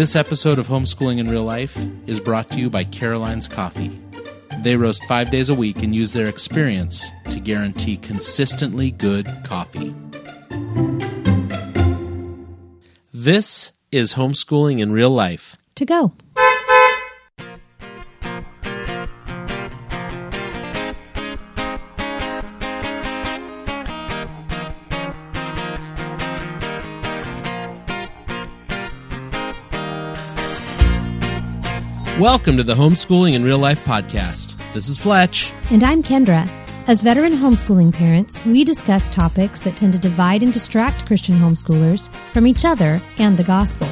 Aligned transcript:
This 0.00 0.16
episode 0.16 0.58
of 0.58 0.66
Homeschooling 0.66 1.18
in 1.18 1.28
Real 1.28 1.44
Life 1.44 1.76
is 2.06 2.20
brought 2.20 2.50
to 2.52 2.58
you 2.58 2.70
by 2.70 2.84
Caroline's 2.84 3.46
Coffee. 3.46 4.00
They 4.62 4.74
roast 4.74 5.04
five 5.04 5.30
days 5.30 5.50
a 5.50 5.54
week 5.54 5.82
and 5.82 5.94
use 5.94 6.14
their 6.14 6.26
experience 6.26 7.12
to 7.28 7.38
guarantee 7.38 7.98
consistently 7.98 8.92
good 8.92 9.26
coffee. 9.44 9.94
This 13.12 13.72
is 13.92 14.14
Homeschooling 14.14 14.80
in 14.80 14.90
Real 14.90 15.10
Life. 15.10 15.58
To 15.74 15.84
go. 15.84 16.14
Welcome 32.20 32.58
to 32.58 32.62
the 32.62 32.74
Homeschooling 32.74 33.32
in 33.32 33.42
Real 33.42 33.56
Life 33.56 33.82
podcast. 33.82 34.54
This 34.74 34.90
is 34.90 34.98
Fletch. 34.98 35.54
And 35.70 35.82
I'm 35.82 36.02
Kendra. 36.02 36.46
As 36.86 37.00
veteran 37.00 37.32
homeschooling 37.32 37.94
parents, 37.94 38.44
we 38.44 38.62
discuss 38.62 39.08
topics 39.08 39.60
that 39.62 39.78
tend 39.78 39.94
to 39.94 39.98
divide 39.98 40.42
and 40.42 40.52
distract 40.52 41.06
Christian 41.06 41.36
homeschoolers 41.36 42.14
from 42.34 42.46
each 42.46 42.66
other 42.66 43.00
and 43.16 43.38
the 43.38 43.44
gospel. 43.44 43.88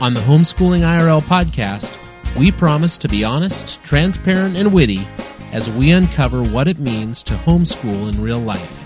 On 0.00 0.14
the 0.14 0.20
Homeschooling 0.22 0.80
IRL 0.80 1.22
podcast, 1.22 1.96
we 2.36 2.50
promise 2.50 2.98
to 2.98 3.08
be 3.08 3.22
honest, 3.22 3.80
transparent, 3.84 4.56
and 4.56 4.74
witty 4.74 5.06
as 5.52 5.70
we 5.70 5.92
uncover 5.92 6.42
what 6.42 6.66
it 6.66 6.80
means 6.80 7.22
to 7.22 7.34
homeschool 7.34 8.12
in 8.12 8.20
real 8.20 8.40
life. 8.40 8.79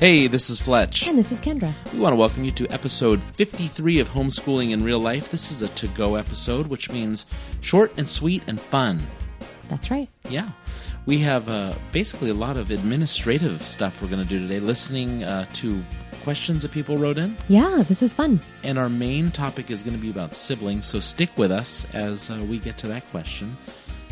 Hey, 0.00 0.28
this 0.28 0.48
is 0.48 0.58
Fletch. 0.58 1.06
And 1.08 1.18
this 1.18 1.30
is 1.30 1.38
Kendra. 1.40 1.74
We 1.92 1.98
want 1.98 2.14
to 2.14 2.16
welcome 2.16 2.42
you 2.42 2.50
to 2.52 2.66
episode 2.68 3.22
53 3.34 4.00
of 4.00 4.08
Homeschooling 4.08 4.70
in 4.70 4.82
Real 4.82 4.98
Life. 4.98 5.30
This 5.30 5.50
is 5.50 5.60
a 5.60 5.68
to 5.74 5.88
go 5.88 6.14
episode, 6.14 6.68
which 6.68 6.90
means 6.90 7.26
short 7.60 7.92
and 7.98 8.08
sweet 8.08 8.42
and 8.46 8.58
fun. 8.58 8.98
That's 9.68 9.90
right. 9.90 10.08
Yeah. 10.30 10.48
We 11.04 11.18
have 11.18 11.50
uh, 11.50 11.74
basically 11.92 12.30
a 12.30 12.34
lot 12.34 12.56
of 12.56 12.70
administrative 12.70 13.60
stuff 13.60 14.00
we're 14.00 14.08
going 14.08 14.22
to 14.22 14.26
do 14.26 14.40
today, 14.40 14.58
listening 14.58 15.22
uh, 15.22 15.44
to 15.52 15.84
questions 16.22 16.62
that 16.62 16.72
people 16.72 16.96
wrote 16.96 17.18
in. 17.18 17.36
Yeah, 17.48 17.84
this 17.86 18.02
is 18.02 18.14
fun. 18.14 18.40
And 18.64 18.78
our 18.78 18.88
main 18.88 19.30
topic 19.30 19.70
is 19.70 19.82
going 19.82 19.96
to 19.96 20.00
be 20.00 20.08
about 20.08 20.32
siblings, 20.32 20.86
so 20.86 20.98
stick 20.98 21.28
with 21.36 21.52
us 21.52 21.86
as 21.92 22.30
uh, 22.30 22.42
we 22.48 22.58
get 22.58 22.78
to 22.78 22.86
that 22.86 23.06
question. 23.10 23.54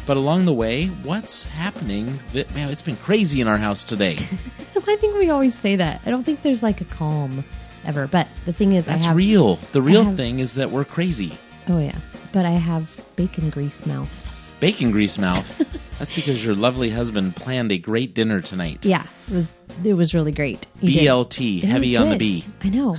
But 0.04 0.18
along 0.18 0.44
the 0.44 0.54
way, 0.54 0.88
what's 0.88 1.46
happening? 1.46 2.18
That, 2.34 2.54
man, 2.54 2.68
it's 2.68 2.82
been 2.82 2.96
crazy 2.96 3.40
in 3.40 3.48
our 3.48 3.56
house 3.56 3.84
today. 3.84 4.18
I 4.90 4.96
think 4.96 5.16
we 5.16 5.30
always 5.30 5.54
say 5.54 5.76
that. 5.76 6.00
I 6.06 6.10
don't 6.10 6.24
think 6.24 6.42
there's 6.42 6.62
like 6.62 6.80
a 6.80 6.84
calm 6.84 7.44
ever. 7.84 8.06
But 8.06 8.28
the 8.44 8.52
thing 8.52 8.72
is, 8.72 8.86
That's 8.86 9.04
I 9.04 9.08
have, 9.08 9.16
real. 9.16 9.56
The 9.72 9.82
real 9.82 10.04
have- 10.04 10.16
thing 10.16 10.40
is 10.40 10.54
that 10.54 10.70
we're 10.70 10.84
crazy. 10.84 11.38
Oh 11.68 11.78
yeah, 11.80 11.98
but 12.32 12.44
I 12.46 12.52
have 12.52 13.00
bacon 13.16 13.50
grease 13.50 13.84
mouth. 13.86 14.24
Bacon 14.60 14.90
grease 14.90 15.18
mouth. 15.28 15.58
That's 15.98 16.14
because 16.14 16.44
your 16.44 16.54
lovely 16.54 16.90
husband 16.90 17.36
planned 17.36 17.72
a 17.72 17.78
great 17.78 18.14
dinner 18.14 18.40
tonight. 18.40 18.84
Yeah, 18.86 19.04
it 19.28 19.34
was 19.34 19.52
it 19.84 19.94
was 19.94 20.14
really 20.14 20.32
great. 20.32 20.66
BLT, 20.82 21.58
It 21.58 21.66
heavy 21.66 21.96
on 21.96 22.10
the. 22.10 22.16
B. 22.18 22.44
I 22.62 22.68
know. 22.70 22.96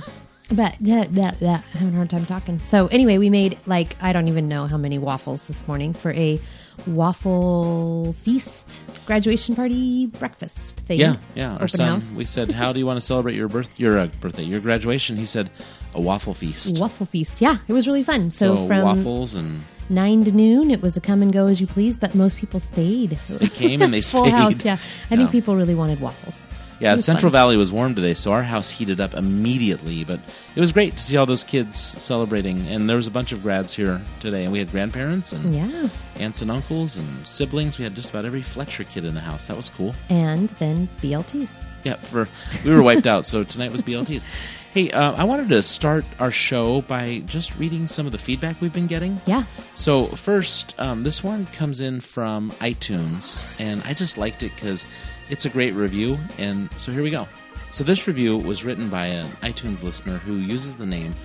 But 0.52 0.76
that 0.80 1.12
that 1.14 1.38
that 1.40 1.64
I'm 1.74 1.78
having 1.80 1.94
a 1.94 1.96
hard 1.96 2.10
time 2.10 2.26
talking. 2.26 2.60
So 2.62 2.86
anyway, 2.88 3.18
we 3.18 3.30
made 3.30 3.58
like 3.66 3.96
I 4.02 4.12
don't 4.12 4.28
even 4.28 4.48
know 4.48 4.66
how 4.66 4.76
many 4.78 4.98
waffles 4.98 5.46
this 5.46 5.66
morning 5.68 5.92
for 5.92 6.12
a 6.12 6.40
waffle 6.86 8.12
feast 8.14 8.82
graduation 9.06 9.54
party 9.54 10.06
breakfast 10.06 10.80
thing. 10.80 10.98
Yeah, 11.00 11.16
yeah. 11.34 11.56
Our 11.56 11.68
son, 11.68 11.88
house. 11.88 12.14
we 12.16 12.24
said, 12.24 12.50
"How 12.50 12.72
do 12.72 12.78
you 12.78 12.86
want 12.86 12.96
to 12.96 13.00
celebrate 13.00 13.34
your 13.34 13.48
birth, 13.48 13.68
your 13.78 13.98
uh, 13.98 14.06
birthday, 14.20 14.44
your 14.44 14.60
graduation?" 14.60 15.16
He 15.16 15.24
said, 15.26 15.50
"A 15.94 16.00
waffle 16.00 16.34
feast." 16.34 16.78
waffle 16.78 17.06
feast. 17.06 17.40
Yeah, 17.40 17.56
it 17.68 17.72
was 17.72 17.86
really 17.86 18.02
fun. 18.02 18.30
So, 18.30 18.54
So 18.54 18.66
from 18.66 18.82
waffles 18.82 19.34
and 19.34 19.64
nine 19.88 20.24
to 20.24 20.32
noon, 20.32 20.70
it 20.70 20.80
was 20.82 20.96
a 20.96 21.00
come 21.00 21.22
and 21.22 21.32
go 21.32 21.46
as 21.46 21.60
you 21.60 21.66
please. 21.66 21.98
But 21.98 22.14
most 22.14 22.38
people 22.38 22.60
stayed. 22.60 23.10
They 23.28 23.48
came 23.48 23.82
and 23.82 23.92
they 23.92 24.00
Full 24.12 24.20
stayed. 24.26 24.32
house. 24.32 24.64
Yeah, 24.64 24.76
I 25.10 25.16
think 25.16 25.30
people 25.30 25.56
really 25.56 25.74
wanted 25.74 26.00
waffles. 26.00 26.48
yeah, 26.78 26.96
Central 26.96 27.30
fun. 27.30 27.38
Valley 27.40 27.56
was 27.56 27.72
warm 27.72 27.94
today, 27.94 28.14
so 28.14 28.32
our 28.32 28.42
house 28.42 28.70
heated 28.70 29.00
up 29.00 29.14
immediately. 29.14 30.04
But 30.04 30.20
it 30.54 30.60
was 30.60 30.72
great 30.72 30.96
to 30.96 31.02
see 31.02 31.16
all 31.16 31.26
those 31.26 31.44
kids 31.44 31.76
celebrating, 31.76 32.66
and 32.68 32.88
there 32.88 32.96
was 32.96 33.06
a 33.08 33.10
bunch 33.10 33.32
of 33.32 33.42
grads 33.42 33.74
here 33.74 34.00
today, 34.20 34.44
and 34.44 34.52
we 34.52 34.58
had 34.60 34.70
grandparents 34.70 35.32
and 35.32 35.54
Yeah, 35.54 35.88
aunts 36.18 36.42
and 36.42 36.50
uncles 36.50 36.96
and 36.96 37.26
siblings. 37.26 37.78
We 37.78 37.84
had 37.84 37.94
just 37.94 38.10
about 38.10 38.24
every 38.24 38.42
Fletcher 38.42 38.84
kid 38.84 39.04
in 39.04 39.14
the 39.14 39.20
house. 39.20 39.46
That 39.48 39.56
was 39.56 39.70
cool. 39.70 39.94
and 40.08 40.48
then 40.60 40.88
BLTs. 41.02 41.62
Yeah, 41.84 41.94
for 41.96 42.28
we 42.64 42.74
were 42.74 42.82
wiped 42.82 43.06
out, 43.06 43.24
so 43.24 43.42
tonight 43.44 43.72
was 43.72 43.82
BLTs. 43.82 44.24
Hey, 44.72 44.88
uh, 44.92 45.14
I 45.14 45.24
wanted 45.24 45.48
to 45.48 45.62
start 45.62 46.04
our 46.20 46.30
show 46.30 46.82
by 46.82 47.24
just 47.26 47.56
reading 47.58 47.88
some 47.88 48.06
of 48.06 48.12
the 48.12 48.18
feedback 48.18 48.60
we've 48.60 48.72
been 48.72 48.86
getting. 48.86 49.20
Yeah. 49.26 49.42
So 49.74 50.06
first, 50.06 50.76
um, 50.78 51.02
this 51.02 51.24
one 51.24 51.46
comes 51.46 51.80
in 51.80 51.98
from 51.98 52.52
iTunes, 52.60 53.60
and 53.60 53.82
I 53.84 53.94
just 53.94 54.16
liked 54.16 54.44
it 54.44 54.52
because 54.54 54.86
it's 55.28 55.44
a 55.44 55.48
great 55.50 55.74
review. 55.74 56.20
And 56.38 56.70
so 56.76 56.92
here 56.92 57.02
we 57.02 57.10
go. 57.10 57.26
So 57.70 57.82
this 57.82 58.06
review 58.06 58.36
was 58.36 58.62
written 58.64 58.88
by 58.88 59.06
an 59.06 59.26
iTunes 59.42 59.82
listener 59.82 60.18
who 60.18 60.34
uses 60.34 60.74
the 60.74 60.86
name 60.86 61.16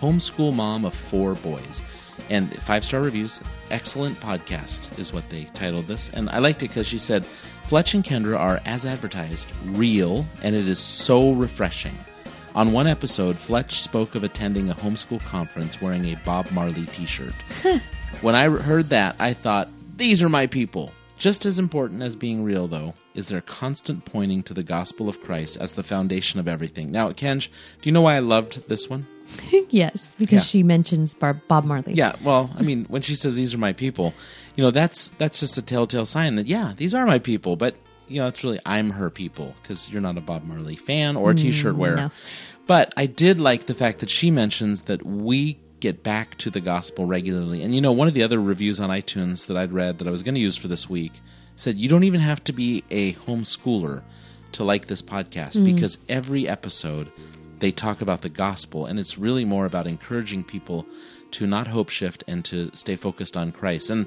"Homeschool 0.00 0.54
Mom 0.54 0.86
of 0.86 0.94
Four 0.94 1.34
Boys," 1.34 1.82
and 2.30 2.54
five 2.62 2.84
star 2.84 3.00
reviews. 3.00 3.42
Excellent 3.70 4.20
podcast 4.20 4.98
is 4.98 5.12
what 5.12 5.28
they 5.30 5.44
titled 5.54 5.86
this, 5.86 6.10
and 6.10 6.30
I 6.30 6.38
liked 6.38 6.62
it 6.62 6.68
because 6.68 6.86
she 6.86 6.98
said, 6.98 7.24
"Fletch 7.64 7.94
and 7.94 8.04
Kendra 8.04 8.38
are 8.38 8.60
as 8.64 8.86
advertised, 8.86 9.52
real, 9.64 10.26
and 10.42 10.54
it 10.54 10.68
is 10.68 10.78
so 10.78 11.32
refreshing." 11.32 11.98
On 12.54 12.72
one 12.72 12.86
episode, 12.86 13.36
Fletch 13.36 13.80
spoke 13.80 14.14
of 14.14 14.22
attending 14.22 14.70
a 14.70 14.74
homeschool 14.74 15.20
conference 15.24 15.82
wearing 15.82 16.04
a 16.06 16.20
Bob 16.24 16.50
Marley 16.52 16.86
t 16.86 17.04
shirt. 17.04 17.34
when 18.20 18.36
I 18.36 18.48
heard 18.48 18.90
that, 18.90 19.16
I 19.18 19.32
thought, 19.32 19.68
these 19.96 20.22
are 20.22 20.28
my 20.28 20.46
people. 20.46 20.92
Just 21.18 21.46
as 21.46 21.58
important 21.58 22.02
as 22.02 22.16
being 22.16 22.44
real, 22.44 22.68
though, 22.68 22.94
is 23.14 23.28
their 23.28 23.40
constant 23.40 24.04
pointing 24.04 24.42
to 24.44 24.54
the 24.54 24.62
gospel 24.62 25.08
of 25.08 25.20
Christ 25.20 25.56
as 25.60 25.72
the 25.72 25.82
foundation 25.82 26.38
of 26.38 26.48
everything. 26.48 26.90
Now, 26.90 27.10
Kenj, 27.10 27.48
do 27.80 27.88
you 27.88 27.92
know 27.92 28.02
why 28.02 28.16
I 28.16 28.20
loved 28.20 28.68
this 28.68 28.88
one? 28.88 29.06
yes, 29.70 30.14
because 30.18 30.32
Yeah. 30.32 30.40
she 30.40 30.62
mentions 30.62 31.14
Bar- 31.14 31.40
Bob 31.48 31.64
Marley. 31.64 31.94
Yeah, 31.94 32.14
well, 32.22 32.50
I 32.56 32.62
mean, 32.62 32.84
when 32.88 33.02
she 33.02 33.14
says 33.14 33.36
these 33.36 33.54
are 33.54 33.58
my 33.58 33.72
people, 33.72 34.14
you 34.56 34.64
know, 34.64 34.70
that's 34.70 35.10
that's 35.18 35.40
just 35.40 35.58
a 35.58 35.62
telltale 35.62 36.06
sign 36.06 36.34
that 36.36 36.46
yeah, 36.46 36.72
these 36.76 36.94
are 36.94 37.06
my 37.06 37.18
people, 37.18 37.56
but 37.56 37.74
you 38.08 38.20
know, 38.20 38.26
it's 38.26 38.44
really 38.44 38.60
I'm 38.66 38.90
her 38.90 39.10
people 39.10 39.54
because 39.62 39.90
you're 39.90 40.02
not 40.02 40.18
a 40.18 40.20
Bob 40.20 40.44
Marley 40.44 40.76
fan 40.76 41.16
or 41.16 41.30
a 41.30 41.34
t-shirt 41.34 41.74
mm, 41.74 41.78
wearer. 41.78 41.96
no. 41.96 42.10
But 42.66 42.92
I 42.96 43.06
did 43.06 43.38
like 43.40 43.66
the 43.66 43.74
fact 43.74 43.98
that 44.00 44.08
she 44.08 44.30
mentions 44.30 44.82
that 44.82 45.04
we 45.04 45.58
get 45.80 46.02
back 46.02 46.38
to 46.38 46.48
the 46.50 46.60
gospel 46.60 47.04
regularly. 47.04 47.62
And 47.62 47.74
you 47.74 47.80
know, 47.80 47.92
one 47.92 48.08
of 48.08 48.14
the 48.14 48.22
other 48.22 48.40
reviews 48.40 48.80
on 48.80 48.88
iTunes 48.90 49.46
that 49.48 49.56
I'd 49.56 49.72
read 49.72 49.98
that 49.98 50.08
I 50.08 50.10
was 50.10 50.22
going 50.22 50.34
to 50.34 50.40
use 50.40 50.56
for 50.56 50.68
this 50.68 50.88
week 50.88 51.12
said 51.56 51.76
you 51.78 51.88
don't 51.88 52.04
even 52.04 52.20
have 52.20 52.42
to 52.44 52.52
be 52.52 52.82
a 52.90 53.12
homeschooler 53.14 54.02
to 54.52 54.64
like 54.64 54.86
this 54.86 55.02
podcast 55.02 55.60
mm. 55.60 55.64
because 55.64 55.98
every 56.08 56.48
episode 56.48 57.12
they 57.58 57.70
talk 57.72 58.00
about 58.00 58.22
the 58.22 58.28
gospel 58.28 58.86
and 58.86 58.98
it's 58.98 59.18
really 59.18 59.44
more 59.44 59.66
about 59.66 59.86
encouraging 59.86 60.44
people 60.44 60.86
to 61.32 61.46
not 61.46 61.66
hope 61.68 61.88
shift 61.88 62.22
and 62.28 62.44
to 62.44 62.70
stay 62.74 62.96
focused 62.96 63.36
on 63.36 63.52
Christ. 63.52 63.90
And 63.90 64.06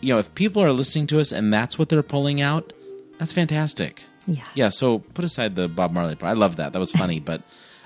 you 0.00 0.12
know, 0.12 0.18
if 0.18 0.34
people 0.34 0.62
are 0.62 0.72
listening 0.72 1.06
to 1.08 1.20
us 1.20 1.32
and 1.32 1.52
that's 1.52 1.78
what 1.78 1.88
they're 1.88 2.02
pulling 2.02 2.40
out, 2.40 2.72
that's 3.18 3.32
fantastic. 3.32 4.02
Yeah. 4.26 4.44
Yeah, 4.54 4.68
so 4.70 5.00
put 5.00 5.24
aside 5.24 5.56
the 5.56 5.68
Bob 5.68 5.92
Marley 5.92 6.14
part. 6.16 6.30
I 6.30 6.34
love 6.34 6.56
that. 6.56 6.72
That 6.72 6.78
was 6.78 6.92
funny, 6.92 7.20
but 7.20 7.42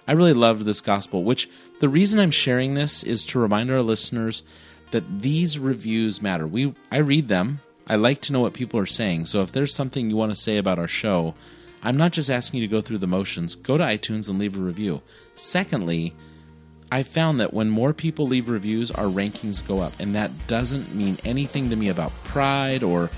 I 0.06 0.12
really 0.12 0.32
loved 0.32 0.64
this 0.64 0.80
gospel, 0.80 1.24
which 1.24 1.50
the 1.80 1.88
reason 1.88 2.20
I'm 2.20 2.30
sharing 2.30 2.74
this 2.74 3.02
is 3.02 3.24
to 3.26 3.38
remind 3.38 3.70
our 3.70 3.82
listeners 3.82 4.42
that 4.90 5.20
these 5.20 5.58
reviews 5.58 6.22
matter. 6.22 6.46
We 6.46 6.74
I 6.90 6.98
read 6.98 7.28
them. 7.28 7.60
I 7.86 7.96
like 7.96 8.20
to 8.22 8.32
know 8.32 8.40
what 8.40 8.54
people 8.54 8.78
are 8.80 8.86
saying. 8.86 9.26
So 9.26 9.42
if 9.42 9.52
there's 9.52 9.74
something 9.74 10.08
you 10.08 10.16
want 10.16 10.30
to 10.30 10.36
say 10.36 10.56
about 10.58 10.78
our 10.78 10.88
show, 10.88 11.34
I'm 11.82 11.96
not 11.96 12.12
just 12.12 12.30
asking 12.30 12.60
you 12.60 12.68
to 12.68 12.70
go 12.70 12.80
through 12.80 12.98
the 12.98 13.06
motions. 13.06 13.54
Go 13.54 13.78
to 13.78 13.84
iTunes 13.84 14.28
and 14.28 14.38
leave 14.38 14.56
a 14.56 14.60
review. 14.60 15.02
Secondly, 15.34 16.14
I 16.90 17.02
found 17.02 17.38
that 17.40 17.52
when 17.52 17.70
more 17.70 17.92
people 17.92 18.26
leave 18.26 18.48
reviews, 18.48 18.90
our 18.90 19.04
rankings 19.04 19.66
go 19.66 19.78
up, 19.78 19.92
and 20.00 20.14
that 20.14 20.30
doesn't 20.46 20.94
mean 20.94 21.16
anything 21.24 21.70
to 21.70 21.76
me 21.76 21.88
about 21.88 22.12
pride 22.24 22.82
or, 22.82 23.10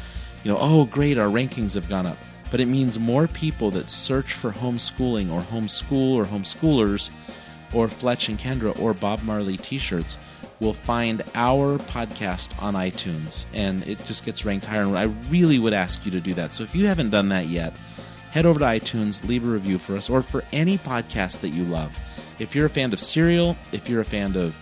you 0.42 0.52
know, 0.52 0.58
oh 0.60 0.84
great, 0.86 1.18
our 1.18 1.28
rankings 1.28 1.74
have 1.74 1.88
gone 1.88 2.06
up. 2.06 2.18
But 2.50 2.60
it 2.60 2.66
means 2.66 2.98
more 2.98 3.28
people 3.28 3.70
that 3.70 3.88
search 3.88 4.32
for 4.32 4.50
homeschooling 4.50 5.30
or 5.30 5.40
homeschool 5.40 6.14
or 6.14 6.24
homeschoolers, 6.24 7.10
or 7.72 7.88
Fletch 7.88 8.28
and 8.28 8.36
Kendra 8.36 8.76
or 8.80 8.92
Bob 8.92 9.22
Marley 9.22 9.56
T-shirts 9.56 10.18
will 10.58 10.74
find 10.74 11.22
our 11.34 11.78
podcast 11.78 12.60
on 12.60 12.74
iTunes, 12.74 13.46
and 13.54 13.86
it 13.86 14.04
just 14.04 14.24
gets 14.24 14.44
ranked 14.44 14.66
higher. 14.66 14.82
And 14.82 14.98
I 14.98 15.04
really 15.30 15.60
would 15.60 15.72
ask 15.72 16.04
you 16.04 16.10
to 16.10 16.20
do 16.20 16.34
that. 16.34 16.52
So 16.52 16.64
if 16.64 16.74
you 16.74 16.86
haven't 16.86 17.10
done 17.10 17.28
that 17.28 17.46
yet, 17.46 17.72
head 18.30 18.46
over 18.46 18.58
to 18.58 18.64
iTunes, 18.64 19.26
leave 19.26 19.44
a 19.44 19.48
review 19.48 19.78
for 19.78 19.96
us, 19.96 20.08
or 20.10 20.22
for 20.22 20.44
any 20.52 20.78
podcast 20.78 21.40
that 21.40 21.50
you 21.50 21.64
love. 21.64 21.98
If 22.38 22.54
you're 22.54 22.66
a 22.66 22.70
fan 22.70 22.92
of 22.92 23.00
Serial, 23.00 23.56
if 23.72 23.88
you're 23.88 24.00
a 24.00 24.04
fan 24.04 24.36
of 24.36 24.56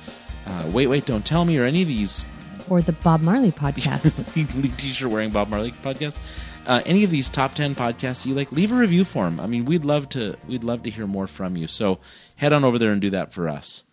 uh, 0.47 0.71
Wait, 0.73 0.87
Wait, 0.87 1.07
Don't 1.07 1.25
Tell 1.25 1.45
Me, 1.45 1.59
or 1.59 1.65
any 1.65 1.83
of 1.83 1.89
these 1.89 2.25
or 2.71 2.83
the 2.83 2.93
Bob 2.93 3.21
Marley 3.21 3.53
podcast. 3.53 4.25
t-shirt 4.79 5.11
wearing 5.11 5.31
Bob 5.31 5.49
Marley 5.49 5.73
podcast. 5.73 6.19
Uh, 6.67 6.83
any 6.85 7.03
of 7.05 7.11
these 7.11 7.29
top 7.29 7.55
ten 7.55 7.75
podcasts 7.75 8.27
you 8.27 8.35
like, 8.35 8.53
leave 8.53 8.73
a 8.73 8.75
review 8.75 9.05
for 9.05 9.25
them. 9.25 9.41
I 9.41 9.47
mean, 9.47 9.65
we'd 9.65 9.85
love 9.85 10.09
to 10.11 10.37
we'd 10.47 10.65
love 10.65 10.83
to 10.83 10.91
hear 10.91 11.07
more 11.07 11.27
from 11.27 11.57
you. 11.57 11.67
So 11.67 11.99
head 12.37 12.53
on 12.53 12.65
over 12.65 12.79
there 12.79 12.93
and 12.93 13.01
do 13.01 13.11
that 13.11 13.33
for 13.33 13.49
us. 13.49 13.85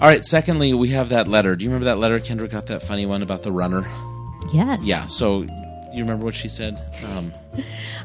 All 0.00 0.08
right. 0.08 0.24
Secondly, 0.24 0.72
we 0.72 0.88
have 0.88 1.10
that 1.10 1.28
letter. 1.28 1.54
Do 1.54 1.64
you 1.64 1.70
remember 1.70 1.84
that 1.84 1.98
letter 1.98 2.18
Kendra 2.18 2.50
got 2.50 2.66
that 2.66 2.82
funny 2.82 3.04
one 3.04 3.22
about 3.22 3.42
the 3.42 3.52
runner? 3.52 3.86
Yes. 4.52 4.80
Yeah. 4.82 5.06
So 5.06 5.42
you 5.92 6.02
remember 6.02 6.24
what 6.24 6.34
she 6.34 6.48
said? 6.48 6.80
Um, 7.06 7.32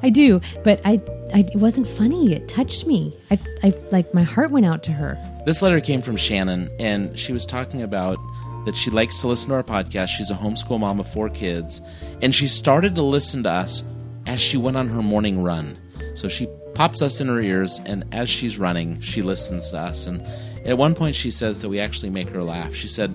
I 0.02 0.10
do, 0.10 0.42
but 0.64 0.82
I, 0.86 1.02
I 1.34 1.40
it 1.40 1.56
wasn't 1.56 1.88
funny. 1.88 2.34
It 2.34 2.48
touched 2.48 2.88
me. 2.88 3.16
I, 3.32 3.40
I 3.64 3.74
like 3.92 4.14
my 4.14 4.24
heart 4.24 4.52
went 4.52 4.66
out 4.66 4.84
to 4.84 4.92
her. 4.92 5.18
This 5.46 5.62
letter 5.62 5.80
came 5.80 6.02
from 6.02 6.18
Shannon, 6.18 6.70
and 6.80 7.18
she 7.18 7.32
was 7.32 7.46
talking 7.46 7.84
about 7.84 8.18
that 8.66 8.76
she 8.76 8.90
likes 8.90 9.20
to 9.20 9.28
listen 9.28 9.50
to 9.50 9.56
our 9.56 9.64
podcast. 9.64 10.08
She's 10.08 10.32
a 10.32 10.36
homeschool 10.36 10.80
mom 10.80 11.00
of 11.00 11.12
four 11.12 11.30
kids, 11.30 11.82
and 12.22 12.34
she 12.34 12.48
started 12.48 12.96
to 12.96 13.04
listen 13.04 13.44
to 13.44 13.52
us 13.52 13.84
as 14.26 14.42
she 14.42 14.58
went 14.58 14.78
on 14.78 14.88
her 14.88 15.04
morning 15.04 15.44
run. 15.44 15.78
So 16.16 16.28
she 16.28 16.48
pops 16.74 17.02
us 17.02 17.22
in 17.22 17.28
her 17.28 17.42
ears, 17.42 17.80
and 17.86 18.04
as 18.12 18.30
she's 18.30 18.58
running, 18.58 19.00
she 19.02 19.22
listens 19.22 19.70
to 19.72 19.78
us. 19.78 20.08
And 20.08 20.22
at 20.66 20.78
one 20.78 20.96
point, 20.96 21.16
she 21.16 21.30
says 21.30 21.62
that 21.62 21.70
we 21.70 21.80
actually 21.80 22.10
make 22.10 22.30
her 22.30 22.42
laugh. 22.42 22.74
She 22.74 22.88
said, 22.88 23.14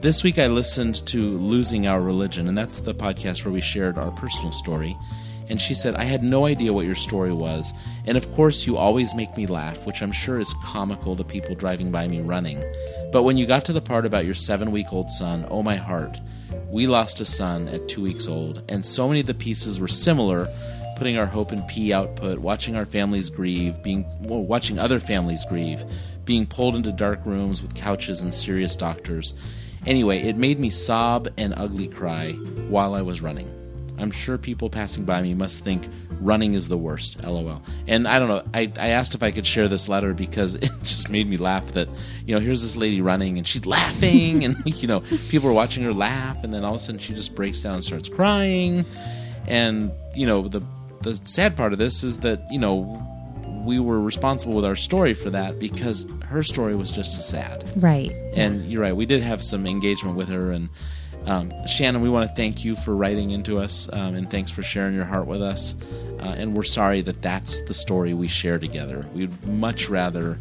This 0.00 0.22
week 0.22 0.38
I 0.38 0.46
listened 0.46 1.04
to 1.08 1.36
Losing 1.38 1.88
Our 1.88 2.00
Religion, 2.00 2.46
and 2.46 2.56
that's 2.56 2.78
the 2.78 2.94
podcast 2.94 3.44
where 3.44 3.52
we 3.52 3.60
shared 3.60 3.98
our 3.98 4.12
personal 4.12 4.52
story. 4.52 4.96
And 5.48 5.60
she 5.60 5.74
said, 5.74 5.96
I 5.96 6.04
had 6.04 6.22
no 6.22 6.46
idea 6.46 6.72
what 6.72 6.86
your 6.86 6.94
story 6.94 7.32
was. 7.32 7.72
And 8.06 8.16
of 8.16 8.32
course, 8.32 8.64
you 8.64 8.76
always 8.76 9.16
make 9.16 9.36
me 9.36 9.48
laugh, 9.48 9.84
which 9.86 10.00
I'm 10.00 10.12
sure 10.12 10.38
is 10.38 10.54
comical 10.62 11.16
to 11.16 11.24
people 11.24 11.56
driving 11.56 11.90
by 11.90 12.06
me 12.06 12.20
running. 12.20 12.62
But 13.10 13.24
when 13.24 13.36
you 13.36 13.44
got 13.44 13.64
to 13.64 13.72
the 13.72 13.80
part 13.80 14.06
about 14.06 14.24
your 14.24 14.36
seven 14.36 14.70
week 14.70 14.92
old 14.92 15.10
son, 15.10 15.44
oh 15.50 15.64
my 15.64 15.74
heart, 15.74 16.16
we 16.70 16.86
lost 16.86 17.20
a 17.20 17.24
son 17.24 17.66
at 17.66 17.88
two 17.88 18.02
weeks 18.02 18.28
old, 18.28 18.62
and 18.68 18.86
so 18.86 19.08
many 19.08 19.18
of 19.18 19.26
the 19.26 19.34
pieces 19.34 19.80
were 19.80 19.88
similar. 19.88 20.46
Putting 20.96 21.18
our 21.18 21.26
hope 21.26 21.52
in 21.52 21.62
P 21.64 21.92
output, 21.92 22.38
watching 22.38 22.76
our 22.76 22.86
families 22.86 23.30
grieve, 23.30 23.82
being 23.82 24.04
well, 24.20 24.44
watching 24.44 24.78
other 24.78 25.00
families 25.00 25.44
grieve, 25.48 25.84
being 26.24 26.46
pulled 26.46 26.76
into 26.76 26.92
dark 26.92 27.26
rooms 27.26 27.62
with 27.62 27.74
couches 27.74 28.20
and 28.20 28.32
serious 28.32 28.76
doctors. 28.76 29.34
Anyway, 29.88 30.20
it 30.20 30.36
made 30.36 30.60
me 30.60 30.68
sob 30.68 31.28
and 31.38 31.54
ugly 31.56 31.88
cry 31.88 32.32
while 32.68 32.94
I 32.94 33.00
was 33.00 33.22
running. 33.22 33.50
I'm 33.96 34.10
sure 34.10 34.36
people 34.36 34.68
passing 34.68 35.04
by 35.06 35.22
me 35.22 35.32
must 35.32 35.64
think 35.64 35.88
running 36.20 36.52
is 36.52 36.68
the 36.68 36.76
worst. 36.76 37.22
LOL. 37.24 37.62
And 37.86 38.06
I 38.06 38.18
don't 38.18 38.28
know. 38.28 38.42
I, 38.52 38.70
I 38.78 38.88
asked 38.88 39.14
if 39.14 39.22
I 39.22 39.30
could 39.30 39.46
share 39.46 39.66
this 39.66 39.88
letter 39.88 40.12
because 40.12 40.54
it 40.56 40.70
just 40.82 41.08
made 41.08 41.26
me 41.26 41.38
laugh 41.38 41.72
that, 41.72 41.88
you 42.26 42.34
know, 42.34 42.40
here's 42.42 42.60
this 42.60 42.76
lady 42.76 43.00
running 43.00 43.38
and 43.38 43.46
she's 43.46 43.64
laughing 43.64 44.44
and, 44.44 44.62
you 44.66 44.88
know, 44.88 45.00
people 45.30 45.48
are 45.48 45.54
watching 45.54 45.82
her 45.84 45.94
laugh 45.94 46.44
and 46.44 46.52
then 46.52 46.66
all 46.66 46.74
of 46.74 46.76
a 46.76 46.80
sudden 46.80 46.98
she 46.98 47.14
just 47.14 47.34
breaks 47.34 47.62
down 47.62 47.72
and 47.76 47.82
starts 47.82 48.10
crying. 48.10 48.84
And, 49.46 49.90
you 50.14 50.26
know, 50.26 50.48
the, 50.48 50.60
the 51.00 51.18
sad 51.24 51.56
part 51.56 51.72
of 51.72 51.78
this 51.78 52.04
is 52.04 52.18
that, 52.18 52.42
you 52.50 52.58
know, 52.58 53.02
we 53.68 53.78
were 53.78 54.00
responsible 54.00 54.54
with 54.54 54.64
our 54.64 54.74
story 54.74 55.12
for 55.12 55.28
that 55.28 55.58
because 55.58 56.06
her 56.24 56.42
story 56.42 56.74
was 56.74 56.90
just 56.90 57.18
as 57.18 57.28
sad. 57.28 57.62
Right. 57.76 58.10
And 58.34 58.64
you're 58.72 58.80
right. 58.80 58.96
We 58.96 59.04
did 59.04 59.22
have 59.22 59.42
some 59.42 59.66
engagement 59.66 60.16
with 60.16 60.30
her. 60.30 60.50
And 60.50 60.70
um, 61.26 61.52
Shannon, 61.66 62.00
we 62.00 62.08
want 62.08 62.30
to 62.30 62.34
thank 62.34 62.64
you 62.64 62.74
for 62.74 62.96
writing 62.96 63.30
into 63.30 63.58
us, 63.58 63.86
um, 63.92 64.14
and 64.14 64.30
thanks 64.30 64.50
for 64.50 64.62
sharing 64.62 64.94
your 64.94 65.04
heart 65.04 65.26
with 65.26 65.42
us. 65.42 65.74
Uh, 66.18 66.34
and 66.38 66.56
we're 66.56 66.62
sorry 66.62 67.02
that 67.02 67.20
that's 67.20 67.60
the 67.64 67.74
story 67.74 68.14
we 68.14 68.26
share 68.26 68.58
together. 68.58 69.06
We'd 69.12 69.46
much 69.46 69.90
rather 69.90 70.38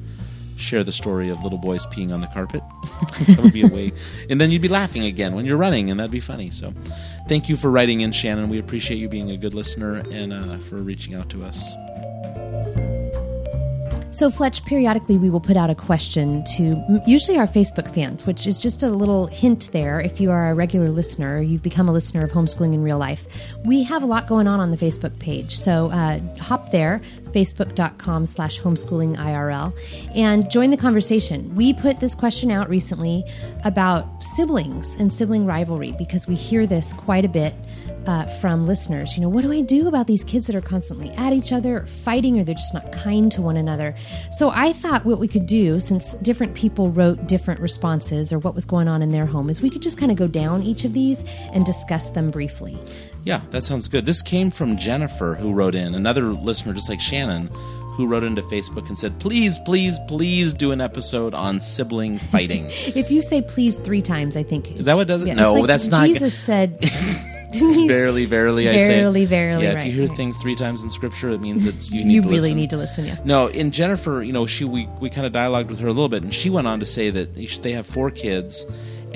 share 0.55 0.85
the 0.85 0.93
story 0.93 1.29
of 1.29 1.43
little 1.43 1.59
boys 1.59 1.85
peeing 1.87 2.13
on 2.13 2.21
the 2.21 2.27
carpet. 2.27 2.63
that 3.27 3.39
would 3.43 3.53
be 3.53 3.63
a 3.63 3.67
way, 3.67 3.91
and 4.29 4.39
then 4.39 4.49
you'd 4.49 4.61
be 4.61 4.69
laughing 4.69 5.03
again 5.03 5.35
when 5.35 5.45
you're 5.45 5.57
running, 5.57 5.91
and 5.91 5.99
that'd 5.99 6.09
be 6.09 6.21
funny. 6.21 6.49
So, 6.49 6.73
thank 7.27 7.49
you 7.49 7.57
for 7.57 7.69
writing 7.69 8.01
in, 8.01 8.13
Shannon. 8.13 8.47
We 8.47 8.57
appreciate 8.57 8.97
you 8.97 9.09
being 9.09 9.29
a 9.29 9.37
good 9.37 9.53
listener 9.53 10.03
and 10.09 10.33
uh, 10.33 10.57
for 10.59 10.77
reaching 10.77 11.13
out 11.13 11.29
to 11.31 11.43
us. 11.43 11.75
So, 14.17 14.31
Fletch, 14.31 14.65
periodically 14.65 15.15
we 15.15 15.29
will 15.29 15.39
put 15.39 15.57
out 15.57 15.69
a 15.69 15.75
question 15.75 16.43
to 16.55 17.03
usually 17.05 17.37
our 17.37 17.45
Facebook 17.45 17.93
fans, 17.93 18.25
which 18.25 18.47
is 18.47 18.59
just 18.59 18.81
a 18.81 18.89
little 18.89 19.27
hint 19.27 19.71
there. 19.73 20.01
If 20.01 20.19
you 20.19 20.31
are 20.31 20.49
a 20.49 20.55
regular 20.55 20.89
listener, 20.89 21.39
you've 21.39 21.61
become 21.61 21.87
a 21.87 21.91
listener 21.91 22.23
of 22.23 22.31
homeschooling 22.31 22.73
in 22.73 22.81
real 22.81 22.97
life. 22.97 23.27
We 23.63 23.83
have 23.83 24.01
a 24.01 24.07
lot 24.07 24.25
going 24.25 24.47
on 24.47 24.59
on 24.59 24.71
the 24.71 24.77
Facebook 24.77 25.19
page. 25.19 25.55
So, 25.55 25.91
uh, 25.91 26.19
hop 26.39 26.71
there, 26.71 26.99
facebook.com 27.37 28.25
slash 28.25 28.59
homeschooling 28.59 29.15
IRL, 29.15 29.71
and 30.15 30.49
join 30.49 30.71
the 30.71 30.77
conversation. 30.77 31.53
We 31.53 31.71
put 31.73 31.99
this 31.99 32.15
question 32.15 32.49
out 32.49 32.67
recently 32.67 33.23
about 33.63 34.23
siblings 34.23 34.95
and 34.95 35.13
sibling 35.13 35.45
rivalry 35.45 35.93
because 35.99 36.27
we 36.27 36.33
hear 36.33 36.65
this 36.65 36.93
quite 36.93 37.25
a 37.25 37.29
bit 37.29 37.53
uh, 38.07 38.25
from 38.25 38.65
listeners. 38.65 39.15
You 39.15 39.21
know, 39.21 39.29
what 39.29 39.43
do 39.43 39.51
I 39.51 39.61
do 39.61 39.87
about 39.87 40.07
these 40.07 40.23
kids 40.23 40.47
that 40.47 40.55
are 40.55 40.61
constantly 40.61 41.11
at 41.11 41.31
each 41.31 41.51
other, 41.51 41.81
or 41.81 41.85
fighting, 41.85 42.39
or 42.39 42.43
they're 42.43 42.55
just 42.55 42.73
not 42.73 42.91
kind 42.91 43.31
to 43.33 43.41
one 43.41 43.57
another? 43.57 43.95
So 44.31 44.49
I 44.49 44.73
thought 44.73 45.05
what 45.05 45.19
we 45.19 45.27
could 45.27 45.45
do, 45.45 45.79
since 45.79 46.13
different 46.15 46.55
people 46.55 46.89
wrote 46.89 47.27
different 47.27 47.59
responses 47.59 48.33
or 48.33 48.39
what 48.39 48.55
was 48.55 48.65
going 48.65 48.87
on 48.87 49.03
in 49.03 49.11
their 49.11 49.25
home, 49.25 49.49
is 49.49 49.61
we 49.61 49.69
could 49.69 49.81
just 49.81 49.99
kind 49.99 50.11
of 50.11 50.17
go 50.17 50.27
down 50.27 50.63
each 50.63 50.85
of 50.85 50.93
these 50.93 51.23
and 51.53 51.65
discuss 51.65 52.09
them 52.11 52.31
briefly. 52.31 52.77
Yeah, 53.23 53.41
that 53.49 53.63
sounds 53.63 53.87
good. 53.87 54.05
This 54.05 54.21
came 54.21 54.51
from 54.51 54.77
Jennifer, 54.77 55.35
who 55.35 55.53
wrote 55.53 55.75
in, 55.75 55.95
another 55.95 56.23
listener 56.23 56.73
just 56.73 56.89
like 56.89 57.01
Shannon, 57.01 57.47
who 57.97 58.07
wrote 58.07 58.23
into 58.23 58.43
Facebook 58.43 58.87
and 58.87 58.97
said, 58.97 59.19
Please, 59.19 59.57
please, 59.65 59.99
please 60.07 60.53
do 60.53 60.71
an 60.71 60.79
episode 60.79 61.33
on 61.33 61.59
sibling 61.59 62.17
fighting. 62.31 62.67
if 62.69 63.11
you 63.11 63.19
say 63.19 63.41
please 63.41 63.77
three 63.79 64.01
times, 64.01 64.37
I 64.37 64.43
think. 64.43 64.71
Is 64.77 64.85
that 64.85 64.95
what 64.95 65.07
does 65.07 65.25
it? 65.25 65.29
Yeah, 65.29 65.33
no, 65.33 65.53
like 65.55 65.67
that's 65.67 65.87
not. 65.87 66.07
Jesus 66.07 66.37
said. 66.37 66.79
verily, 67.53 68.25
verily, 68.25 68.69
I 68.69 68.77
say. 68.77 68.87
Verily, 68.87 69.25
verily. 69.25 69.63
Yeah, 69.63 69.71
if 69.71 69.75
right, 69.77 69.85
you 69.87 69.93
hear 69.93 70.07
right. 70.07 70.17
things 70.17 70.37
three 70.37 70.55
times 70.55 70.83
in 70.83 70.89
Scripture, 70.89 71.29
it 71.29 71.41
means 71.41 71.65
it's 71.65 71.91
you 71.91 72.03
need 72.03 72.13
you 72.13 72.21
to 72.21 72.27
really 72.27 72.41
listen. 72.41 72.57
need 72.57 72.69
to 72.69 72.77
listen. 72.77 73.05
Yeah. 73.05 73.17
No, 73.25 73.47
in 73.47 73.71
Jennifer, 73.71 74.21
you 74.21 74.33
know, 74.33 74.45
she 74.45 74.63
we 74.63 74.87
we 74.99 75.09
kind 75.09 75.25
of 75.25 75.33
dialogued 75.33 75.69
with 75.69 75.79
her 75.79 75.87
a 75.87 75.93
little 75.93 76.09
bit, 76.09 76.23
and 76.23 76.33
she 76.33 76.49
went 76.49 76.67
on 76.67 76.79
to 76.79 76.85
say 76.85 77.09
that 77.09 77.35
they 77.35 77.71
have 77.71 77.87
four 77.87 78.11
kids, 78.11 78.65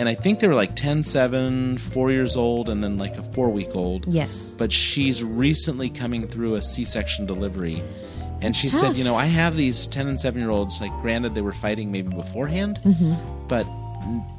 and 0.01 0.09
I 0.09 0.15
think 0.15 0.39
they 0.39 0.47
were 0.47 0.55
like 0.55 0.75
10, 0.75 1.03
7, 1.03 1.77
4 1.77 2.11
years 2.11 2.35
old, 2.35 2.67
and 2.69 2.83
then 2.83 2.97
like 2.97 3.15
a 3.17 3.21
four 3.23 3.51
week 3.51 3.75
old. 3.75 4.11
Yes. 4.11 4.53
But 4.57 4.71
she's 4.71 5.23
recently 5.23 5.89
coming 5.91 6.27
through 6.27 6.55
a 6.55 6.61
C 6.61 6.83
section 6.83 7.27
delivery. 7.27 7.83
And 8.41 8.55
she 8.55 8.67
Tough. 8.67 8.79
said, 8.79 8.97
you 8.97 9.03
know, 9.03 9.15
I 9.15 9.27
have 9.27 9.55
these 9.55 9.85
10 9.85 10.07
and 10.07 10.19
7 10.19 10.41
year 10.41 10.49
olds, 10.49 10.81
like, 10.81 10.91
granted, 11.01 11.35
they 11.35 11.41
were 11.43 11.53
fighting 11.53 11.91
maybe 11.91 12.09
beforehand, 12.15 12.79
Mm-hmm. 12.83 13.13
but 13.47 13.67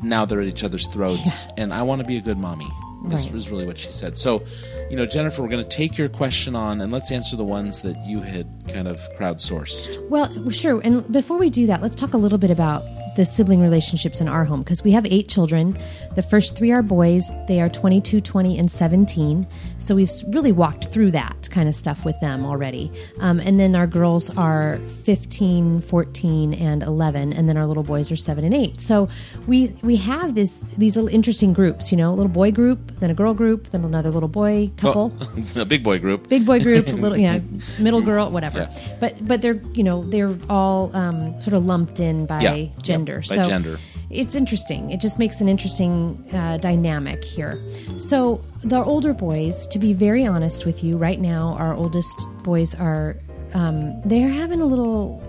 now 0.02 0.24
they're 0.24 0.40
at 0.40 0.48
each 0.48 0.64
other's 0.64 0.88
throats, 0.88 1.46
and 1.56 1.72
I 1.72 1.82
want 1.82 2.00
to 2.00 2.06
be 2.06 2.16
a 2.16 2.20
good 2.20 2.38
mommy. 2.38 2.66
This 3.06 3.26
Right. 3.26 3.34
was 3.34 3.48
really 3.50 3.64
what 3.64 3.78
she 3.78 3.92
said. 3.92 4.18
So, 4.18 4.42
you 4.90 4.96
know, 4.96 5.06
Jennifer, 5.06 5.42
we're 5.42 5.48
going 5.48 5.62
to 5.64 5.76
take 5.76 5.96
your 5.98 6.08
question 6.08 6.56
on, 6.56 6.80
and 6.80 6.92
let's 6.92 7.12
answer 7.12 7.36
the 7.36 7.44
ones 7.44 7.82
that 7.82 7.96
you 8.04 8.20
had 8.22 8.46
kind 8.68 8.88
of 8.88 9.00
crowdsourced. 9.16 10.08
Well, 10.08 10.50
sure. 10.50 10.80
And 10.82 11.10
before 11.12 11.38
we 11.38 11.48
do 11.50 11.66
that, 11.68 11.80
let's 11.82 11.94
talk 11.94 12.12
a 12.14 12.16
little 12.18 12.38
bit 12.38 12.50
about 12.50 12.82
the 13.16 13.24
sibling 13.24 13.60
relationships 13.60 14.20
in 14.20 14.28
our 14.28 14.44
home 14.44 14.62
because 14.62 14.82
we 14.82 14.90
have 14.92 15.04
eight 15.06 15.28
children. 15.28 15.76
The 16.14 16.22
first 16.22 16.56
three 16.56 16.72
are 16.72 16.82
boys. 16.82 17.30
They 17.46 17.60
are 17.60 17.68
22, 17.68 18.20
20, 18.20 18.58
and 18.58 18.70
17. 18.70 19.46
So 19.78 19.94
we've 19.94 20.10
really 20.28 20.52
walked 20.52 20.86
through 20.88 21.10
that 21.12 21.48
kind 21.50 21.68
of 21.68 21.74
stuff 21.74 22.04
with 22.04 22.18
them 22.20 22.44
already. 22.46 22.90
Um, 23.20 23.38
and 23.40 23.60
then 23.60 23.76
our 23.76 23.86
girls 23.86 24.30
are 24.36 24.78
15, 25.04 25.82
14, 25.82 26.54
and 26.54 26.82
11. 26.82 27.32
And 27.34 27.48
then 27.48 27.56
our 27.58 27.66
little 27.66 27.82
boys 27.82 28.10
are 28.10 28.16
7 28.16 28.44
and 28.44 28.54
8. 28.54 28.80
So 28.80 29.08
we 29.46 29.76
we 29.82 29.96
have 29.96 30.34
this 30.34 30.62
these 30.78 30.96
little 30.96 31.08
interesting 31.12 31.52
groups, 31.52 31.92
you 31.92 31.98
know, 31.98 32.10
a 32.12 32.16
little 32.16 32.32
boy 32.32 32.50
group, 32.50 32.78
then 33.00 33.10
a 33.10 33.14
girl 33.14 33.34
group, 33.34 33.70
then 33.72 33.84
another 33.84 34.10
little 34.10 34.28
boy 34.28 34.70
couple 34.78 35.12
a 35.56 35.64
big 35.66 35.82
boy 35.84 35.98
group. 35.98 36.28
big 36.28 36.46
boy 36.46 36.60
group, 36.60 36.86
little, 37.04 37.16
you 37.18 37.30
know, 37.30 37.42
middle 37.78 38.00
girl, 38.00 38.30
whatever. 38.30 38.60
Yeah. 38.70 38.96
But 39.00 39.26
but 39.28 39.42
they're 39.42 39.60
you 39.74 39.84
know 39.84 40.04
they're 40.08 40.34
all 40.48 40.90
um, 40.96 41.38
sort 41.40 41.54
of 41.54 41.66
lumped 41.66 42.00
in 42.00 42.24
by 42.26 42.40
Yeah. 42.40 42.68
gender. 42.82 43.01
Yep, 43.08 43.28
by 43.28 43.42
so 43.42 43.48
gender. 43.48 43.78
it's 44.10 44.34
interesting. 44.34 44.90
It 44.90 45.00
just 45.00 45.18
makes 45.18 45.40
an 45.40 45.48
interesting 45.48 46.24
uh, 46.32 46.58
dynamic 46.58 47.24
here. 47.24 47.58
So 47.96 48.42
the 48.62 48.82
older 48.82 49.12
boys, 49.12 49.66
to 49.68 49.78
be 49.78 49.92
very 49.92 50.26
honest 50.26 50.66
with 50.66 50.82
you, 50.84 50.96
right 50.96 51.20
now 51.20 51.56
our 51.58 51.74
oldest 51.74 52.26
boys 52.42 52.74
are 52.74 53.16
um, 53.54 54.00
they're 54.02 54.28
having 54.28 54.60
a 54.60 54.66
little 54.66 55.20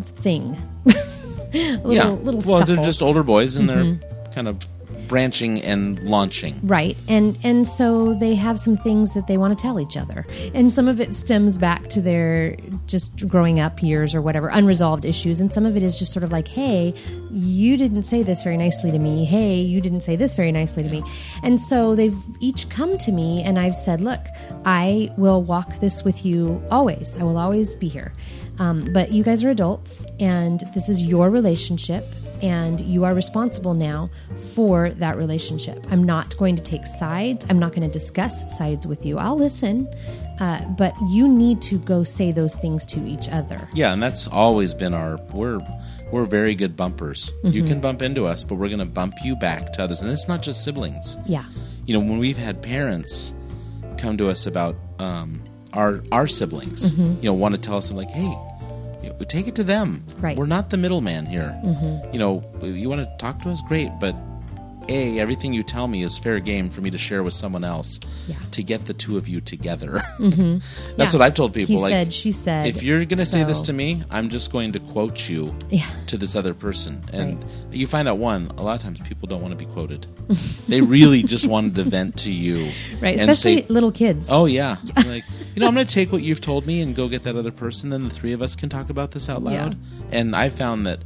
thing. 0.00 0.56
a 0.86 0.92
little, 1.52 1.92
yeah. 1.92 2.08
little 2.08 2.40
well, 2.40 2.64
they're. 2.64 2.76
Mm-hmm. 2.76 2.84
just 2.84 3.02
older 3.02 3.22
boys, 3.22 3.56
and 3.56 3.68
they're 3.68 3.98
kind 4.32 4.48
of 4.48 4.58
branching 5.10 5.60
and 5.62 5.98
launching. 6.04 6.60
Right. 6.62 6.96
And 7.08 7.36
and 7.42 7.66
so 7.66 8.14
they 8.14 8.36
have 8.36 8.60
some 8.60 8.76
things 8.76 9.12
that 9.14 9.26
they 9.26 9.36
want 9.36 9.58
to 9.58 9.60
tell 9.60 9.80
each 9.80 9.96
other. 9.96 10.24
And 10.54 10.72
some 10.72 10.86
of 10.86 11.00
it 11.00 11.16
stems 11.16 11.58
back 11.58 11.90
to 11.90 12.00
their 12.00 12.56
just 12.86 13.26
growing 13.26 13.58
up 13.58 13.82
years 13.82 14.14
or 14.14 14.22
whatever, 14.22 14.48
unresolved 14.48 15.04
issues, 15.04 15.40
and 15.40 15.52
some 15.52 15.66
of 15.66 15.76
it 15.76 15.82
is 15.82 15.98
just 15.98 16.12
sort 16.12 16.22
of 16.22 16.30
like, 16.30 16.46
"Hey, 16.46 16.94
you 17.32 17.76
didn't 17.76 18.04
say 18.04 18.22
this 18.22 18.44
very 18.44 18.56
nicely 18.56 18.92
to 18.92 19.00
me. 19.00 19.24
Hey, 19.24 19.56
you 19.56 19.80
didn't 19.80 20.02
say 20.02 20.14
this 20.14 20.36
very 20.36 20.52
nicely 20.52 20.84
to 20.84 20.88
me." 20.88 21.02
And 21.42 21.58
so 21.58 21.96
they've 21.96 22.16
each 22.38 22.68
come 22.68 22.96
to 22.98 23.10
me 23.10 23.42
and 23.42 23.58
I've 23.58 23.74
said, 23.74 24.00
"Look, 24.00 24.24
I 24.64 25.10
will 25.16 25.42
walk 25.42 25.80
this 25.80 26.04
with 26.04 26.24
you 26.24 26.62
always. 26.70 27.18
I 27.18 27.24
will 27.24 27.36
always 27.36 27.74
be 27.74 27.88
here." 27.88 28.12
Um, 28.60 28.92
but 28.92 29.10
you 29.10 29.24
guys 29.24 29.42
are 29.42 29.50
adults 29.50 30.06
and 30.20 30.60
this 30.74 30.88
is 30.88 31.04
your 31.04 31.30
relationship 31.30 32.04
and 32.42 32.80
you 32.80 33.04
are 33.04 33.14
responsible 33.14 33.74
now 33.74 34.10
for 34.54 34.90
that 34.90 35.16
relationship. 35.16 35.86
I'm 35.90 36.04
not 36.04 36.36
going 36.38 36.56
to 36.56 36.62
take 36.62 36.86
sides. 36.86 37.44
I'm 37.48 37.58
not 37.58 37.72
going 37.74 37.82
to 37.90 37.92
discuss 37.98 38.56
sides 38.56 38.86
with 38.86 39.04
you. 39.04 39.18
I'll 39.18 39.36
listen, 39.36 39.86
uh, 40.40 40.64
but 40.78 40.94
you 41.08 41.28
need 41.28 41.60
to 41.62 41.78
go 41.78 42.02
say 42.04 42.32
those 42.32 42.56
things 42.56 42.84
to 42.86 43.06
each 43.06 43.28
other. 43.28 43.60
Yeah, 43.74 43.92
and 43.92 44.02
that's 44.02 44.26
always 44.28 44.74
been 44.74 44.94
our 44.94 45.16
we're 45.32 45.60
we're 46.12 46.24
very 46.24 46.54
good 46.54 46.76
bumpers. 46.76 47.30
You 47.44 47.50
Mm-hmm. 47.62 47.66
can 47.68 47.80
bump 47.80 48.02
into 48.02 48.26
us, 48.26 48.42
but 48.44 48.56
we're 48.56 48.68
going 48.68 48.80
to 48.80 48.84
bump 48.84 49.14
you 49.22 49.36
back 49.36 49.72
to 49.74 49.82
others, 49.84 50.02
and 50.02 50.10
it's 50.10 50.26
not 50.28 50.42
just 50.42 50.64
siblings. 50.64 51.16
Yeah. 51.26 51.44
You 51.86 51.94
know, 51.94 52.00
when 52.00 52.18
we've 52.18 52.36
had 52.38 52.62
parents 52.62 53.32
come 53.98 54.16
to 54.16 54.28
us 54.28 54.46
about 54.46 54.76
um, 54.98 55.42
our 55.72 56.02
our 56.10 56.26
siblings, 56.26 56.94
you 56.96 57.16
know, 57.22 57.34
want 57.34 57.54
to 57.54 57.60
tell 57.60 57.76
us 57.76 57.92
like, 57.92 58.10
hey. 58.10 58.36
You 59.02 59.10
know, 59.10 59.16
Take 59.28 59.48
it 59.48 59.54
to 59.56 59.64
them. 59.64 60.04
Right. 60.18 60.36
We're 60.36 60.46
not 60.46 60.70
the 60.70 60.76
middleman 60.76 61.26
here. 61.26 61.58
Mm-hmm. 61.64 62.12
You 62.12 62.18
know, 62.18 62.44
you 62.62 62.88
want 62.88 63.02
to 63.02 63.16
talk 63.18 63.40
to 63.42 63.48
us, 63.50 63.60
great, 63.68 63.90
but 64.00 64.14
a 64.90 65.18
everything 65.20 65.52
you 65.54 65.62
tell 65.62 65.86
me 65.88 66.02
is 66.02 66.18
fair 66.18 66.40
game 66.40 66.68
for 66.68 66.80
me 66.80 66.90
to 66.90 66.98
share 66.98 67.22
with 67.22 67.32
someone 67.34 67.64
else 67.64 68.00
Yeah. 68.26 68.36
to 68.50 68.62
get 68.62 68.84
the 68.86 68.92
two 68.94 69.16
of 69.16 69.28
you 69.28 69.40
together. 69.40 70.02
Mm-hmm. 70.20 70.54
Yeah. 70.54 70.94
That's 70.98 71.14
what 71.14 71.22
I've 71.22 71.32
told 71.34 71.54
people. 71.54 71.76
He 71.76 71.80
like, 71.80 71.92
said, 71.92 72.12
she 72.12 72.30
said. 72.32 72.66
if 72.66 72.82
you're 72.82 73.04
going 73.06 73.18
to 73.18 73.24
say 73.26 73.42
this 73.42 73.62
to 73.62 73.72
me, 73.72 74.02
I'm 74.10 74.28
just 74.28 74.52
going 74.52 74.72
to 74.72 74.80
quote 74.80 75.28
you 75.30 75.54
Yeah. 75.70 75.86
to 76.08 76.18
this 76.18 76.36
other 76.36 76.52
person. 76.52 77.02
And 77.12 77.42
Right. 77.42 77.52
you 77.72 77.86
find 77.86 78.06
out 78.06 78.18
one, 78.18 78.52
a 78.58 78.62
lot 78.62 78.74
of 78.76 78.82
times 78.82 79.00
people 79.00 79.26
don't 79.28 79.40
want 79.40 79.52
to 79.58 79.64
be 79.64 79.70
quoted. 79.72 80.06
they 80.68 80.82
really 80.82 81.22
just 81.34 81.46
wanted 81.46 81.74
to 81.76 81.84
vent 81.84 82.18
to 82.18 82.30
you. 82.30 82.70
Right, 83.00 83.16
especially 83.18 83.62
say, 83.62 83.66
little 83.68 83.92
kids. 83.92 84.28
Oh 84.30 84.44
yeah, 84.44 84.76
like 85.06 85.24
you 85.54 85.60
know, 85.60 85.68
I'm 85.68 85.74
going 85.74 85.86
to 85.86 85.94
take 85.94 86.12
what 86.12 86.22
you've 86.22 86.40
told 86.42 86.66
me 86.66 86.80
and 86.82 86.94
go 86.94 87.08
get 87.08 87.22
that 87.22 87.34
other 87.36 87.50
person. 87.52 87.90
Then 87.90 88.04
the 88.04 88.10
three 88.10 88.32
of 88.32 88.42
us 88.42 88.54
can 88.54 88.68
talk 88.68 88.90
about 88.90 89.12
this 89.12 89.28
out 89.30 89.42
Yeah. 89.42 89.64
loud. 89.64 89.76
And 90.12 90.36
I 90.36 90.48
found 90.50 90.86
that 90.86 91.00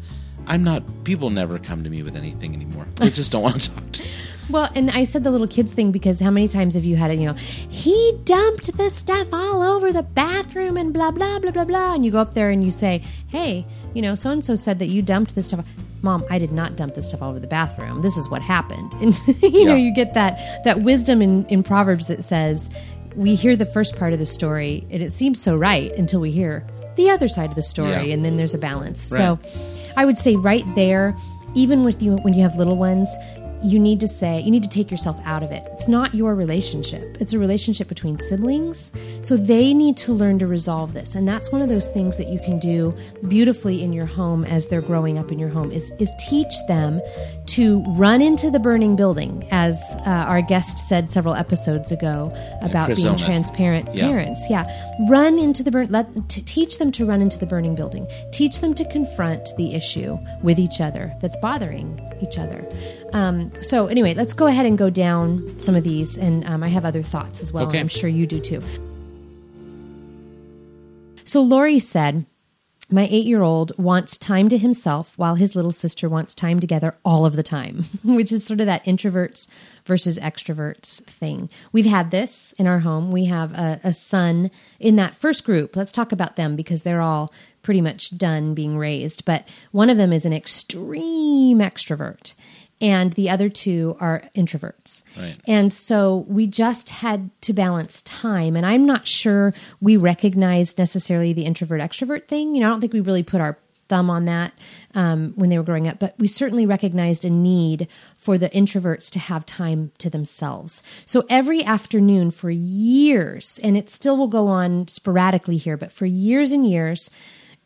I'm 0.46 0.62
not. 0.64 0.82
People 1.04 1.30
never 1.30 1.58
come 1.58 1.84
to 1.84 1.90
me 1.90 2.02
with 2.02 2.16
anything 2.16 2.54
anymore. 2.54 2.86
They 2.96 3.10
just 3.10 3.32
don't 3.32 3.42
want 3.42 3.60
to 3.62 3.70
talk 3.74 3.92
to. 3.92 4.02
me. 4.02 4.08
Well, 4.50 4.70
and 4.74 4.90
I 4.90 5.04
said 5.04 5.24
the 5.24 5.30
little 5.30 5.46
kids 5.48 5.72
thing 5.72 5.90
because 5.90 6.20
how 6.20 6.30
many 6.30 6.48
times 6.48 6.74
have 6.74 6.84
you 6.84 6.96
had 6.96 7.10
it? 7.10 7.18
You 7.18 7.28
know, 7.28 7.32
he 7.32 8.12
dumped 8.24 8.76
the 8.76 8.90
stuff 8.90 9.26
all 9.32 9.62
over 9.62 9.90
the 9.90 10.02
bathroom 10.02 10.76
and 10.76 10.92
blah 10.92 11.12
blah 11.12 11.38
blah 11.38 11.50
blah 11.50 11.64
blah. 11.64 11.94
And 11.94 12.04
you 12.04 12.10
go 12.10 12.18
up 12.18 12.34
there 12.34 12.50
and 12.50 12.62
you 12.62 12.70
say, 12.70 13.00
"Hey, 13.28 13.66
you 13.94 14.02
know, 14.02 14.14
so 14.14 14.28
and 14.28 14.44
so 14.44 14.54
said 14.54 14.78
that 14.80 14.88
you 14.88 15.00
dumped 15.00 15.34
this 15.34 15.46
stuff." 15.46 15.66
Mom, 16.02 16.26
I 16.28 16.38
did 16.38 16.52
not 16.52 16.76
dump 16.76 16.94
this 16.94 17.08
stuff 17.08 17.22
all 17.22 17.30
over 17.30 17.40
the 17.40 17.46
bathroom. 17.46 18.02
This 18.02 18.18
is 18.18 18.28
what 18.28 18.42
happened. 18.42 18.92
And 19.00 19.18
you 19.42 19.64
know, 19.64 19.76
you 19.76 19.94
get 19.94 20.12
that 20.12 20.62
that 20.64 20.82
wisdom 20.82 21.22
in 21.22 21.46
in 21.46 21.62
Proverbs 21.62 22.04
that 22.08 22.22
says, 22.22 22.68
we 23.16 23.36
hear 23.36 23.56
the 23.56 23.64
first 23.64 23.96
part 23.96 24.12
of 24.12 24.18
the 24.18 24.26
story 24.26 24.86
and 24.90 25.02
it 25.02 25.10
seems 25.10 25.40
so 25.40 25.54
right 25.56 25.90
until 25.92 26.20
we 26.20 26.30
hear 26.30 26.66
the 26.96 27.08
other 27.08 27.28
side 27.28 27.48
of 27.48 27.56
the 27.56 27.62
story, 27.62 27.88
Yeah. 28.08 28.12
and 28.14 28.22
then 28.26 28.36
there's 28.36 28.52
a 28.52 28.58
balance. 28.58 29.10
Right. 29.10 29.18
So, 29.18 29.38
I 29.96 30.04
would 30.04 30.18
say 30.18 30.36
right 30.36 30.64
there, 30.74 31.16
even 31.54 31.84
with 31.84 32.02
you 32.02 32.16
when 32.18 32.34
you 32.34 32.42
have 32.42 32.56
little 32.56 32.76
ones, 32.76 33.08
you 33.64 33.78
need 33.78 33.98
to 34.00 34.08
say 34.08 34.40
you 34.40 34.50
need 34.50 34.62
to 34.62 34.68
take 34.68 34.90
yourself 34.90 35.18
out 35.24 35.42
of 35.42 35.50
it. 35.50 35.62
It's 35.72 35.88
not 35.88 36.14
your 36.14 36.34
relationship. 36.34 37.16
It's 37.20 37.32
a 37.32 37.38
relationship 37.38 37.88
between 37.88 38.18
siblings. 38.18 38.92
So 39.22 39.36
they 39.36 39.72
need 39.72 39.96
to 39.98 40.12
learn 40.12 40.38
to 40.40 40.46
resolve 40.46 40.92
this. 40.92 41.14
And 41.14 41.26
that's 41.26 41.50
one 41.50 41.62
of 41.62 41.68
those 41.68 41.90
things 41.90 42.16
that 42.18 42.28
you 42.28 42.38
can 42.40 42.58
do 42.58 42.94
beautifully 43.28 43.82
in 43.82 43.92
your 43.92 44.06
home 44.06 44.44
as 44.44 44.68
they're 44.68 44.82
growing 44.82 45.16
up 45.18 45.32
in 45.32 45.38
your 45.38 45.48
home 45.48 45.72
is 45.72 45.92
is 45.98 46.10
teach 46.28 46.52
them 46.68 47.00
to 47.46 47.82
run 47.96 48.20
into 48.20 48.50
the 48.50 48.58
burning 48.58 48.96
building 48.96 49.46
as 49.50 49.80
uh, 50.06 50.10
our 50.10 50.42
guest 50.42 50.78
said 50.88 51.10
several 51.10 51.34
episodes 51.34 51.90
ago 51.92 52.30
about 52.62 52.86
Chris 52.86 53.02
being 53.02 53.16
transparent 53.16 53.94
Yeah. 53.94 54.08
parents. 54.08 54.42
Yeah. 54.50 54.64
Run 55.08 55.38
into 55.38 55.62
the 55.62 55.70
burn 55.70 55.88
let 55.88 56.06
t- 56.28 56.42
teach 56.42 56.78
them 56.78 56.90
to 56.92 57.06
run 57.06 57.20
into 57.22 57.38
the 57.38 57.46
burning 57.46 57.74
building. 57.74 58.06
Teach 58.32 58.60
them 58.60 58.74
to 58.74 58.84
confront 58.90 59.52
the 59.56 59.74
issue 59.74 60.18
with 60.42 60.58
each 60.58 60.80
other 60.80 61.12
that's 61.22 61.36
bothering 61.38 62.00
each 62.22 62.38
other. 62.38 62.64
Um, 63.14 63.52
so 63.62 63.86
anyway, 63.86 64.12
let's 64.12 64.34
go 64.34 64.46
ahead 64.46 64.66
and 64.66 64.76
go 64.76 64.90
down 64.90 65.58
some 65.58 65.76
of 65.76 65.84
these, 65.84 66.18
and 66.18 66.44
um, 66.46 66.62
I 66.62 66.68
have 66.68 66.84
other 66.84 67.02
thoughts 67.02 67.40
as 67.40 67.52
well. 67.52 67.68
Okay. 67.68 67.78
I'm 67.78 67.88
sure 67.88 68.10
you 68.10 68.26
do 68.26 68.40
too. 68.40 68.62
So 71.24 71.40
Lori 71.40 71.78
said, 71.78 72.26
my 72.90 73.08
eight 73.10 73.24
year 73.24 73.42
old 73.42 73.76
wants 73.78 74.18
time 74.18 74.48
to 74.50 74.58
himself 74.58 75.16
while 75.16 75.36
his 75.36 75.56
little 75.56 75.72
sister 75.72 76.08
wants 76.08 76.34
time 76.34 76.60
together 76.60 76.96
all 77.04 77.24
of 77.24 77.34
the 77.34 77.42
time, 77.42 77.84
which 78.04 78.30
is 78.30 78.44
sort 78.44 78.60
of 78.60 78.66
that 78.66 78.84
introverts 78.84 79.48
versus 79.84 80.18
extroverts 80.18 81.02
thing. 81.04 81.48
We've 81.72 81.86
had 81.86 82.10
this 82.10 82.52
in 82.58 82.66
our 82.66 82.80
home. 82.80 83.10
We 83.10 83.24
have 83.26 83.52
a, 83.52 83.80
a 83.84 83.92
son 83.92 84.50
in 84.78 84.96
that 84.96 85.14
first 85.14 85.44
group. 85.44 85.76
Let's 85.76 85.92
talk 85.92 86.12
about 86.12 86.36
them 86.36 86.56
because 86.56 86.82
they're 86.82 87.00
all 87.00 87.32
pretty 87.62 87.80
much 87.80 88.16
done 88.18 88.54
being 88.54 88.76
raised. 88.76 89.24
But 89.24 89.48
one 89.72 89.88
of 89.88 89.96
them 89.96 90.12
is 90.12 90.26
an 90.26 90.34
extreme 90.34 91.58
extrovert, 91.58 92.34
and 92.80 93.12
the 93.14 93.30
other 93.30 93.48
two 93.48 93.96
are 94.00 94.22
introverts. 94.36 95.02
Right. 95.16 95.36
And 95.46 95.72
so 95.72 96.24
we 96.28 96.46
just 96.46 96.90
had 96.90 97.30
to 97.42 97.52
balance 97.52 98.02
time. 98.02 98.56
And 98.56 98.66
I'm 98.66 98.84
not 98.84 99.06
sure 99.06 99.54
we 99.80 99.96
recognized 99.96 100.78
necessarily 100.78 101.32
the 101.32 101.44
introvert 101.44 101.80
extrovert 101.80 102.26
thing. 102.26 102.54
You 102.54 102.60
know, 102.60 102.68
I 102.68 102.70
don't 102.70 102.80
think 102.80 102.92
we 102.92 103.00
really 103.00 103.22
put 103.22 103.40
our 103.40 103.58
thumb 103.88 104.10
on 104.10 104.24
that 104.24 104.52
um, 104.94 105.32
when 105.36 105.50
they 105.50 105.58
were 105.58 105.64
growing 105.64 105.86
up, 105.86 105.98
but 105.98 106.14
we 106.18 106.26
certainly 106.26 106.66
recognized 106.66 107.24
a 107.24 107.30
need 107.30 107.86
for 108.16 108.38
the 108.38 108.48
introverts 108.50 109.10
to 109.10 109.18
have 109.18 109.44
time 109.44 109.92
to 109.98 110.08
themselves. 110.08 110.82
So 111.04 111.24
every 111.28 111.62
afternoon 111.62 112.30
for 112.30 112.50
years, 112.50 113.60
and 113.62 113.76
it 113.76 113.90
still 113.90 114.16
will 114.16 114.28
go 114.28 114.48
on 114.48 114.88
sporadically 114.88 115.58
here, 115.58 115.76
but 115.76 115.92
for 115.92 116.06
years 116.06 116.52
and 116.52 116.66
years, 116.66 117.10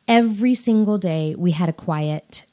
every 0.07 0.55
single 0.55 0.99
day 0.99 1.35
we 1.37 1.53
had 1.53 1.69
a 1.69 1.73
quiet 1.73 2.45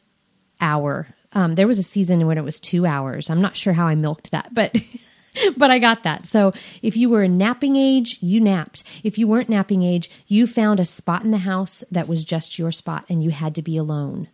hour. 0.62 1.08
Um, 1.36 1.56
there 1.56 1.68
was 1.68 1.78
a 1.78 1.84
season 1.84 2.26
when 2.26 2.38
it 2.38 2.44
was 2.44 2.60
two 2.60 2.86
hours. 2.86 3.30
I'm 3.30 3.42
not 3.42 3.58
sure 3.58 3.74
how 3.74 3.88
I 3.88 3.96
milked 3.96 4.32
that, 4.32 4.54
but 4.54 4.76
but 5.58 5.70
I 5.72 5.80
got 5.80 6.04
that. 6.04 6.26
So 6.26 6.54
if 6.82 6.96
you 6.98 7.10
were 7.10 7.24
in 7.24 7.38
napping 7.38 7.76
age, 7.76 8.18
you 8.22 8.40
napped. 8.40 8.84
If 9.04 9.18
you 9.18 9.28
weren't 9.28 9.50
napping 9.50 9.84
age, 9.84 10.10
you 10.28 10.48
found 10.48 10.80
a 10.80 10.86
spot 10.86 11.24
in 11.24 11.32
the 11.32 11.40
house 11.40 11.84
that 11.92 12.08
was 12.08 12.24
just 12.24 12.58
your 12.58 12.72
spot, 12.72 13.06
and 13.10 13.24
you 13.24 13.32
had 13.32 13.56
to 13.56 13.62
be 13.62 13.78
alone. 13.78 14.30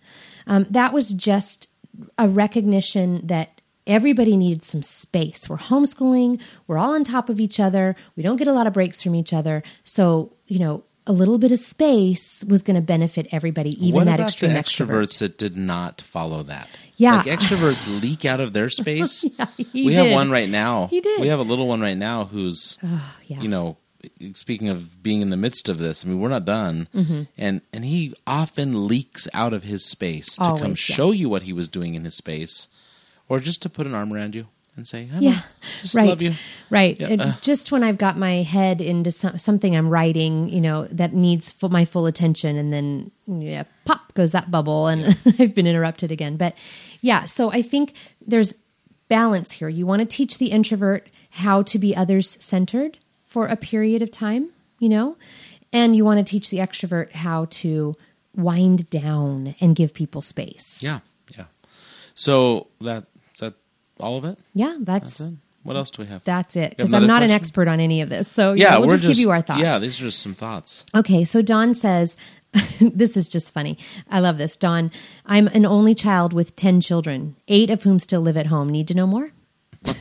Um, 0.48 0.65
that 0.70 0.93
was 0.93 1.13
just 1.13 1.67
a 2.17 2.27
recognition 2.27 3.25
that 3.27 3.62
everybody 3.88 4.38
needed 4.38 4.63
some 4.63 4.84
space. 4.84 5.50
We're 5.50 5.58
homeschooling. 5.58 6.41
We're 6.67 6.77
all 6.77 6.93
on 6.93 7.03
top 7.03 7.29
of 7.29 7.39
each 7.39 7.60
other. 7.60 7.96
We 8.15 8.24
don't 8.24 8.38
get 8.38 8.48
a 8.48 8.53
lot 8.53 8.67
of 8.67 8.74
breaks 8.74 9.01
from 9.01 9.15
each 9.15 9.34
other. 9.34 9.63
So 9.84 10.34
you 10.48 10.60
know. 10.60 10.84
A 11.08 11.12
little 11.12 11.38
bit 11.39 11.51
of 11.51 11.58
space 11.60 12.43
was 12.48 12.62
going 12.62 12.75
to 12.75 12.81
benefit 12.81 13.27
everybody, 13.31 13.72
even 13.84 13.96
what 13.96 14.05
that 14.05 14.15
about 14.20 14.29
extreme 14.29 14.53
the 14.53 14.60
extrovert. 14.60 14.88
extroverts 15.03 15.20
that 15.20 15.38
did 15.38 15.58
not 15.58 16.00
follow 16.01 16.43
that? 16.43 16.70
Yeah. 16.96 17.17
like 17.17 17.25
extroverts 17.25 18.01
leak 18.01 18.24
out 18.24 18.39
of 18.39 18.53
their 18.53 18.70
space. 18.81 19.25
he 19.58 19.86
we 19.86 19.93
have 19.96 20.12
one 20.12 20.29
right 20.29 20.48
now. 20.50 20.88
He 20.88 21.01
did. 21.01 21.20
We 21.20 21.27
have 21.27 21.39
a 21.39 21.43
little 21.43 21.67
one 21.67 21.81
right 21.81 21.98
now 21.98 22.25
who's, 22.25 22.77
yeah. 23.27 23.41
you 23.41 23.48
know, 23.50 23.77
speaking 24.34 24.70
of 24.70 25.01
being 25.01 25.22
in 25.22 25.31
the 25.31 25.38
midst 25.38 25.70
of 25.70 25.79
this. 25.79 26.05
I 26.05 26.10
mean, 26.10 26.20
we're 26.20 26.29
not 26.29 26.46
done, 26.46 26.88
Mm-hmm. 26.93 27.24
and 27.38 27.62
and 27.74 27.86
he 27.86 28.13
often 28.27 28.88
leaks 28.88 29.27
out 29.34 29.53
of 29.53 29.63
his 29.63 29.84
space 29.86 30.36
to 30.36 30.43
come 30.43 30.51
Always, 30.58 30.89
yeah. 30.89 30.96
show 30.96 31.12
you 31.12 31.29
what 31.29 31.43
he 31.43 31.53
was 31.53 31.67
doing 31.67 31.96
in 31.96 32.03
his 32.05 32.15
space, 32.15 32.67
or 33.27 33.39
just 33.39 33.62
to 33.63 33.70
put 33.70 33.88
an 33.88 33.93
arm 33.96 34.13
around 34.13 34.36
you 34.36 34.48
and 34.81 34.88
say, 34.88 35.07
I 35.13 35.19
Yeah, 35.19 35.39
just 35.81 35.93
right, 35.93 36.09
love 36.09 36.21
you. 36.23 36.33
right. 36.71 37.00
Yeah, 37.00 37.07
And 37.09 37.21
uh. 37.21 37.33
just 37.41 37.71
when 37.71 37.83
I've 37.83 37.97
got 38.00 38.17
my 38.17 38.41
head 38.41 38.81
into 38.81 39.11
some, 39.11 39.38
something 39.38 39.75
I'm 39.75 39.89
writing, 39.89 40.50
you 40.50 40.59
know, 40.59 40.88
that 40.88 41.13
needs 41.13 41.51
full, 41.51 41.69
my 41.69 41.85
full 41.85 42.07
attention, 42.07 42.57
and 42.57 42.73
then 42.73 43.11
yeah, 43.27 43.63
pop 43.85 44.13
goes 44.15 44.31
that 44.31 44.50
bubble, 44.50 44.88
and 44.88 45.15
I've 45.39 45.53
been 45.53 45.67
interrupted 45.67 46.11
again. 46.11 46.35
But 46.38 46.55
yeah, 47.01 47.25
so 47.25 47.51
I 47.51 47.61
think 47.61 47.93
there's 48.25 48.55
balance 49.07 49.51
here. 49.51 49.69
You 49.69 49.85
want 49.85 50.00
to 50.00 50.05
teach 50.07 50.38
the 50.39 50.47
introvert 50.51 51.07
how 51.29 51.61
to 51.63 51.77
be 51.77 51.95
others 51.95 52.38
centered 52.43 52.97
for 53.23 53.45
a 53.47 53.55
period 53.55 54.01
of 54.01 54.09
time, 54.09 54.50
you 54.79 54.89
know, 54.89 55.15
and 55.71 55.95
you 55.95 56.03
want 56.03 56.17
to 56.17 56.29
teach 56.29 56.50
the 56.50 56.57
extrovert 56.57 57.11
how 57.11 57.45
to 57.51 57.93
wind 58.35 58.89
down 58.89 59.53
and 59.61 59.75
give 59.75 59.93
people 59.93 60.21
space. 60.21 60.81
Yeah, 60.81 61.00
yeah. 61.38 61.45
So 62.13 62.67
that 62.81 63.05
all 64.01 64.17
of 64.17 64.25
it? 64.25 64.38
yeah, 64.53 64.77
that's 64.79 65.17
Then 65.20 65.39
What 65.63 65.75
else 65.75 65.91
do 65.91 66.01
we 66.01 66.08
have? 66.10 66.24
that's 66.24 66.55
it. 66.55 66.72
Because 66.72 66.93
I'm 66.93 67.08
not 67.08 67.24
an 67.24 67.31
expert 67.31 67.67
on 67.67 67.79
any 67.79 68.01
of 68.01 68.10
this, 68.10 68.27
so 68.27 68.53
you 68.53 68.63
Yeah, 68.63 68.77
we'll 68.77 68.88
we're 68.88 68.98
just, 68.98 69.08
give 69.08 69.17
you 69.17 69.29
our 69.31 69.41
thoughts. 69.41 69.62
Yeah, 69.62 69.79
these 69.79 70.00
are 70.01 70.05
just 70.05 70.20
some 70.22 70.34
thoughts. 70.34 70.86
Okay, 70.96 71.24
so 71.24 71.41
Don 71.41 71.74
says, 71.74 72.17
this 72.81 73.15
is 73.15 73.29
just 73.29 73.53
funny. 73.53 73.77
I 74.10 74.20
love 74.20 74.38
this. 74.38 74.58
Don, 74.58 74.91
I'm 75.25 75.48
an 75.48 75.65
only 75.65 75.96
child 75.96 76.34
with 76.34 76.55
10 76.55 76.81
children, 76.81 77.36
eight 77.48 77.70
of 77.70 77.84
whom 77.84 78.00
still 78.00 78.22
live 78.22 78.36
at 78.38 78.48
home. 78.48 78.67
Need 78.70 78.88
to 78.89 78.96
know 78.96 79.08
more? 79.08 79.31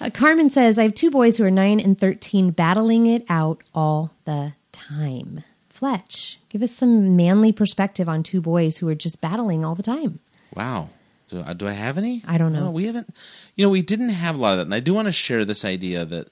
Uh, 0.00 0.08
Carmen 0.14 0.48
says, 0.48 0.78
I 0.78 0.82
have 0.84 0.94
two 0.94 1.10
boys 1.10 1.36
who 1.36 1.44
are 1.44 1.50
9 1.50 1.78
and 1.78 1.98
13 1.98 2.50
battling 2.52 3.04
it 3.06 3.24
out 3.28 3.62
all 3.74 4.12
the 4.24 4.54
time. 4.72 5.44
Fletch, 5.68 6.38
give 6.48 6.62
us 6.62 6.72
some 6.72 7.16
manly 7.16 7.52
perspective 7.52 8.08
on 8.08 8.22
two 8.22 8.40
boys 8.40 8.78
who 8.78 8.88
are 8.88 8.94
just 8.94 9.20
battling 9.20 9.62
all 9.64 9.74
the 9.74 9.82
time. 9.82 10.20
Wow. 10.54 10.88
Do, 11.28 11.40
uh, 11.40 11.52
do 11.54 11.66
I 11.66 11.72
have 11.72 11.96
any? 11.98 12.22
I 12.26 12.36
don't 12.38 12.52
know. 12.52 12.70
we 12.70 12.84
haven't. 12.86 13.08
You 13.54 13.64
know, 13.66 13.70
we 13.70 13.82
didn't 13.82 14.10
have 14.10 14.36
a 14.36 14.40
lot 14.40 14.52
of 14.52 14.58
that, 14.58 14.66
and 14.66 14.74
I 14.74 14.80
do 14.80 14.92
want 14.94 15.06
to 15.08 15.12
share 15.12 15.44
this 15.44 15.64
idea 15.64 16.04
that 16.04 16.28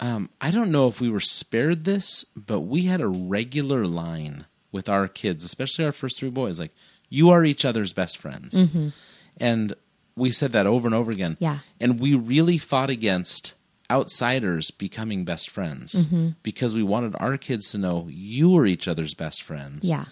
um, 0.00 0.30
I 0.40 0.50
don't 0.50 0.70
know 0.72 0.88
if 0.88 1.00
we 1.00 1.08
were 1.08 1.20
spared 1.20 1.84
this, 1.84 2.24
but 2.34 2.60
we 2.60 2.82
had 2.82 3.00
a 3.00 3.08
regular 3.08 3.86
line 3.86 4.46
with 4.72 4.88
our 4.88 5.08
kids, 5.08 5.44
especially 5.44 5.84
our 5.84 5.92
first 5.92 6.18
three 6.18 6.28
boys. 6.30 6.58
Like, 6.60 6.72
You 7.08 7.30
are 7.30 7.44
each 7.44 7.64
other's 7.64 7.92
best 7.92 8.18
friends. 8.18 8.66
And 9.38 9.74
we 10.16 10.30
said 10.30 10.52
that 10.52 10.66
over 10.66 10.86
and 10.88 10.94
over 10.94 11.10
again. 11.10 11.34
Mm-hmm. 11.34 11.44
Yeah. 11.44 11.58
And 11.80 12.00
we 12.00 12.14
really 12.14 12.58
fought 12.58 12.90
against 12.90 13.54
outsiders 13.90 14.70
becoming 14.70 15.24
best 15.24 15.48
friends 15.50 16.06
Mm-hmm. 16.06 16.30
because 16.42 16.74
we 16.74 16.82
wanted 16.82 17.14
our 17.20 17.36
kids 17.38 17.70
to 17.70 17.78
know 17.78 18.08
you 18.10 18.50
were 18.50 18.66
each 18.66 18.88
other's 18.88 19.14
best 19.14 19.42
friends. 19.42 19.88
Yeah. 19.88 20.06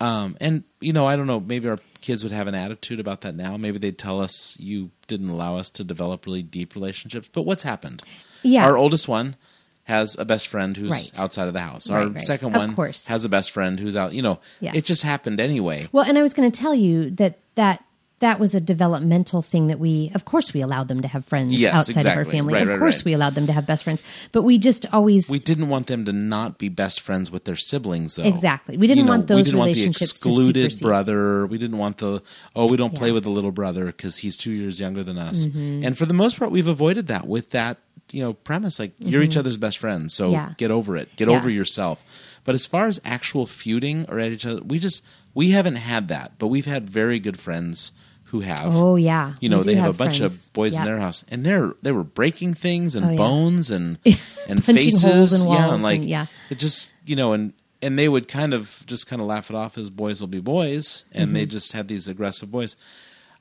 Um, 0.00 0.36
and 0.40 0.64
you 0.80 0.92
know, 0.92 1.06
I 1.06 1.16
don't 1.16 1.26
know. 1.26 1.40
Maybe 1.40 1.68
our 1.68 1.78
kids 2.02 2.22
would 2.22 2.32
have 2.32 2.46
an 2.46 2.54
attitude 2.54 3.00
about 3.00 3.22
that 3.22 3.34
now. 3.34 3.56
Maybe 3.56 3.78
they'd 3.78 3.98
tell 3.98 4.20
us 4.20 4.56
you 4.60 4.90
didn't 5.06 5.30
allow 5.30 5.56
us 5.56 5.70
to 5.70 5.84
develop 5.84 6.26
really 6.26 6.42
deep 6.42 6.74
relationships. 6.74 7.28
But 7.32 7.42
what's 7.42 7.62
happened? 7.62 8.02
Yeah. 8.42 8.66
Our 8.66 8.76
oldest 8.76 9.08
one 9.08 9.36
has 9.84 10.16
a 10.18 10.24
best 10.24 10.48
friend 10.48 10.76
who's 10.76 10.90
Right. 10.90 11.18
outside 11.18 11.46
of 11.48 11.54
the 11.54 11.60
house. 11.60 11.88
Right, 11.88 12.02
our 12.02 12.08
right. 12.08 12.22
second 12.24 12.48
Of 12.48 12.56
one 12.56 12.74
course. 12.74 13.06
has 13.06 13.24
a 13.24 13.28
best 13.28 13.52
friend 13.52 13.78
who's 13.80 13.96
out. 13.96 14.12
You 14.12 14.20
know, 14.22 14.40
Yeah. 14.60 14.72
it 14.74 14.84
just 14.84 15.02
happened 15.02 15.40
anyway. 15.40 15.88
Well, 15.92 16.04
and 16.04 16.18
I 16.18 16.22
was 16.22 16.34
going 16.34 16.50
to 16.50 16.60
tell 16.60 16.74
you 16.74 17.08
that 17.12 17.38
that 17.54 17.84
that 18.20 18.40
was 18.40 18.54
a 18.54 18.60
developmental 18.60 19.42
thing 19.42 19.66
that 19.66 19.78
we, 19.78 20.10
of 20.14 20.24
course, 20.24 20.54
we 20.54 20.62
allowed 20.62 20.88
them 20.88 21.02
to 21.02 21.08
have 21.08 21.24
friends 21.24 21.52
Yes, 21.60 21.74
outside 21.74 22.06
of 22.06 22.16
our 22.16 22.24
family. 22.24 22.54
Right, 22.54 22.62
of 22.62 22.68
right, 22.70 22.78
course, 22.78 23.00
right. 23.00 23.04
we 23.04 23.12
allowed 23.12 23.34
them 23.34 23.46
to 23.46 23.52
have 23.52 23.66
best 23.66 23.84
friends, 23.84 24.02
but 24.32 24.42
we 24.42 24.58
just 24.58 24.86
always 24.92 25.28
We 25.28 25.38
didn't 25.38 25.68
want 25.68 25.86
them 25.86 26.04
to 26.06 26.12
not 26.12 26.56
be 26.58 26.70
best 26.70 27.00
friends 27.02 27.30
with 27.30 27.44
their 27.44 27.56
siblings, 27.56 28.16
though. 28.16 28.22
Exactly. 28.24 28.78
We 28.78 28.86
didn't 28.86 29.00
You 29.00 29.04
know, 29.04 29.10
want 29.10 29.26
those 29.26 29.36
we 29.36 29.42
didn't 29.44 29.58
want 29.58 29.68
the 29.68 29.80
relationships 29.80 30.20
to 30.20 30.28
excluded 30.30 30.72
brother. 30.80 31.46
We 31.46 31.58
didn't 31.58 31.76
want 31.78 31.98
the 31.98 32.22
oh, 32.54 32.70
we 32.70 32.78
don't 32.78 32.94
play 32.94 33.12
with 33.12 33.24
the 33.24 33.30
little 33.30 33.52
brother 33.52 33.86
because 33.86 34.18
he's 34.18 34.36
two 34.36 34.52
years 34.52 34.80
younger 34.80 35.02
than 35.04 35.18
us. 35.18 35.46
Mm-hmm. 35.46 35.84
And 35.84 35.98
for 35.98 36.06
the 36.06 36.14
most 36.14 36.38
part, 36.38 36.50
we've 36.50 36.66
avoided 36.68 37.08
that 37.08 37.26
with 37.26 37.50
that 37.50 37.76
you 38.12 38.22
know 38.22 38.32
premise. 38.32 38.78
Like 38.78 38.92
you're 38.98 39.22
each 39.22 39.36
other's 39.36 39.58
best 39.58 39.76
friends, 39.78 40.14
so 40.14 40.26
Mm-hmm. 40.26 40.32
Yeah. 40.32 40.52
get 40.56 40.70
over 40.70 40.96
it. 40.96 41.14
Get 41.16 41.28
Yeah. 41.28 41.36
over 41.36 41.50
yourself. 41.50 42.02
But 42.44 42.54
as 42.54 42.64
far 42.64 42.86
as 42.86 42.98
actual 43.04 43.44
feuding 43.44 44.06
or 44.08 44.20
at 44.20 44.32
each 44.32 44.46
other, 44.46 44.62
we 44.62 44.78
just 44.78 45.04
we 45.34 45.50
haven't 45.50 45.76
had 45.76 46.08
that. 46.08 46.32
But 46.38 46.46
we've 46.46 46.64
had 46.66 46.88
very 46.88 47.18
good 47.20 47.38
friends 47.38 47.92
who 48.30 48.40
have. 48.40 48.74
Oh 48.74 48.96
yeah, 48.96 49.34
You 49.40 49.48
know, 49.48 49.62
they 49.62 49.74
have, 49.76 49.94
a 49.94 49.96
bunch 49.96 50.18
friends. 50.18 50.46
of 50.48 50.52
boys 50.52 50.72
Yep. 50.74 50.80
in 50.80 50.84
their 50.92 51.00
house, 51.00 51.24
and 51.28 51.44
they're 51.46 51.74
they 51.82 51.92
were 51.92 52.04
breaking 52.04 52.54
things 52.54 52.94
and 52.96 53.06
Oh, 53.06 53.10
yeah. 53.10 53.16
bones 53.16 53.70
and 53.70 53.98
and 54.48 54.64
faces, 54.64 55.42
in 55.42 55.48
yeah, 55.50 55.72
and 55.72 55.82
like 55.82 56.00
and- 56.00 56.08
yeah. 56.08 56.26
it 56.50 56.58
just 56.58 56.90
you 57.04 57.16
know, 57.16 57.32
and 57.32 57.52
and 57.82 57.98
they 57.98 58.08
would 58.08 58.26
kind 58.28 58.52
of 58.54 58.82
just 58.86 59.06
kind 59.06 59.20
of 59.22 59.28
laugh 59.28 59.50
it 59.50 59.56
off 59.56 59.76
as 59.78 59.90
boys 59.90 60.20
will 60.20 60.28
be 60.28 60.40
boys, 60.40 61.04
and 61.12 61.26
Mm-hmm. 61.28 61.34
they 61.34 61.46
just 61.46 61.72
had 61.72 61.88
these 61.88 62.08
aggressive 62.08 62.50
boys. 62.50 62.76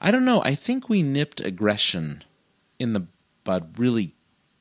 I 0.02 0.12
don't 0.12 0.26
know. 0.26 0.42
I 0.44 0.56
think 0.56 0.90
we 0.90 1.02
nipped 1.02 1.40
aggression 1.42 2.24
in 2.80 2.94
the 2.94 3.08
bud 3.44 3.80
really 3.80 4.14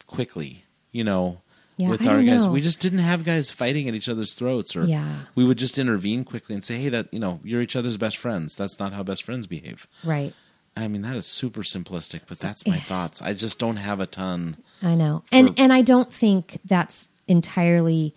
quickly. 0.06 0.64
You 0.92 1.04
know. 1.04 1.40
Yeah, 1.76 1.90
with 1.90 2.06
our 2.06 2.22
guys, 2.22 2.46
know. 2.46 2.52
we 2.52 2.60
just 2.60 2.78
didn't 2.80 3.00
have 3.00 3.24
guys 3.24 3.50
fighting 3.50 3.88
at 3.88 3.94
each 3.94 4.08
other's 4.08 4.34
throats, 4.34 4.76
or 4.76 4.84
Yeah. 4.84 5.20
we 5.34 5.44
would 5.44 5.58
just 5.58 5.78
intervene 5.78 6.24
quickly 6.24 6.54
and 6.54 6.62
say, 6.62 6.80
"Hey, 6.80 6.88
that 6.90 7.08
you 7.12 7.18
know, 7.18 7.40
you're 7.42 7.62
each 7.62 7.74
other's 7.74 7.96
best 7.96 8.16
friends. 8.16 8.54
That's 8.54 8.78
not 8.78 8.92
how 8.92 9.02
best 9.02 9.24
friends 9.24 9.46
behave." 9.46 9.88
Right. 10.04 10.32
I 10.76 10.88
mean, 10.88 11.02
that 11.02 11.16
is 11.16 11.26
super 11.26 11.62
simplistic, 11.62 12.22
but 12.28 12.38
that's 12.38 12.66
my 12.66 12.78
thoughts. 12.78 13.22
I 13.22 13.32
just 13.34 13.58
don't 13.58 13.76
have 13.76 14.00
a 14.00 14.06
ton. 14.06 14.56
I 14.82 14.94
know. 14.94 15.22
And 15.32 15.54
and 15.56 15.72
I 15.72 15.82
don't 15.82 16.12
think 16.12 16.58
that's 16.64 17.10
entirely 17.26 18.14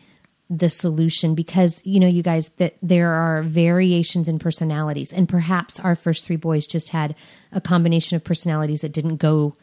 the 0.50 0.70
solution 0.70 1.36
because 1.36 1.82
you 1.84 2.00
know 2.00 2.08
you 2.08 2.24
guys 2.24 2.50
that 2.58 2.76
there 2.82 3.12
are 3.12 3.44
variations 3.44 4.30
in 4.30 4.40
personalities 4.40 5.12
and 5.12 5.28
perhaps 5.28 5.78
our 5.80 5.94
first 5.94 6.26
three 6.26 6.38
boys 6.38 6.66
just 6.66 6.90
had 6.90 7.16
a 7.52 7.60
combination 7.60 8.16
of 8.16 8.24
personalities 8.24 8.80
that 8.82 8.94
didn't 8.94 9.18
go 9.18 9.56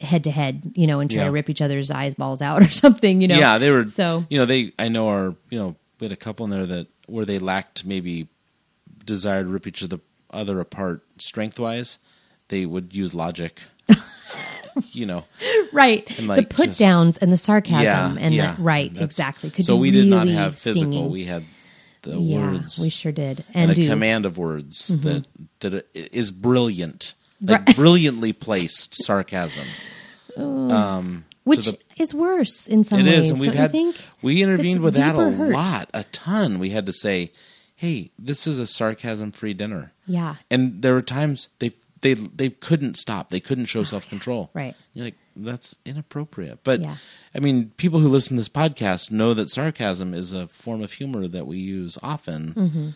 head 0.00 0.24
to 0.24 0.30
head, 0.30 0.72
you 0.74 0.86
know, 0.86 1.00
and 1.00 1.10
try 1.10 1.20
Yeah. 1.20 1.26
to 1.26 1.30
rip 1.30 1.50
each 1.50 1.62
other's 1.62 1.90
eyes 1.90 2.14
balls 2.14 2.42
out 2.42 2.62
or 2.66 2.70
something, 2.70 3.20
you 3.20 3.28
know. 3.28 3.38
Yeah, 3.38 3.58
they 3.58 3.70
were. 3.70 3.86
so 3.86 4.24
you 4.30 4.38
know, 4.38 4.46
they. 4.46 4.72
I 4.78 4.88
know 4.88 5.08
our. 5.08 5.34
You 5.50 5.58
know, 5.58 5.76
we 5.98 6.06
had 6.06 6.12
a 6.12 6.16
couple 6.16 6.44
in 6.44 6.50
there 6.50 6.66
that 6.66 6.86
where 7.06 7.24
they 7.24 7.38
lacked 7.38 7.84
maybe 7.84 8.28
desire 9.04 9.42
to 9.42 9.48
rip 9.48 9.66
each 9.66 9.82
other 9.82 10.00
other 10.30 10.60
apart 10.60 11.02
strength 11.18 11.58
wise. 11.58 11.98
They 12.48 12.66
would 12.66 12.94
use 12.94 13.14
logic. 13.14 13.60
you 14.92 15.04
know, 15.06 15.24
right. 15.72 16.08
like, 16.20 16.48
the 16.48 16.54
put 16.54 16.66
just- 16.66 16.78
downs 16.78 17.18
and 17.18 17.32
the 17.32 17.36
sarcasm 17.36 17.82
yeah, 18.16 18.24
and 18.24 18.34
yeah. 18.34 18.54
the 18.54 18.62
right, 18.62 18.96
exactly. 18.96 19.50
Could 19.50 19.64
so 19.64 19.76
we 19.76 19.90
did 19.90 20.06
not 20.06 20.28
have 20.28 20.58
physical. 20.58 20.92
stinging. 20.92 21.10
We 21.10 21.24
had 21.24 21.44
the 22.02 22.18
yeah, 22.18 22.52
words. 22.52 22.78
we 22.78 22.88
sure 22.88 23.12
did. 23.12 23.44
and, 23.52 23.70
And, 23.70 23.78
a 23.78 23.88
command 23.88 24.26
of 24.26 24.38
words 24.38 24.90
mm-hmm. 24.90 25.08
that 25.08 25.26
that 25.60 25.86
is 25.94 26.30
brilliant, 26.30 27.14
Right. 27.42 27.64
brilliantly 27.76 28.32
placed 28.32 28.94
sarcasm. 29.04 29.66
which 31.44 31.66
the- 31.66 31.78
is 31.98 32.14
worse 32.14 32.66
in 32.66 32.84
some 32.84 33.00
It 33.00 33.04
ways. 33.04 33.18
is, 33.26 33.30
and 33.30 33.40
we've 33.40 33.54
had 33.54 33.70
think? 33.72 33.96
we 34.22 34.42
intervened 34.42 34.80
with 34.80 34.94
that 34.96 35.16
a 35.16 35.30
hurt. 35.30 35.52
lot, 35.52 35.90
a 35.94 36.04
ton. 36.04 36.58
We 36.58 36.70
had 36.70 36.86
to 36.86 36.92
say, 36.92 37.32
"Hey, 37.76 38.10
this 38.18 38.46
is 38.46 38.58
a 38.58 38.66
sarcasm-free 38.66 39.54
dinner." 39.54 39.92
Yeah. 40.06 40.36
and 40.50 40.82
there 40.82 40.94
were 40.94 41.02
times 41.02 41.48
they 41.60 41.72
they 42.00 42.14
they 42.14 42.50
couldn't 42.50 42.96
stop. 42.96 43.30
They 43.30 43.40
couldn't 43.40 43.66
show 43.66 43.84
self-control. 43.94 44.50
Right. 44.54 44.74
You're 44.94 45.06
like, 45.06 45.14
that's 45.36 45.76
inappropriate. 45.84 46.60
But 46.64 46.80
Yeah. 46.80 46.96
I 47.34 47.38
mean, 47.40 47.70
people 47.76 48.00
who 48.00 48.08
listen 48.08 48.36
to 48.36 48.40
this 48.40 48.48
podcast 48.48 49.10
know 49.10 49.32
that 49.34 49.48
sarcasm 49.50 50.12
is 50.14 50.32
a 50.32 50.46
form 50.48 50.82
of 50.82 50.92
humor 50.92 51.26
that 51.28 51.46
we 51.46 51.58
use 51.58 51.98
often 52.02 52.54
Mm-hmm. 52.54 52.88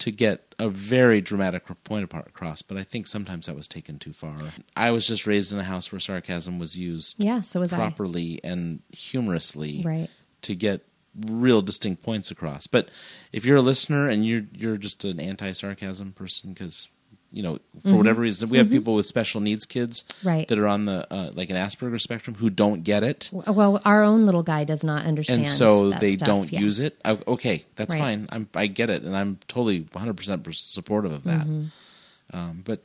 To 0.00 0.10
get 0.10 0.54
a 0.58 0.68
very 0.68 1.20
dramatic 1.20 1.64
point 1.84 2.04
apart 2.04 2.26
across. 2.26 2.60
But 2.62 2.76
I 2.76 2.82
think 2.82 3.06
sometimes 3.06 3.46
that 3.46 3.54
was 3.56 3.68
taken 3.68 3.98
too 3.98 4.12
far. 4.12 4.34
I 4.76 4.90
was 4.90 5.06
just 5.06 5.26
raised 5.26 5.52
in 5.52 5.58
a 5.58 5.64
house 5.64 5.92
where 5.92 6.00
sarcasm 6.00 6.58
was 6.58 6.76
used 6.76 7.22
Yeah, 7.22 7.40
so 7.42 7.60
was 7.60 7.72
I. 7.72 7.76
properly 7.76 8.40
and 8.42 8.80
humorously 8.90 9.82
Right. 9.84 10.08
to 10.42 10.54
get 10.54 10.82
real 11.28 11.60
distinct 11.62 12.02
points 12.02 12.30
across. 12.30 12.66
But 12.66 12.88
if 13.32 13.44
you're 13.44 13.56
a 13.58 13.62
listener 13.62 14.08
and 14.08 14.24
you're 14.26 14.46
you're 14.52 14.76
just 14.76 15.04
an 15.04 15.18
anti-sarcasm 15.20 16.12
person 16.12 16.52
because 16.52 16.88
you 17.32 17.42
know 17.42 17.58
for 17.82 17.94
whatever 17.96 18.20
reason 18.22 18.48
we 18.48 18.58
have 18.58 18.68
people 18.68 18.94
with 18.94 19.06
special 19.06 19.40
needs 19.40 19.64
kids 19.66 20.02
Mm-hmm. 20.02 20.28
Right. 20.28 20.48
that 20.48 20.58
are 20.58 20.66
on 20.66 20.84
the 20.86 21.06
uh, 21.12 21.30
like 21.34 21.48
an 21.50 21.56
Asperger 21.56 22.00
spectrum 22.00 22.36
who 22.36 22.50
don't 22.50 22.82
get 22.84 23.02
it 23.02 23.30
Well, 23.32 23.80
our 23.84 24.02
own 24.02 24.26
little 24.26 24.42
guy 24.42 24.64
does 24.64 24.82
not 24.82 25.04
understand, 25.04 25.40
and 25.40 25.48
so 25.48 25.90
they 25.90 26.14
stuff, 26.14 26.26
don't 26.26 26.52
yeah. 26.52 26.60
use 26.60 26.80
it. 26.80 26.98
I, 27.04 27.18
okay, 27.28 27.64
that's 27.76 27.94
Right. 27.94 28.00
fine. 28.00 28.26
I'm 28.30 28.48
I 28.54 28.66
get 28.66 28.90
it 28.90 29.02
and 29.02 29.16
I'm 29.16 29.38
totally 29.48 29.82
100% 29.82 30.54
supportive 30.54 31.12
of 31.12 31.22
that. 31.24 31.46
Mm-hmm. 31.46 32.36
Um, 32.36 32.62
but 32.64 32.80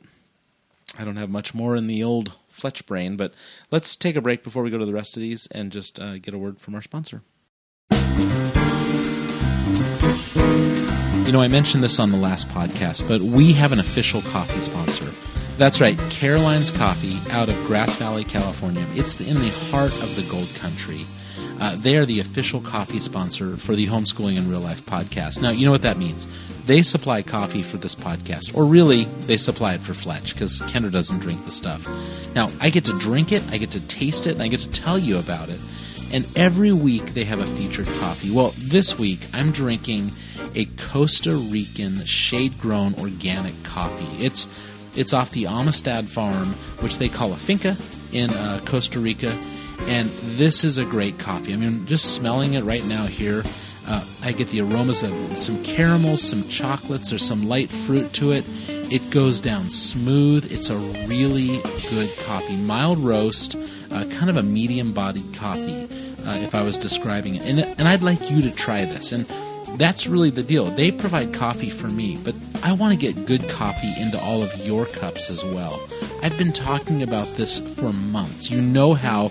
I 0.98 1.04
don't 1.04 1.16
have 1.16 1.30
much 1.30 1.52
more 1.54 1.76
in 1.76 1.86
the 1.88 2.02
old 2.02 2.32
Fletch 2.48 2.86
brain, 2.86 3.16
but 3.16 3.34
let's 3.70 3.96
take 3.96 4.16
a 4.16 4.20
break 4.22 4.42
before 4.42 4.62
we 4.62 4.70
go 4.70 4.78
to 4.78 4.86
the 4.86 4.94
rest 4.94 5.16
of 5.16 5.20
these 5.20 5.46
and 5.48 5.70
just 5.70 6.00
uh, 6.00 6.18
get 6.18 6.32
a 6.34 6.38
word 6.38 6.58
from 6.60 6.74
our 6.74 6.82
sponsor. 6.82 7.22
You 11.26 11.32
know, 11.32 11.40
I 11.40 11.48
mentioned 11.48 11.82
this 11.82 11.98
on 11.98 12.10
the 12.10 12.16
last 12.16 12.48
podcast, 12.50 13.08
but 13.08 13.20
we 13.20 13.52
have 13.54 13.72
an 13.72 13.80
official 13.80 14.22
coffee 14.22 14.60
sponsor. 14.60 15.10
That's 15.58 15.80
right, 15.80 15.98
Caroline's 16.08 16.70
Coffee 16.70 17.18
out 17.32 17.48
of 17.48 17.56
Grass 17.66 17.96
Valley, 17.96 18.22
California. 18.22 18.86
It's 18.90 19.20
in 19.20 19.36
the 19.36 19.48
heart 19.72 19.90
of 20.04 20.14
the 20.14 20.22
Gold 20.30 20.48
Country. 20.54 21.00
Uh, 21.60 21.74
they 21.80 21.96
are 21.96 22.04
the 22.04 22.20
official 22.20 22.60
coffee 22.60 23.00
sponsor 23.00 23.56
for 23.56 23.74
the 23.74 23.88
Homeschooling 23.88 24.36
in 24.36 24.48
Real 24.48 24.60
Life 24.60 24.86
podcast. 24.86 25.42
Now, 25.42 25.50
you 25.50 25.64
know 25.66 25.72
what 25.72 25.82
that 25.82 25.98
means. 25.98 26.28
They 26.64 26.82
supply 26.82 27.22
coffee 27.22 27.64
for 27.64 27.78
this 27.78 27.96
podcast, 27.96 28.56
or 28.56 28.64
really, 28.64 29.06
they 29.22 29.36
supply 29.36 29.74
it 29.74 29.80
for 29.80 29.94
Fletch 29.94 30.32
because 30.32 30.60
Kendra 30.60 30.92
doesn't 30.92 31.18
drink 31.18 31.44
the 31.44 31.50
stuff. 31.50 31.88
Now, 32.36 32.50
I 32.60 32.70
get 32.70 32.84
to 32.84 32.96
drink 33.00 33.32
it, 33.32 33.42
I 33.50 33.58
get 33.58 33.72
to 33.72 33.80
taste 33.88 34.28
it, 34.28 34.34
and 34.34 34.42
I 34.42 34.46
get 34.46 34.60
to 34.60 34.70
tell 34.70 34.96
you 34.96 35.18
about 35.18 35.48
it. 35.48 35.60
And 36.12 36.24
every 36.36 36.72
week 36.72 37.14
they 37.14 37.24
have 37.24 37.40
a 37.40 37.46
featured 37.46 37.88
coffee. 37.98 38.30
Well, 38.30 38.54
this 38.56 38.96
week 38.96 39.18
I'm 39.34 39.50
drinking 39.50 40.12
a 40.56 40.64
Costa 40.90 41.36
Rican 41.36 42.04
shade 42.04 42.58
grown 42.58 42.94
organic 42.94 43.54
coffee. 43.62 44.24
It's 44.24 44.48
it's 44.96 45.12
off 45.12 45.30
the 45.32 45.46
Amistad 45.46 46.06
farm, 46.06 46.48
which 46.80 46.96
they 46.98 47.08
call 47.08 47.32
a 47.32 47.36
finca 47.36 47.76
in 48.12 48.30
uh, 48.30 48.60
Costa 48.64 48.98
Rica. 48.98 49.36
And 49.88 50.08
this 50.38 50.64
is 50.64 50.78
a 50.78 50.86
great 50.86 51.18
coffee. 51.18 51.52
I 51.52 51.56
mean, 51.56 51.84
just 51.84 52.14
smelling 52.14 52.54
it 52.54 52.64
right 52.64 52.84
now 52.86 53.04
here, 53.04 53.42
uh, 53.86 54.02
I 54.24 54.32
get 54.32 54.48
the 54.48 54.62
aromas 54.62 55.02
of 55.02 55.38
some 55.38 55.62
caramels, 55.62 56.22
some 56.22 56.48
chocolates, 56.48 57.12
or 57.12 57.18
some 57.18 57.46
light 57.46 57.70
fruit 57.70 58.12
to 58.14 58.32
it. 58.32 58.44
It 58.68 59.10
goes 59.10 59.38
down 59.38 59.68
smooth. 59.68 60.50
It's 60.50 60.70
a 60.70 60.76
really 61.06 61.60
good 61.90 62.10
coffee. 62.24 62.56
Mild 62.56 62.98
roast, 62.98 63.54
uh, 63.92 64.04
kind 64.12 64.30
of 64.30 64.38
a 64.38 64.42
medium 64.42 64.94
bodied 64.94 65.34
coffee, 65.34 65.84
uh, 66.24 66.36
if 66.38 66.54
I 66.54 66.62
was 66.62 66.78
describing 66.78 67.34
it. 67.34 67.42
And, 67.42 67.60
and 67.60 67.86
I'd 67.86 68.02
like 68.02 68.30
you 68.30 68.40
to 68.40 68.50
try 68.50 68.86
this. 68.86 69.12
And 69.12 69.26
that's 69.78 70.06
really 70.06 70.30
the 70.30 70.42
deal. 70.42 70.66
They 70.66 70.90
provide 70.90 71.32
coffee 71.32 71.70
for 71.70 71.88
me, 71.88 72.18
but 72.24 72.34
I 72.62 72.72
want 72.72 72.92
to 72.92 72.98
get 72.98 73.26
good 73.26 73.48
coffee 73.48 73.92
into 74.00 74.20
all 74.20 74.42
of 74.42 74.54
your 74.66 74.86
cups 74.86 75.30
as 75.30 75.44
well. 75.44 75.80
I've 76.22 76.36
been 76.38 76.52
talking 76.52 77.02
about 77.02 77.26
this 77.36 77.58
for 77.58 77.92
months. 77.92 78.50
You 78.50 78.60
know 78.60 78.94
how 78.94 79.30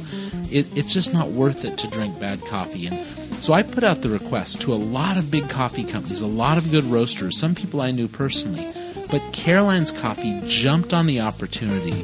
it, 0.52 0.78
it's 0.78 0.94
just 0.94 1.14
not 1.14 1.30
worth 1.30 1.66
it 1.66 1.78
to 1.80 1.88
drink 1.90 2.20
bad 2.20 2.46
coffee. 2.46 2.88
And 2.88 3.06
so 3.44 3.54
I 3.54 3.64
put 3.64 3.84
out 3.84 4.02
the 4.02 4.10
request 4.10 4.62
to 4.62 4.74
a 4.74 4.76
lot 4.76 5.18
of 5.18 5.32
big 5.32 5.50
coffee 5.50 5.84
companies, 5.84 6.22
a 6.22 6.28
lot 6.28 6.58
of 6.58 6.72
good 6.72 6.84
roasters, 6.86 7.38
some 7.38 7.56
people 7.56 7.82
I 7.82 7.92
knew 7.92 8.08
personally. 8.08 8.72
But 9.12 9.22
Caroline's 9.34 9.92
Coffee 9.92 10.42
jumped 10.48 10.94
on 10.94 11.06
the 11.06 11.22
opportunity. 11.22 12.04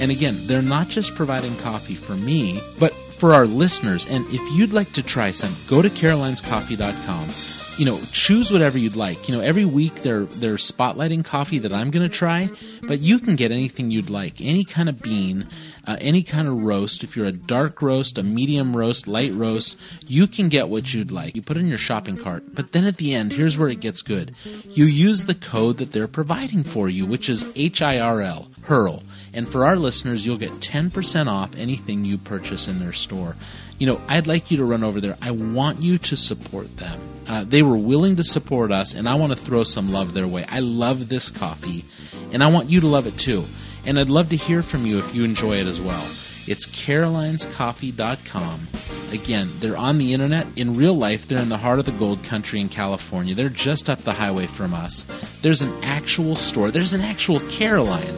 And 0.00 0.10
again, 0.10 0.36
they're 0.46 0.62
not 0.62 0.88
just 0.88 1.14
providing 1.14 1.56
coffee 1.56 1.94
for 1.94 2.14
me, 2.14 2.60
but 2.78 2.92
for 2.92 3.32
our 3.32 3.46
listeners. 3.46 4.06
And 4.06 4.26
if 4.28 4.40
you'd 4.52 4.72
like 4.72 4.92
to 4.92 5.02
try 5.02 5.30
some, 5.30 5.56
go 5.66 5.80
to 5.80 5.88
carolinescoffee.com. 5.88 7.61
you 7.78 7.84
know, 7.84 7.98
choose 8.12 8.52
whatever 8.52 8.78
you'd 8.78 8.96
like. 8.96 9.28
You 9.28 9.34
know, 9.36 9.40
every 9.40 9.64
week 9.64 9.96
they're 9.96 10.24
they're 10.24 10.56
spotlighting 10.56 11.24
coffee 11.24 11.58
that 11.60 11.72
I'm 11.72 11.90
going 11.90 12.08
to 12.08 12.14
try, 12.14 12.50
but 12.82 13.00
you 13.00 13.18
can 13.18 13.36
get 13.36 13.50
anything 13.50 13.90
you'd 13.90 14.10
like, 14.10 14.40
any 14.40 14.64
kind 14.64 14.88
of 14.88 15.00
bean, 15.00 15.48
uh, 15.86 15.96
any 16.00 16.22
kind 16.22 16.48
of 16.48 16.62
roast. 16.62 17.02
If 17.02 17.16
you're 17.16 17.26
a 17.26 17.32
dark 17.32 17.80
roast, 17.80 18.18
a 18.18 18.22
medium 18.22 18.76
roast, 18.76 19.08
light 19.08 19.32
roast, 19.32 19.78
you 20.06 20.26
can 20.26 20.48
get 20.48 20.68
what 20.68 20.92
you'd 20.92 21.10
like. 21.10 21.34
You 21.34 21.42
put 21.42 21.56
it 21.56 21.60
in 21.60 21.68
your 21.68 21.78
shopping 21.78 22.16
cart, 22.16 22.54
but 22.54 22.72
then 22.72 22.84
at 22.84 22.98
the 22.98 23.14
end, 23.14 23.32
here's 23.32 23.56
where 23.56 23.68
it 23.68 23.80
gets 23.80 24.02
good. 24.02 24.34
You 24.70 24.84
use 24.84 25.24
the 25.24 25.34
code 25.34 25.78
that 25.78 25.92
they're 25.92 26.08
providing 26.08 26.64
for 26.64 26.88
you, 26.88 27.06
which 27.06 27.28
is 27.28 27.50
H 27.56 27.80
I 27.80 27.98
R 27.98 28.20
L, 28.20 28.48
HURL. 28.64 29.02
And 29.34 29.48
for 29.48 29.64
our 29.64 29.76
listeners, 29.76 30.26
you'll 30.26 30.36
get 30.36 30.50
10% 30.50 31.26
off 31.26 31.56
anything 31.56 32.04
you 32.04 32.18
purchase 32.18 32.68
in 32.68 32.80
their 32.80 32.92
store. 32.92 33.34
You 33.78 33.86
know, 33.86 34.00
I'd 34.08 34.26
like 34.26 34.50
you 34.50 34.58
to 34.58 34.64
run 34.64 34.84
over 34.84 35.00
there. 35.00 35.16
I 35.22 35.30
want 35.30 35.80
you 35.80 35.96
to 35.98 36.16
support 36.16 36.76
them. 36.76 37.00
Uh, 37.28 37.44
they 37.44 37.62
were 37.62 37.76
willing 37.76 38.16
to 38.16 38.24
support 38.24 38.72
us, 38.72 38.94
and 38.94 39.08
I 39.08 39.14
want 39.14 39.32
to 39.32 39.38
throw 39.38 39.62
some 39.64 39.92
love 39.92 40.14
their 40.14 40.26
way. 40.26 40.44
I 40.48 40.60
love 40.60 41.08
this 41.08 41.30
coffee, 41.30 41.84
and 42.32 42.42
I 42.42 42.48
want 42.48 42.68
you 42.68 42.80
to 42.80 42.86
love 42.86 43.06
it 43.06 43.16
too. 43.18 43.44
And 43.84 43.98
I'd 43.98 44.08
love 44.08 44.28
to 44.30 44.36
hear 44.36 44.62
from 44.62 44.86
you 44.86 44.98
if 44.98 45.14
you 45.14 45.24
enjoy 45.24 45.56
it 45.56 45.66
as 45.66 45.80
well. 45.80 46.04
It's 46.46 46.66
carolinescoffee.com. 46.66 48.60
Again, 49.12 49.50
they're 49.60 49.76
on 49.76 49.98
the 49.98 50.14
internet. 50.14 50.46
In 50.56 50.74
real 50.74 50.94
life, 50.94 51.28
they're 51.28 51.42
in 51.42 51.48
the 51.48 51.58
heart 51.58 51.78
of 51.78 51.84
the 51.84 51.92
gold 51.92 52.24
country 52.24 52.60
in 52.60 52.68
California. 52.68 53.34
They're 53.34 53.48
just 53.48 53.88
up 53.88 54.00
the 54.00 54.14
highway 54.14 54.46
from 54.46 54.74
us. 54.74 55.04
There's 55.42 55.62
an 55.62 55.72
actual 55.82 56.34
store, 56.34 56.70
there's 56.70 56.92
an 56.92 57.00
actual 57.00 57.40
Caroline. 57.50 58.14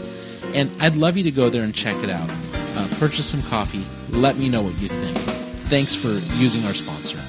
And 0.55 0.71
I'd 0.81 0.97
love 0.97 1.17
you 1.17 1.25
to 1.25 1.31
go 1.31 1.49
there 1.51 1.65
and 1.65 1.75
check 1.75 1.97
it 2.03 2.11
out. 2.11 2.31
Uh, 2.77 2.89
purchase 2.99 3.27
some 3.27 3.43
coffee. 3.43 3.85
Let 4.11 4.37
me 4.37 4.49
know 4.49 4.63
what 4.63 4.81
you 4.81 4.89
think. 4.89 5.19
Thanks 5.69 5.95
for 5.97 6.09
using 6.37 6.65
our 6.65 6.75
sponsor. 6.75 7.24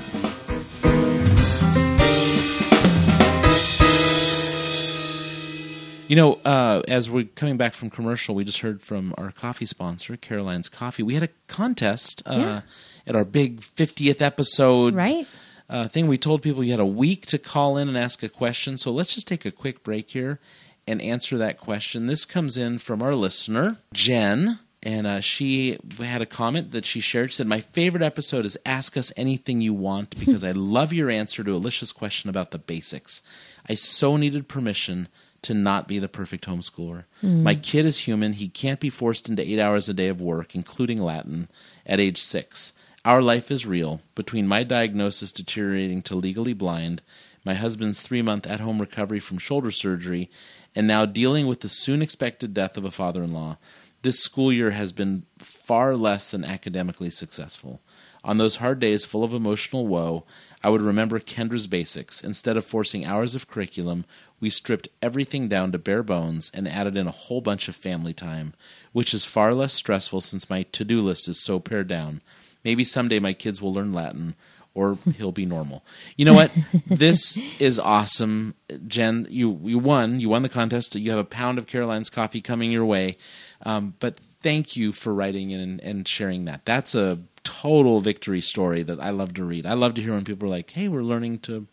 You 6.07 6.15
know, 6.15 6.33
uh, 6.45 6.83
as 6.87 7.09
we're 7.09 7.25
coming 7.25 7.57
back 7.57 7.73
from 7.73 7.89
commercial, 7.89 8.35
we 8.35 8.43
just 8.43 8.59
heard 8.59 8.83
from 8.83 9.15
our 9.17 9.31
coffee 9.31 9.65
sponsor, 9.65 10.15
Caroline's 10.15 10.69
Coffee. 10.69 11.01
We 11.01 11.15
had 11.15 11.23
a 11.23 11.29
contest 11.47 12.21
uh, 12.27 12.35
Yeah. 12.37 12.61
at 13.07 13.15
our 13.15 13.25
big 13.25 13.59
50th 13.61 14.21
episode 14.21 14.93
Right. 14.93 15.25
uh, 15.67 15.87
thing. 15.87 16.05
We 16.05 16.19
told 16.19 16.43
people 16.43 16.63
you 16.63 16.69
had 16.71 16.79
a 16.79 16.85
week 16.85 17.25
to 17.27 17.39
call 17.39 17.75
in 17.77 17.87
and 17.89 17.97
ask 17.97 18.21
a 18.21 18.29
question. 18.29 18.77
So 18.77 18.91
let's 18.91 19.15
just 19.15 19.27
take 19.27 19.45
a 19.45 19.51
quick 19.51 19.83
break 19.83 20.11
here 20.11 20.39
and 20.85 21.01
answer 21.01 21.39
that 21.39 21.57
question. 21.57 22.05
This 22.05 22.23
comes 22.23 22.55
in 22.55 22.77
from 22.77 23.01
our 23.01 23.15
listener, 23.15 23.77
Jen. 23.91 24.59
And 24.83 25.07
uh, 25.07 25.19
she 25.21 25.79
had 25.97 26.21
a 26.21 26.27
comment 26.27 26.69
that 26.69 26.85
she 26.85 26.99
shared. 26.99 27.31
She 27.31 27.37
said, 27.37 27.47
My 27.47 27.61
favorite 27.61 28.03
episode 28.03 28.45
is 28.45 28.55
Ask 28.63 28.95
Us 28.95 29.11
Anything 29.17 29.59
You 29.59 29.73
Want 29.73 30.15
because 30.19 30.43
I 30.43 30.51
love 30.51 30.93
your 30.93 31.09
answer 31.09 31.43
to 31.43 31.51
Alicia's 31.55 31.91
question 31.91 32.29
about 32.29 32.51
the 32.51 32.59
basics. 32.59 33.23
I 33.67 33.73
so 33.73 34.17
needed 34.17 34.47
permission 34.47 35.07
to 35.45 35.53
not 35.53 35.87
be 35.87 35.99
the 35.99 36.09
perfect 36.09 36.45
homeschooler. 36.47 37.05
Hmm. 37.21 37.43
My 37.43 37.55
kid 37.55 37.85
is 37.85 37.99
human. 37.99 38.33
He 38.33 38.47
can't 38.47 38.79
be 38.79 38.89
forced 38.89 39.29
into 39.29 39.47
eight 39.47 39.59
hours 39.59 39.87
a 39.87 39.93
day 39.93 40.07
of 40.07 40.19
work, 40.19 40.55
including 40.55 41.01
Latin, 41.01 41.47
at 41.85 41.99
age 41.99 42.19
six. 42.19 42.73
Our 43.05 43.21
life 43.21 43.51
is 43.51 43.67
real. 43.67 44.01
Between 44.15 44.47
my 44.47 44.63
diagnosis 44.63 45.31
deteriorating 45.31 46.01
to 46.03 46.15
legally 46.15 46.53
blind, 46.53 47.03
my 47.43 47.53
husband's 47.53 48.01
three 48.01 48.23
month 48.23 48.47
at 48.47 48.59
home 48.59 48.79
recovery 48.79 49.19
from 49.19 49.37
shoulder 49.37 49.69
surgery, 49.69 50.31
and 50.75 50.87
now 50.87 51.05
dealing 51.05 51.45
with 51.45 51.61
the 51.61 51.69
soon 51.69 52.01
expected 52.01 52.53
death 52.53 52.75
of 52.75 52.83
a 52.85 52.91
father 52.91 53.23
in 53.23 53.31
law, 53.31 53.57
this 54.01 54.19
school 54.19 54.51
year 54.51 54.71
has 54.71 54.91
been 54.91 55.23
far 55.37 55.95
less 55.95 56.31
than 56.31 56.43
academically 56.43 57.11
successful. 57.11 57.81
On 58.25 58.37
those 58.37 58.55
hard 58.55 58.79
days 58.79 59.05
full 59.05 59.23
of 59.23 59.35
emotional 59.35 59.85
woe, 59.85 60.25
I 60.63 60.69
would 60.69 60.81
remember 60.81 61.19
Kendra's 61.19 61.67
basics. 61.67 62.23
Instead 62.23 62.57
of 62.57 62.65
forcing 62.65 63.05
hours 63.05 63.35
of 63.35 63.47
curriculum, 63.47 64.03
we 64.39 64.49
stripped 64.49 64.87
everything 64.99 65.47
down 65.47 65.71
to 65.71 65.77
bare 65.77 66.01
bones 66.01 66.49
and 66.51 66.67
added 66.67 66.97
in 66.97 67.05
a 67.05 67.11
whole 67.11 67.39
bunch 67.39 67.69
of 67.69 67.75
family 67.75 68.13
time, 68.13 68.55
which 68.91 69.13
is 69.13 69.25
far 69.25 69.53
less 69.53 69.73
stressful 69.73 70.21
since 70.21 70.49
my 70.49 70.63
to 70.63 70.83
do 70.83 71.01
list 71.01 71.29
is 71.29 71.39
so 71.39 71.59
pared 71.59 71.87
down. 71.87 72.21
Maybe 72.63 72.83
someday 72.83 73.19
my 73.19 73.33
kids 73.33 73.61
will 73.61 73.71
learn 73.71 73.93
Latin 73.93 74.33
or 74.73 74.97
he'll 75.17 75.31
be 75.31 75.45
normal. 75.45 75.85
You 76.17 76.25
know 76.25 76.33
what? 76.33 76.51
this 76.87 77.37
is 77.59 77.77
awesome, 77.77 78.55
Jen. 78.87 79.27
You 79.29 79.59
you 79.63 79.77
won. 79.77 80.19
You 80.19 80.29
won 80.29 80.41
the 80.41 80.49
contest. 80.49 80.95
You 80.95 81.11
have 81.11 81.19
a 81.19 81.25
pound 81.25 81.59
of 81.59 81.67
Caroline's 81.67 82.09
coffee 82.09 82.41
coming 82.41 82.71
your 82.71 82.85
way. 82.85 83.17
Um, 83.61 83.93
but 83.99 84.17
thank 84.17 84.75
you 84.75 84.91
for 84.91 85.13
writing 85.13 85.51
in 85.51 85.59
and, 85.59 85.81
and 85.81 86.07
sharing 86.07 86.45
that. 86.45 86.65
That's 86.65 86.95
a 86.95 87.19
total 87.45 88.01
victory 88.01 88.41
story 88.41 88.83
that 88.83 88.99
I 88.99 89.11
love 89.11 89.33
to 89.35 89.45
read. 89.45 89.65
I 89.65 89.73
love 89.73 89.93
to 89.93 90.01
hear 90.01 90.13
when 90.13 90.25
people 90.25 90.47
are 90.47 90.51
like, 90.51 90.71
"Hey, 90.71 90.89
we're 90.89 91.03
learning 91.03 91.39
to 91.39 91.67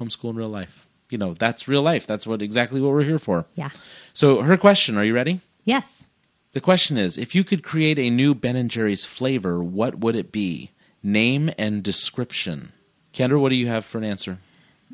homeschool 0.00 0.30
in 0.30 0.36
real 0.36 0.48
life." 0.48 0.88
You 1.10 1.18
know, 1.18 1.34
that's 1.34 1.68
real 1.68 1.82
life. 1.82 2.06
That's 2.06 2.26
what 2.26 2.42
exactly 2.42 2.80
what 2.80 2.92
we're 2.92 3.04
here 3.04 3.18
for. 3.18 3.46
Yeah. 3.54 3.70
So, 4.14 4.40
her 4.40 4.56
question, 4.56 4.96
are 4.96 5.04
you 5.04 5.14
ready? 5.14 5.40
Yes. 5.64 6.04
The 6.52 6.60
question 6.60 6.98
is, 6.98 7.16
if 7.16 7.34
you 7.34 7.44
could 7.44 7.62
create 7.62 7.98
a 7.98 8.10
new 8.10 8.34
Ben 8.34 8.56
and 8.56 8.70
Jerry's 8.70 9.04
flavor, 9.04 9.62
what 9.62 10.00
would 10.00 10.16
it 10.16 10.32
be? 10.32 10.70
Name 11.02 11.50
and 11.58 11.82
description. 11.82 12.72
Kendra, 13.12 13.40
what 13.40 13.50
do 13.50 13.56
you 13.56 13.68
have 13.68 13.84
for 13.84 13.98
an 13.98 14.04
answer? 14.04 14.38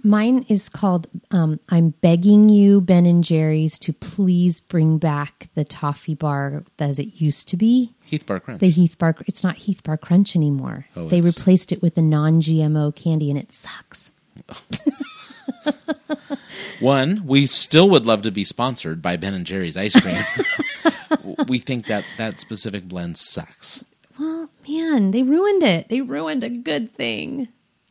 Mine 0.02 0.44
is 0.48 0.68
called 0.68 1.08
um, 1.30 1.60
I'm 1.68 1.90
begging 1.90 2.48
you, 2.48 2.80
Ben 2.80 3.06
and 3.06 3.22
Jerry's, 3.24 3.78
to 3.80 3.92
please 3.92 4.60
bring 4.60 4.98
back 4.98 5.48
the 5.54 5.64
toffee 5.64 6.14
bar 6.14 6.64
as 6.78 6.98
it 6.98 7.20
used 7.20 7.48
to 7.48 7.56
be. 7.56 7.94
Heath 8.04 8.24
Bar 8.26 8.40
Crunch. 8.40 8.60
The 8.60 8.70
Heath 8.70 8.96
Bar, 8.98 9.16
it's 9.26 9.42
not 9.44 9.56
Heath 9.56 9.82
Bar 9.82 9.98
Crunch 9.98 10.34
anymore. 10.34 10.86
Oh, 10.96 11.08
they 11.08 11.18
it's- 11.18 11.36
replaced 11.36 11.72
it 11.72 11.82
with 11.82 11.98
a 11.98 12.02
non 12.02 12.40
GMO 12.40 12.94
candy 12.94 13.30
and 13.30 13.38
it 13.38 13.52
sucks. 13.52 14.12
One, 16.80 17.26
we 17.26 17.46
still 17.46 17.90
would 17.90 18.06
love 18.06 18.22
to 18.22 18.30
be 18.30 18.44
sponsored 18.44 19.02
by 19.02 19.16
Ben 19.16 19.34
and 19.34 19.44
Jerry's 19.44 19.76
ice 19.76 19.98
cream. 20.00 20.22
we 21.48 21.58
think 21.58 21.86
that 21.86 22.04
that 22.18 22.38
specific 22.38 22.84
blend 22.84 23.16
sucks. 23.18 23.84
Well, 24.18 24.48
man, 24.68 25.10
they 25.10 25.22
ruined 25.22 25.62
it. 25.64 25.88
They 25.88 26.00
ruined 26.00 26.44
a 26.44 26.48
good 26.48 26.92
thing. 26.94 27.48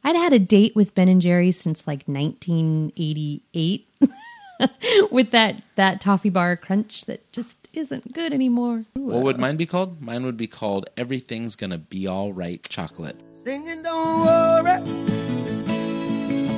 I'd 0.08 0.16
had 0.16 0.32
a 0.32 0.40
date 0.40 0.74
with 0.74 0.96
Ben 0.96 1.10
and 1.10 1.22
Jerry's 1.22 1.60
since 1.60 1.86
like 1.86 2.04
1988 2.08 3.90
with 5.12 5.32
that 5.32 5.62
that 5.76 6.00
toffee 6.00 6.30
bar 6.30 6.56
crunch 6.56 7.04
that 7.08 7.30
just 7.34 7.68
isn't 7.74 8.14
good 8.14 8.32
anymore. 8.32 8.86
What 8.94 9.26
would 9.26 9.38
mine 9.38 9.58
be 9.58 9.66
called? 9.66 10.02
Mine 10.02 10.24
would 10.24 10.38
be 10.38 10.48
called 10.48 10.90
Everything's 10.96 11.58
Gonna 11.58 11.78
Be 11.78 12.08
All 12.08 12.32
Right 12.32 12.66
Chocolate. 12.70 13.20
Singing, 13.44 13.82
don't 13.84 14.26
worry 14.26 14.80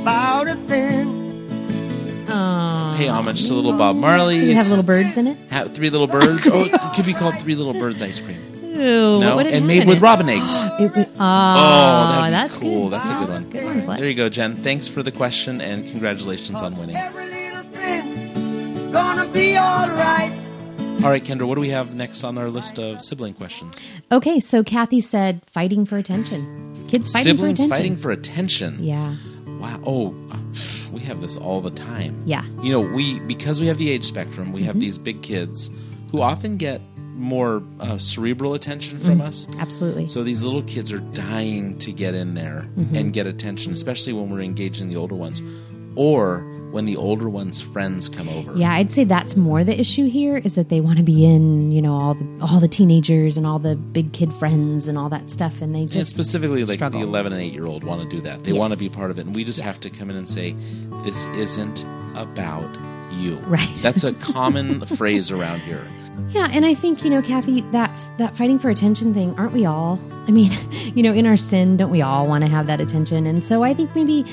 about 0.02 0.48
a 0.48 0.56
thing. 0.68 2.28
Aw. 2.30 2.94
Pay 2.98 3.08
homage 3.08 3.48
to 3.48 3.54
little 3.56 3.74
Bob 3.76 3.96
Marley. 3.96 4.46
You 4.46 4.54
have 4.54 4.70
little 4.70 4.86
birds 4.86 5.18
in 5.18 5.26
it? 5.26 5.40
ha- 5.52 5.64
three 5.64 5.90
little 5.90 6.06
birds. 6.06 6.48
Oh, 6.48 6.66
it 6.66 6.96
could 6.96 7.08
be 7.08 7.14
called 7.16 7.40
Three 7.40 7.56
Little 7.56 7.74
Birds 7.74 8.04
ice 8.04 8.20
cream. 8.20 8.59
No, 8.80 9.36
what 9.36 9.44
did 9.44 9.54
it 9.54 9.58
and 9.58 9.68
made 9.68 9.88
with 9.88 9.98
it? 9.98 10.02
robin 10.02 10.30
eggs. 10.30 10.64
It 10.80 10.96
would, 10.96 11.08
oh, 11.08 11.14
Oh, 11.20 12.08
that'd 12.10 12.26
be 12.26 12.32
that's 12.32 12.58
cool. 12.58 12.90
Good. 12.90 12.94
That's 12.94 13.10
a 13.10 13.14
good 13.14 13.30
one. 13.30 13.50
Good 13.50 13.88
one, 13.88 13.98
There 13.98 14.08
you 14.08 14.16
go, 14.16 14.30
Jen. 14.30 14.56
Thanks 14.56 14.88
for 14.88 15.04
the 15.04 15.12
question 15.12 15.62
and 15.62 15.86
congratulations 15.90 16.62
on 16.62 16.78
winning. 16.78 16.96
Every 16.96 17.28
little 17.30 17.64
thing 17.72 18.92
gonna 18.92 19.26
be 19.32 19.58
alright. 19.58 20.32
All 21.04 21.10
right, 21.10 21.24
Kendra, 21.24 21.44
what 21.48 21.56
do 21.56 21.62
we 21.62 21.70
have 21.70 21.94
next 21.96 22.24
on 22.26 22.38
our 22.38 22.50
list 22.50 22.78
of 22.78 23.02
sibling 23.02 23.34
questions? 23.34 23.76
Okay, 24.12 24.40
so 24.42 24.64
Kathy 24.64 25.00
said 25.00 25.42
fighting 25.46 25.86
for 25.86 25.98
attention. 25.98 26.86
Kids 26.90 27.12
fighting 27.14 27.38
Siblings 27.38 27.60
for 27.60 27.66
attention. 27.66 27.70
fighting 27.78 27.98
for 27.98 28.12
attention. 28.12 28.78
Yeah. 28.84 29.16
Wow. 29.60 29.80
Oh, 29.86 30.16
we 30.92 31.00
have 31.02 31.22
this 31.22 31.38
all 31.38 31.62
the 31.62 31.72
time. 31.72 32.22
Yeah. 32.26 32.42
Mm-hmm. 32.42 32.64
You 32.66 32.72
know, 32.74 32.80
we 32.82 33.20
because 33.22 33.62
we 33.62 33.68
have 33.68 33.78
the 33.78 33.90
age 33.90 34.04
spectrum, 34.04 34.52
we 34.52 34.64
have 34.64 34.80
these 34.80 34.98
big 34.98 35.22
kids 35.22 35.70
who 36.12 36.22
often 36.22 36.58
get 36.58 36.82
more 37.20 37.62
uh, 37.80 37.98
cerebral 37.98 38.54
attention 38.54 38.98
from 38.98 39.20
us. 39.22 39.48
Absolutely. 39.60 40.08
So 40.08 40.24
these 40.24 40.44
little 40.44 40.64
kids 40.64 40.92
are 40.92 41.00
dying 41.00 41.78
to 41.80 41.92
get 41.92 42.16
in 42.16 42.34
there 42.34 42.68
Mm-hmm. 42.78 42.96
and 42.96 43.14
get 43.14 43.28
attention, 43.28 43.72
especially 43.74 44.14
when 44.14 44.30
we're 44.30 44.42
engaging 44.42 44.88
the 44.88 44.96
older 44.96 45.16
ones, 45.16 45.42
or 45.96 46.40
when 46.72 46.86
the 46.86 46.96
older 46.96 47.28
ones' 47.28 47.60
friends 47.60 48.08
come 48.08 48.30
over. 48.30 48.56
Yeah, 48.56 48.72
I'd 48.74 48.92
say 48.92 49.04
that's 49.04 49.36
more 49.36 49.64
the 49.64 49.78
issue 49.80 50.06
here 50.08 50.38
is 50.38 50.54
that 50.56 50.70
they 50.70 50.80
want 50.82 50.98
to 51.00 51.04
be 51.04 51.26
in, 51.26 51.72
you 51.72 51.82
know, 51.82 51.94
all 51.96 52.14
the 52.14 52.26
all 52.42 52.60
the 52.60 52.68
teenagers 52.68 53.38
and 53.38 53.46
all 53.48 53.58
the 53.60 53.76
big 53.76 54.14
kid 54.14 54.32
friends 54.32 54.88
and 54.88 54.96
all 54.98 55.10
that 55.10 55.30
stuff, 55.32 55.62
and 55.62 55.74
they 55.76 55.82
And 55.82 55.92
just 55.92 56.12
specifically, 56.12 56.64
like 56.66 56.76
struggle. 56.78 57.00
the 57.02 57.06
11 57.08 57.34
and 57.34 57.42
8 57.42 57.54
year 57.54 57.66
old 57.66 57.84
want 57.84 58.08
to 58.08 58.16
do 58.16 58.22
that. 58.22 58.44
They 58.44 58.54
want 58.54 58.72
to 58.74 58.80
be 58.80 58.88
part 58.88 59.10
of 59.12 59.18
it. 59.18 59.26
And 59.26 59.36
we 59.36 59.44
just 59.44 59.62
have 59.62 59.80
to 59.82 59.90
come 59.90 60.10
in 60.12 60.16
and 60.16 60.30
say, 60.30 60.54
this 61.04 61.26
isn't 61.36 61.84
about 62.16 62.70
you. 63.14 63.38
Right. 63.48 63.68
That's 63.78 64.04
a 64.04 64.14
common 64.14 64.86
phrase 64.86 65.32
around 65.32 65.62
here. 65.62 65.84
Yeah, 66.30 66.50
and 66.52 66.66
I 66.66 66.74
think 66.74 67.04
you 67.04 67.10
know, 67.10 67.22
Kathy, 67.22 67.62
that 67.72 67.92
that 68.18 68.36
fighting 68.36 68.60
for 68.60 68.70
attention 68.70 69.14
thing, 69.14 69.34
aren't 69.38 69.54
we 69.54 69.66
all? 69.66 70.00
I 70.28 70.32
mean, 70.32 70.52
you 70.72 71.04
know, 71.04 71.14
in 71.14 71.26
our 71.26 71.38
sin, 71.38 71.78
don't 71.78 71.92
we 71.92 72.02
all 72.02 72.28
want 72.28 72.44
to 72.44 72.50
have 72.50 72.68
that 72.68 72.82
attention? 72.82 73.26
And 73.26 73.44
so 73.44 73.64
I 73.64 73.74
think 73.74 73.94
maybe 73.96 74.26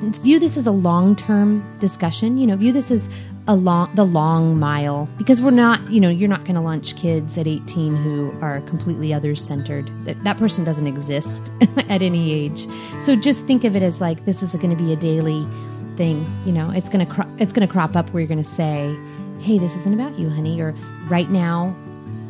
view 0.00 0.38
this 0.38 0.56
as 0.56 0.66
a 0.66 0.72
long 0.72 1.16
term 1.16 1.64
discussion. 1.78 2.38
You 2.38 2.46
know, 2.46 2.56
view 2.56 2.72
this 2.72 2.90
as 2.90 3.08
a 3.48 3.56
long 3.56 3.90
the 3.94 4.04
long 4.04 4.58
mile 4.58 5.08
because 5.16 5.40
we're 5.40 5.50
not 5.50 5.80
you 5.90 6.00
know 6.00 6.10
you're 6.10 6.28
not 6.28 6.42
going 6.42 6.54
to 6.54 6.60
launch 6.60 6.94
kids 6.96 7.38
at 7.38 7.46
18 7.46 7.96
who 7.96 8.30
are 8.42 8.60
completely 8.62 9.14
others 9.14 9.42
centered 9.42 9.90
that, 10.04 10.22
that 10.22 10.36
person 10.36 10.64
doesn't 10.64 10.86
exist 10.86 11.50
at 11.88 12.02
any 12.02 12.30
age 12.30 12.66
so 13.00 13.16
just 13.16 13.46
think 13.46 13.64
of 13.64 13.74
it 13.74 13.82
as 13.82 14.02
like 14.02 14.26
this 14.26 14.42
is 14.42 14.54
going 14.56 14.68
to 14.68 14.76
be 14.76 14.92
a 14.92 14.96
daily 14.96 15.48
thing 15.96 16.26
you 16.44 16.52
know 16.52 16.70
it's 16.70 16.90
going 16.90 17.04
to 17.04 17.10
cro- 17.10 17.36
it's 17.38 17.54
going 17.54 17.66
to 17.66 17.72
crop 17.72 17.96
up 17.96 18.10
where 18.10 18.20
you're 18.20 18.28
going 18.28 18.36
to 18.36 18.44
say 18.44 18.94
hey 19.40 19.58
this 19.58 19.76
isn't 19.76 19.94
about 19.94 20.18
you 20.18 20.28
honey 20.28 20.60
or 20.60 20.72
right 21.08 21.30
now 21.30 21.74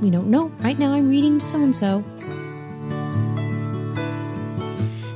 you 0.00 0.10
know 0.10 0.22
no 0.22 0.46
right 0.60 0.78
now 0.78 0.92
i'm 0.92 1.08
reading 1.08 1.38
to 1.38 1.44
so 1.44 1.62
and 1.62 1.74
so 1.74 2.04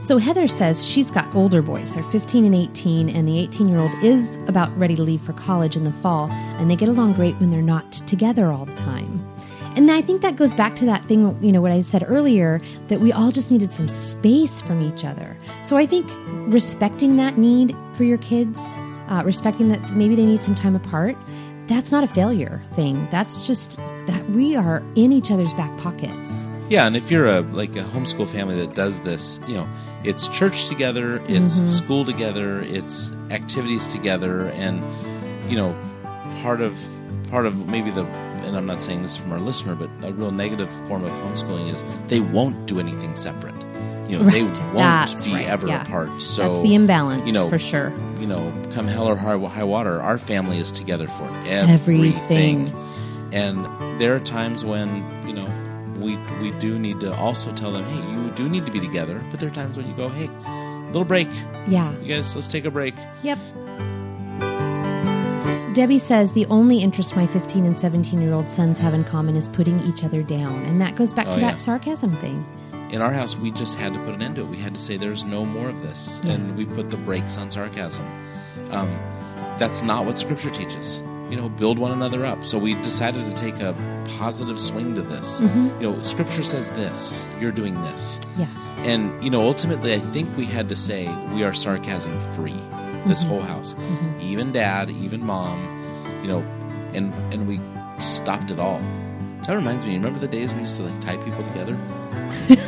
so 0.03 0.19
Heather 0.19 0.49
says 0.49 0.85
she's 0.85 1.13
got 1.13 1.33
older 1.33 1.63
boys. 1.63 1.93
They're 1.93 2.03
15 2.03 2.45
and 2.45 2.57
18, 2.57 3.09
and 3.09 3.27
the 3.27 3.39
18 3.39 3.69
year 3.69 3.79
old 3.79 3.95
is 4.03 4.37
about 4.49 4.77
ready 4.77 4.97
to 4.97 5.03
leave 5.03 5.23
for 5.23 5.33
college 5.33 5.77
in 5.77 5.85
the 5.85 5.93
fall, 5.93 6.29
and 6.29 6.69
they 6.69 6.75
get 6.75 6.89
along 6.89 7.13
great 7.13 7.37
when 7.37 7.51
they're 7.51 7.63
not 7.63 7.93
together 7.93 8.51
all 8.51 8.65
the 8.65 8.75
time. 8.75 9.25
And 9.77 9.91
I 9.91 10.03
think 10.03 10.21
that 10.21 10.35
goes 10.37 10.55
back 10.55 10.75
to 10.77 10.85
that 10.87 11.05
thing, 11.07 11.39
you 11.41 11.53
know, 11.53 11.63
what 11.63 11.71
I 11.71 11.81
said 11.83 12.05
earlier, 12.07 12.61
that 12.89 13.01
we 13.01 13.13
all 13.13 13.31
just 13.31 13.51
needed 13.53 13.73
some 13.73 13.89
space 13.89 14.61
from 14.61 14.83
each 14.83 15.05
other. 15.05 15.37
So 15.63 15.77
I 15.77 15.87
think 15.87 16.11
respecting 16.53 17.17
that 17.17 17.39
need 17.39 17.75
for 17.95 18.05
your 18.05 18.19
kids, 18.19 18.59
uh, 19.09 19.23
respecting 19.25 19.69
that 19.69 19.93
maybe 19.93 20.15
they 20.15 20.27
need 20.27 20.43
some 20.43 20.55
time 20.55 20.75
apart, 20.75 21.17
that's 21.67 21.93
not 21.93 22.05
a 22.05 22.07
failure 22.07 22.63
thing. 22.75 23.07
That's 23.11 23.47
just 23.47 23.79
that 24.07 24.29
we 24.31 24.57
are 24.57 24.83
in 24.95 25.13
each 25.13 25.31
other's 25.31 25.53
back 25.55 25.77
pockets. 25.79 26.49
Yeah, 26.69 26.87
and 26.87 26.97
if 26.97 27.11
you're 27.11 27.27
a 27.27 27.41
like 27.41 27.77
a 27.77 27.83
homeschool 27.83 28.29
family 28.29 28.57
that 28.57 28.75
does 28.75 29.01
this, 29.01 29.41
you 29.47 29.55
know, 29.55 29.69
it's 30.05 30.27
church 30.29 30.69
together, 30.69 31.23
it's 31.29 31.57
Mm-hmm. 31.57 31.67
school 31.67 32.05
together, 32.05 32.63
it's 32.63 33.11
activities 33.31 33.87
together, 33.89 34.49
and 34.51 34.83
you 35.51 35.57
know, 35.57 35.75
part 36.43 36.61
of 36.61 36.77
part 37.31 37.47
of 37.47 37.69
maybe 37.69 37.91
the 37.91 38.05
and 38.47 38.57
I'm 38.57 38.67
not 38.67 38.81
saying 38.81 39.03
this 39.03 39.17
from 39.17 39.33
our 39.33 39.41
listener, 39.41 39.75
but 39.75 39.89
a 40.03 40.13
real 40.13 40.33
negative 40.33 40.71
form 40.89 41.05
of 41.05 41.13
homeschooling 41.13 41.73
is 41.73 41.85
they 42.09 42.21
won't 42.21 42.67
do 42.67 42.81
anything 42.81 43.15
separate. 43.17 43.55
You 44.09 44.19
know, 44.19 44.25
they 44.25 44.43
Right. 44.43 44.59
won't 44.61 44.75
That's 44.75 45.25
be 45.25 45.33
right, 45.33 45.47
ever 45.47 45.67
yeah. 45.69 45.83
apart. 45.83 46.21
So 46.21 46.43
that's 46.55 46.63
the 46.65 46.75
imbalance, 46.75 47.27
you 47.27 47.33
know, 47.33 47.49
for 47.49 47.59
sure. 47.59 47.93
You 48.21 48.27
know, 48.27 48.53
come 48.73 48.87
hell 48.87 49.09
or 49.09 49.17
high, 49.17 49.39
high 49.39 49.65
water, 49.65 50.01
our 50.03 50.19
family 50.19 50.59
is 50.59 50.71
together 50.71 51.07
for 51.09 51.25
Everything. 51.47 52.15
everything. 52.15 52.73
And 53.33 53.67
there 54.01 54.15
are 54.15 54.21
times 54.21 54.65
when 54.65 54.89
you 55.27 55.33
know 55.33 55.49
we 56.01 56.17
we 56.43 56.51
do 56.59 56.79
need 56.79 57.01
to 57.01 57.15
also 57.15 57.53
tell 57.53 57.73
them, 57.73 57.85
hey, 57.85 58.13
you 58.13 58.31
do 58.35 58.49
need 58.49 58.67
to 58.67 58.73
be 58.73 58.81
together. 58.81 59.23
But 59.31 59.41
there 59.41 59.49
are 59.49 59.55
times 59.55 59.77
when 59.77 59.87
you 59.89 59.95
go, 59.95 60.09
hey, 60.09 60.29
little 60.89 61.05
break, 61.05 61.29
Yeah. 61.69 61.93
you 62.03 62.15
guys, 62.15 62.35
let's 62.35 62.49
take 62.49 62.65
a 62.65 62.71
break. 62.71 62.95
Yep. 63.23 63.39
Debbie 65.75 65.99
says 65.99 66.33
the 66.33 66.45
only 66.47 66.79
interest 66.81 67.17
my 67.17 67.27
15 67.27 67.65
and 67.65 67.81
17 67.81 68.21
year 68.21 68.35
old 68.35 68.51
sons 68.51 68.79
have 68.79 68.93
in 68.93 69.05
common 69.05 69.37
is 69.37 69.49
putting 69.49 69.81
each 69.81 70.05
other 70.05 70.23
down. 70.23 70.63
And 70.67 70.79
that 70.83 70.97
goes 70.97 71.15
back 71.15 71.29
Oh, 71.29 71.33
to 71.33 71.41
yeah. 71.41 71.51
that 71.53 71.59
sarcasm 71.59 72.15
thing. 72.19 72.45
In 72.93 73.01
our 73.01 73.11
house, 73.13 73.37
we 73.37 73.51
just 73.51 73.77
had 73.79 73.95
to 73.95 73.99
put 74.01 74.15
an 74.15 74.23
end 74.23 74.37
to 74.37 74.43
it. 74.43 74.49
We 74.49 74.59
had 74.59 74.75
to 74.75 74.81
say, 74.81 74.97
there's 74.99 75.25
no 75.25 75.45
more 75.47 75.69
of 75.71 75.83
this, 75.83 76.21
Yeah. 76.25 76.33
and 76.33 76.57
we 76.57 76.67
put 76.67 76.91
the 76.91 76.99
brakes 76.99 77.39
on 77.39 77.51
sarcasm. 77.51 78.05
Um, 78.71 78.91
that's 79.59 79.83
not 79.83 80.05
what 80.05 80.19
Scripture 80.19 80.51
teaches. 80.51 81.03
You 81.31 81.37
know, 81.39 81.49
build 81.49 81.79
one 81.79 81.93
another 81.93 82.27
up. 82.27 82.45
So 82.45 82.59
we 82.59 82.75
decided 82.83 83.25
to 83.35 83.41
take 83.41 83.59
a 83.61 83.75
positive 84.19 84.61
swing 84.61 84.95
to 84.97 85.03
this. 85.03 85.41
Mm-hmm. 85.41 85.81
You 85.81 85.93
know, 85.93 86.03
Scripture 86.03 86.43
says 86.43 86.71
this. 86.73 87.27
You're 87.41 87.53
doing 87.53 87.81
this. 87.83 88.21
Yeah. 88.37 88.47
And 88.85 89.23
you 89.25 89.31
know, 89.31 89.41
ultimately, 89.43 89.95
I 89.95 89.99
think 89.99 90.37
we 90.37 90.45
had 90.45 90.69
to 90.69 90.77
say 90.77 91.09
we 91.33 91.45
are 91.45 91.55
sarcasm 91.55 92.21
free. 92.33 92.61
This 93.07 93.23
whole 93.23 93.41
house, 93.41 93.75
even 94.21 94.53
dad, 94.53 94.91
even 94.91 95.25
mom, 95.25 95.59
you 96.23 96.29
know, 96.29 96.41
and 96.95 97.13
and 97.33 97.49
we 97.49 97.61
stopped 98.01 98.51
it 98.51 98.59
all. 98.61 98.81
That 99.47 99.55
reminds 99.55 99.85
me. 99.87 99.95
Remember 99.95 100.21
the 100.21 100.29
days 100.29 100.53
we 100.55 100.61
used 100.61 100.77
to 100.77 100.83
like 100.85 101.01
tie 101.01 101.17
people 101.17 101.43
together? 101.43 101.77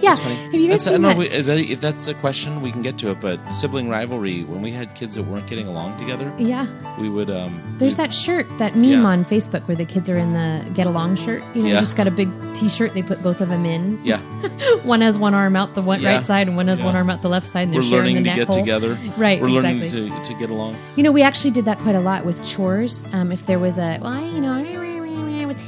Yeah. 0.00 0.10
That's 0.14 0.20
funny. 0.20 0.34
Have 0.36 0.54
you 0.54 0.68
guys 0.68 0.84
That's- 0.84 0.86
I 0.86 0.90
seen 0.92 1.02
don't 1.02 1.16
know 1.18 1.22
is 1.22 1.46
that, 1.46 1.58
if 1.58 1.80
that's 1.80 2.06
a 2.08 2.14
question, 2.14 2.62
we 2.62 2.70
can 2.70 2.82
get 2.82 2.98
to 2.98 3.10
it. 3.10 3.20
But 3.20 3.40
sibling 3.50 3.88
rivalry, 3.88 4.44
when 4.44 4.62
we 4.62 4.70
had 4.70 4.94
kids 4.94 5.14
that 5.16 5.24
weren't 5.24 5.46
getting 5.48 5.66
along 5.66 5.98
together, 5.98 6.32
yeah. 6.38 6.66
we 7.00 7.08
would. 7.08 7.30
Um, 7.30 7.76
There's 7.78 7.96
that 7.96 8.12
shirt, 8.14 8.46
that 8.58 8.74
meme 8.76 8.84
Yeah. 9.02 9.04
on 9.04 9.24
Facebook 9.24 9.66
where 9.66 9.76
the 9.76 9.84
kids 9.84 10.08
are 10.10 10.16
in 10.18 10.34
the 10.34 10.64
get 10.74 10.86
along 10.86 11.16
shirt. 11.16 11.42
You 11.54 11.62
know, 11.62 11.68
Yeah. 11.70 11.80
just 11.80 11.96
got 11.96 12.06
a 12.06 12.10
big 12.12 12.28
t 12.54 12.68
shirt. 12.68 12.94
They 12.94 13.02
put 13.02 13.22
both 13.22 13.40
of 13.40 13.48
them 13.48 13.64
in. 13.66 13.98
Yeah, 14.04 14.18
One 14.84 15.00
has 15.00 15.18
one 15.18 15.34
arm 15.34 15.56
out 15.56 15.74
the 15.74 15.82
one 15.82 16.00
Yeah. 16.00 16.16
right 16.16 16.26
side, 16.26 16.46
and 16.48 16.56
one 16.56 16.68
has 16.68 16.82
one 16.82 16.94
arm 16.94 17.10
out 17.10 17.22
the 17.22 17.28
left 17.28 17.46
side. 17.46 17.62
And 17.62 17.72
they're 17.74 17.80
we're 17.80 17.88
sharing 17.88 18.14
learning 18.14 18.22
the 18.24 18.30
to 18.30 18.36
neck 18.36 18.36
get 18.36 18.46
hole. 18.48 18.56
together. 18.56 18.98
Right, 19.16 19.40
we're 19.40 19.48
learning 19.48 19.80
to, 19.90 20.22
to 20.22 20.34
get 20.34 20.50
along. 20.50 20.76
You 20.96 21.02
know, 21.02 21.12
we 21.12 21.22
actually 21.22 21.50
did 21.50 21.64
that 21.64 21.78
quite 21.80 21.94
a 21.96 22.00
lot 22.00 22.24
with 22.24 22.44
chores. 22.44 23.06
Um, 23.12 23.32
if 23.32 23.46
there 23.46 23.58
was 23.58 23.78
a, 23.78 23.98
well, 24.00 24.12
I- 24.12 24.22
you 24.28 24.40
know, 24.40 24.54
it's 24.58 24.77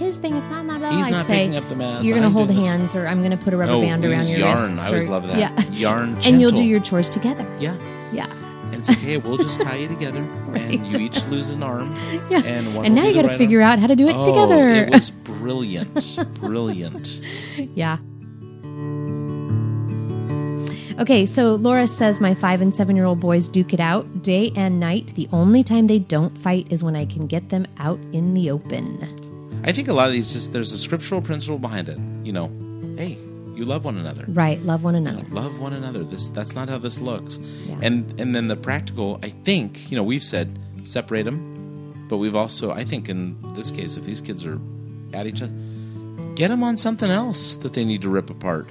his 0.01 0.19
thing. 0.19 0.35
It's 0.35 0.49
not 0.49 0.65
my 0.65 0.79
blah. 0.79 0.91
He's 0.97 1.07
I'd 1.07 1.13
not 1.13 1.27
say, 1.27 1.39
picking 1.47 1.57
up 1.57 1.69
the 1.69 1.77
mess. 1.77 2.05
You're 2.05 2.17
going 2.19 2.29
to 2.29 2.33
hold 2.37 2.51
hands, 2.51 2.97
or 2.97 3.07
I'm 3.07 3.21
going 3.21 3.31
to 3.31 3.37
put 3.37 3.55
a 3.55 3.57
rubber 3.57 3.73
No, 3.73 3.81
band 3.81 4.03
we 4.03 4.09
around 4.11 4.21
use 4.23 4.31
your 4.31 4.41
yarn. 4.41 4.73
wrists. 4.73 4.79
I 4.81 4.87
always 4.89 5.07
or- 5.07 5.11
love 5.11 5.27
that. 5.29 5.39
Yeah, 5.39 5.63
Yarn, 5.71 6.19
and 6.25 6.41
you'll 6.41 6.51
do 6.51 6.65
your 6.65 6.81
chores 6.81 7.09
together. 7.09 7.47
Yeah, 7.61 7.77
Yeah, 8.13 8.27
and 8.73 8.75
it's 8.75 8.91
okay. 8.91 9.19
We'll 9.19 9.37
just 9.37 9.61
tie 9.61 9.77
you 9.77 9.87
together, 9.89 10.23
Right. 10.49 10.63
and 10.63 10.93
you 10.93 10.99
each 10.99 11.25
lose 11.27 11.51
an 11.51 11.63
arm. 11.63 11.95
yeah. 12.31 12.43
And, 12.45 12.75
one 12.75 12.87
and 12.87 12.95
now 12.95 13.05
you 13.05 13.15
got 13.15 13.23
to 13.23 13.29
right 13.29 13.39
figure 13.39 13.61
arm. 13.63 13.73
out 13.75 13.79
how 13.79 13.87
to 13.87 13.95
do 13.97 14.09
it 14.09 14.15
oh, 14.17 14.25
together. 14.27 14.71
It 14.87 14.91
was 14.93 15.11
brilliant, 15.25 16.19
brilliant. 16.41 17.21
Yeah. 17.75 17.99
Okay, 20.99 21.25
so 21.25 21.55
Laura 21.55 21.87
says 21.87 22.21
my 22.21 22.35
five 22.35 22.61
and 22.61 22.75
seven 22.75 22.95
year 22.95 23.07
old 23.07 23.21
boys 23.21 23.49
duke 23.49 23.73
it 23.73 23.81
out 23.81 24.23
day 24.23 24.53
and 24.55 24.79
night. 24.79 25.15
The 25.15 25.29
only 25.33 25.65
time 25.65 25.87
they 25.87 25.99
don't 25.99 26.37
fight 26.37 26.67
is 26.71 26.83
when 26.85 26.95
I 26.95 27.07
can 27.07 27.27
get 27.27 27.49
them 27.49 27.67
out 27.79 27.99
in 28.13 28.35
the 28.35 28.51
open. 28.51 28.99
I 29.65 29.73
think 29.73 29.89
a 29.89 29.93
lot 29.93 30.07
of 30.09 30.13
these 30.13 30.33
just 30.33 30.53
there's 30.53 30.73
a 30.73 30.79
scriptural 30.79 31.21
principle 31.23 31.59
behind 31.59 31.89
it. 31.89 31.99
You 32.25 32.33
know, 32.33 32.49
hey, 32.97 33.19
you 33.55 33.65
love 33.65 33.85
one 33.85 33.97
another. 33.99 34.25
Right, 34.29 34.63
love 34.65 34.83
one 34.85 34.95
another. 34.95 35.23
love 35.31 35.59
one 35.61 35.73
another 35.75 36.03
this 36.05 36.31
that's 36.31 36.55
not 36.55 36.69
how 36.69 36.79
this 36.79 37.01
looks 37.01 37.39
Yeah. 37.67 37.77
and 37.83 38.21
and 38.21 38.35
then 38.35 38.49
the 38.49 38.57
practical 38.57 39.19
i 39.23 39.29
think 39.29 39.91
you 39.91 39.97
know 39.97 40.03
we've 40.03 40.23
said 40.25 40.59
separate 40.83 41.25
them 41.25 42.07
but 42.09 42.17
we've 42.17 42.35
also 42.37 42.73
i 42.73 42.85
think 42.85 43.09
in 43.11 43.37
this 43.55 43.71
case 43.71 43.97
if 43.99 44.05
these 44.05 44.21
kids 44.23 44.45
are 44.47 44.59
at 45.13 45.27
each 45.27 45.43
other 45.43 45.53
get 46.37 46.49
them 46.49 46.63
on 46.65 46.77
something 46.79 47.11
else 47.11 47.57
that 47.57 47.75
they 47.75 47.85
need 47.85 48.01
to 48.03 48.09
rip 48.09 48.31
apart 48.31 48.67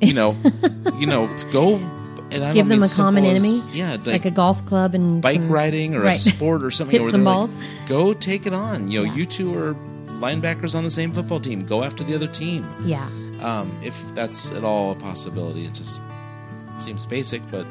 you 0.00 0.14
know 0.14 0.34
you 0.98 1.06
know 1.06 1.26
go 1.52 1.76
and 2.32 2.44
I 2.44 2.52
Give 2.54 2.68
them 2.68 2.82
a 2.84 2.88
common 2.88 3.24
simple 3.24 3.30
enemy, 3.30 3.58
yeah 3.72 3.90
like, 3.96 4.06
like 4.06 4.24
a 4.24 4.30
golf 4.30 4.64
club 4.64 4.94
and 4.94 5.20
bike 5.20 5.40
some- 5.40 5.50
riding 5.52 5.94
or 5.96 6.04
a 6.06 6.14
sport 6.14 6.62
or 6.62 6.70
something 6.70 7.02
Hit 7.02 7.10
some 7.10 7.24
balls. 7.24 7.56
like 7.56 7.88
go 7.88 8.12
take 8.14 8.46
it 8.46 8.54
on 8.54 8.88
you 8.90 9.00
know 9.00 9.04
Yeah. 9.04 9.14
you 9.16 9.26
two 9.26 9.54
are 9.58 9.74
linebackers 10.20 10.74
on 10.74 10.84
the 10.84 10.90
same 10.90 11.12
football 11.12 11.40
team 11.40 11.64
go 11.66 11.82
after 11.82 12.04
the 12.04 12.14
other 12.14 12.28
team 12.28 12.64
Yeah. 12.84 13.08
um, 13.42 13.76
if 13.82 13.96
that's 14.14 14.50
at 14.52 14.64
all 14.64 14.92
a 14.92 14.94
possibility. 14.94 15.64
It 15.66 15.72
just 15.74 16.00
seems 16.78 17.06
basic, 17.06 17.42
but 17.50 17.66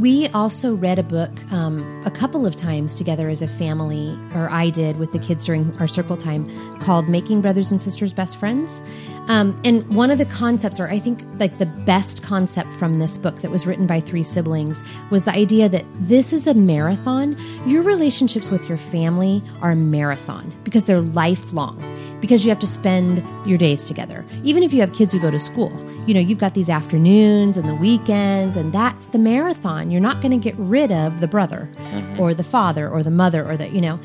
We 0.00 0.28
also 0.28 0.74
read 0.74 0.98
a 0.98 1.02
book 1.02 1.30
um, 1.52 2.02
a 2.06 2.10
couple 2.10 2.46
of 2.46 2.56
times 2.56 2.94
together 2.94 3.28
as 3.28 3.42
a 3.42 3.46
family, 3.46 4.18
or 4.34 4.48
I 4.48 4.70
did 4.70 4.98
with 4.98 5.12
the 5.12 5.18
kids 5.18 5.44
during 5.44 5.76
our 5.76 5.86
circle 5.86 6.16
time, 6.16 6.48
called 6.80 7.06
Making 7.06 7.42
Brothers 7.42 7.70
and 7.70 7.82
Sisters 7.82 8.14
Best 8.14 8.38
Friends. 8.38 8.80
Um, 9.28 9.60
and 9.62 9.86
one 9.94 10.10
of 10.10 10.16
the 10.16 10.24
concepts, 10.24 10.80
or 10.80 10.88
I 10.88 11.00
think 11.00 11.22
like 11.38 11.58
the 11.58 11.66
best 11.66 12.22
concept 12.22 12.72
from 12.72 12.98
this 12.98 13.18
book 13.18 13.42
that 13.42 13.50
was 13.50 13.66
written 13.66 13.86
by 13.86 14.00
three 14.00 14.22
siblings, 14.22 14.82
was 15.10 15.24
the 15.24 15.32
idea 15.32 15.68
that 15.68 15.84
this 16.00 16.32
is 16.32 16.46
a 16.46 16.54
marathon. 16.54 17.36
Your 17.66 17.82
relationships 17.82 18.48
with 18.48 18.70
your 18.70 18.78
family 18.78 19.42
are 19.60 19.72
a 19.72 19.76
marathon 19.76 20.50
because 20.64 20.84
they're 20.84 21.02
lifelong 21.02 21.78
because 22.20 22.44
you 22.44 22.50
have 22.50 22.58
to 22.58 22.66
spend 22.66 23.24
your 23.46 23.58
days 23.58 23.84
together. 23.84 24.24
Even 24.42 24.62
if 24.62 24.72
you 24.72 24.80
have 24.80 24.92
kids 24.92 25.12
who 25.12 25.20
go 25.20 25.30
to 25.30 25.40
school, 25.40 25.72
you 26.06 26.14
know, 26.14 26.20
you've 26.20 26.38
got 26.38 26.54
these 26.54 26.68
afternoons 26.68 27.56
and 27.56 27.68
the 27.68 27.74
weekends, 27.74 28.56
and 28.56 28.72
that's 28.72 29.08
the 29.08 29.18
marathon. 29.18 29.90
You're 29.90 30.00
not 30.00 30.20
going 30.22 30.32
to 30.32 30.38
get 30.38 30.54
rid 30.58 30.92
of 30.92 31.20
the 31.20 31.28
brother 31.28 31.68
mm-hmm. 31.72 32.20
or 32.20 32.34
the 32.34 32.44
father 32.44 32.88
or 32.88 33.02
the 33.02 33.10
mother 33.10 33.48
or 33.48 33.56
the, 33.56 33.68
you 33.68 33.80
know, 33.80 33.98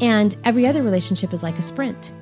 and 0.00 0.36
every 0.44 0.66
other 0.66 0.82
relationship 0.82 1.32
is 1.32 1.42
like 1.42 1.58
a 1.58 1.62
sprint 1.62 2.12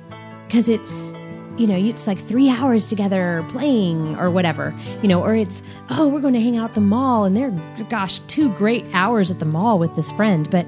because 0.47 0.67
it's, 0.67 1.13
you 1.57 1.67
know, 1.67 1.75
it's 1.75 2.07
like 2.07 2.19
three 2.19 2.49
hours 2.49 2.87
together 2.87 3.45
playing 3.49 4.17
or 4.17 4.31
whatever, 4.31 4.73
you 5.01 5.07
know, 5.07 5.21
or 5.21 5.35
it's, 5.35 5.61
oh, 5.89 6.07
we're 6.07 6.21
going 6.21 6.33
to 6.33 6.41
hang 6.41 6.57
out 6.57 6.69
at 6.69 6.75
the 6.75 6.81
mall 6.81 7.25
and 7.25 7.35
they're, 7.35 7.51
gosh, 7.89 8.19
two 8.27 8.49
great 8.55 8.85
hours 8.93 9.29
at 9.29 9.39
the 9.39 9.45
mall 9.45 9.77
with 9.77 9.95
this 9.95 10.11
friend. 10.13 10.49
But 10.49 10.65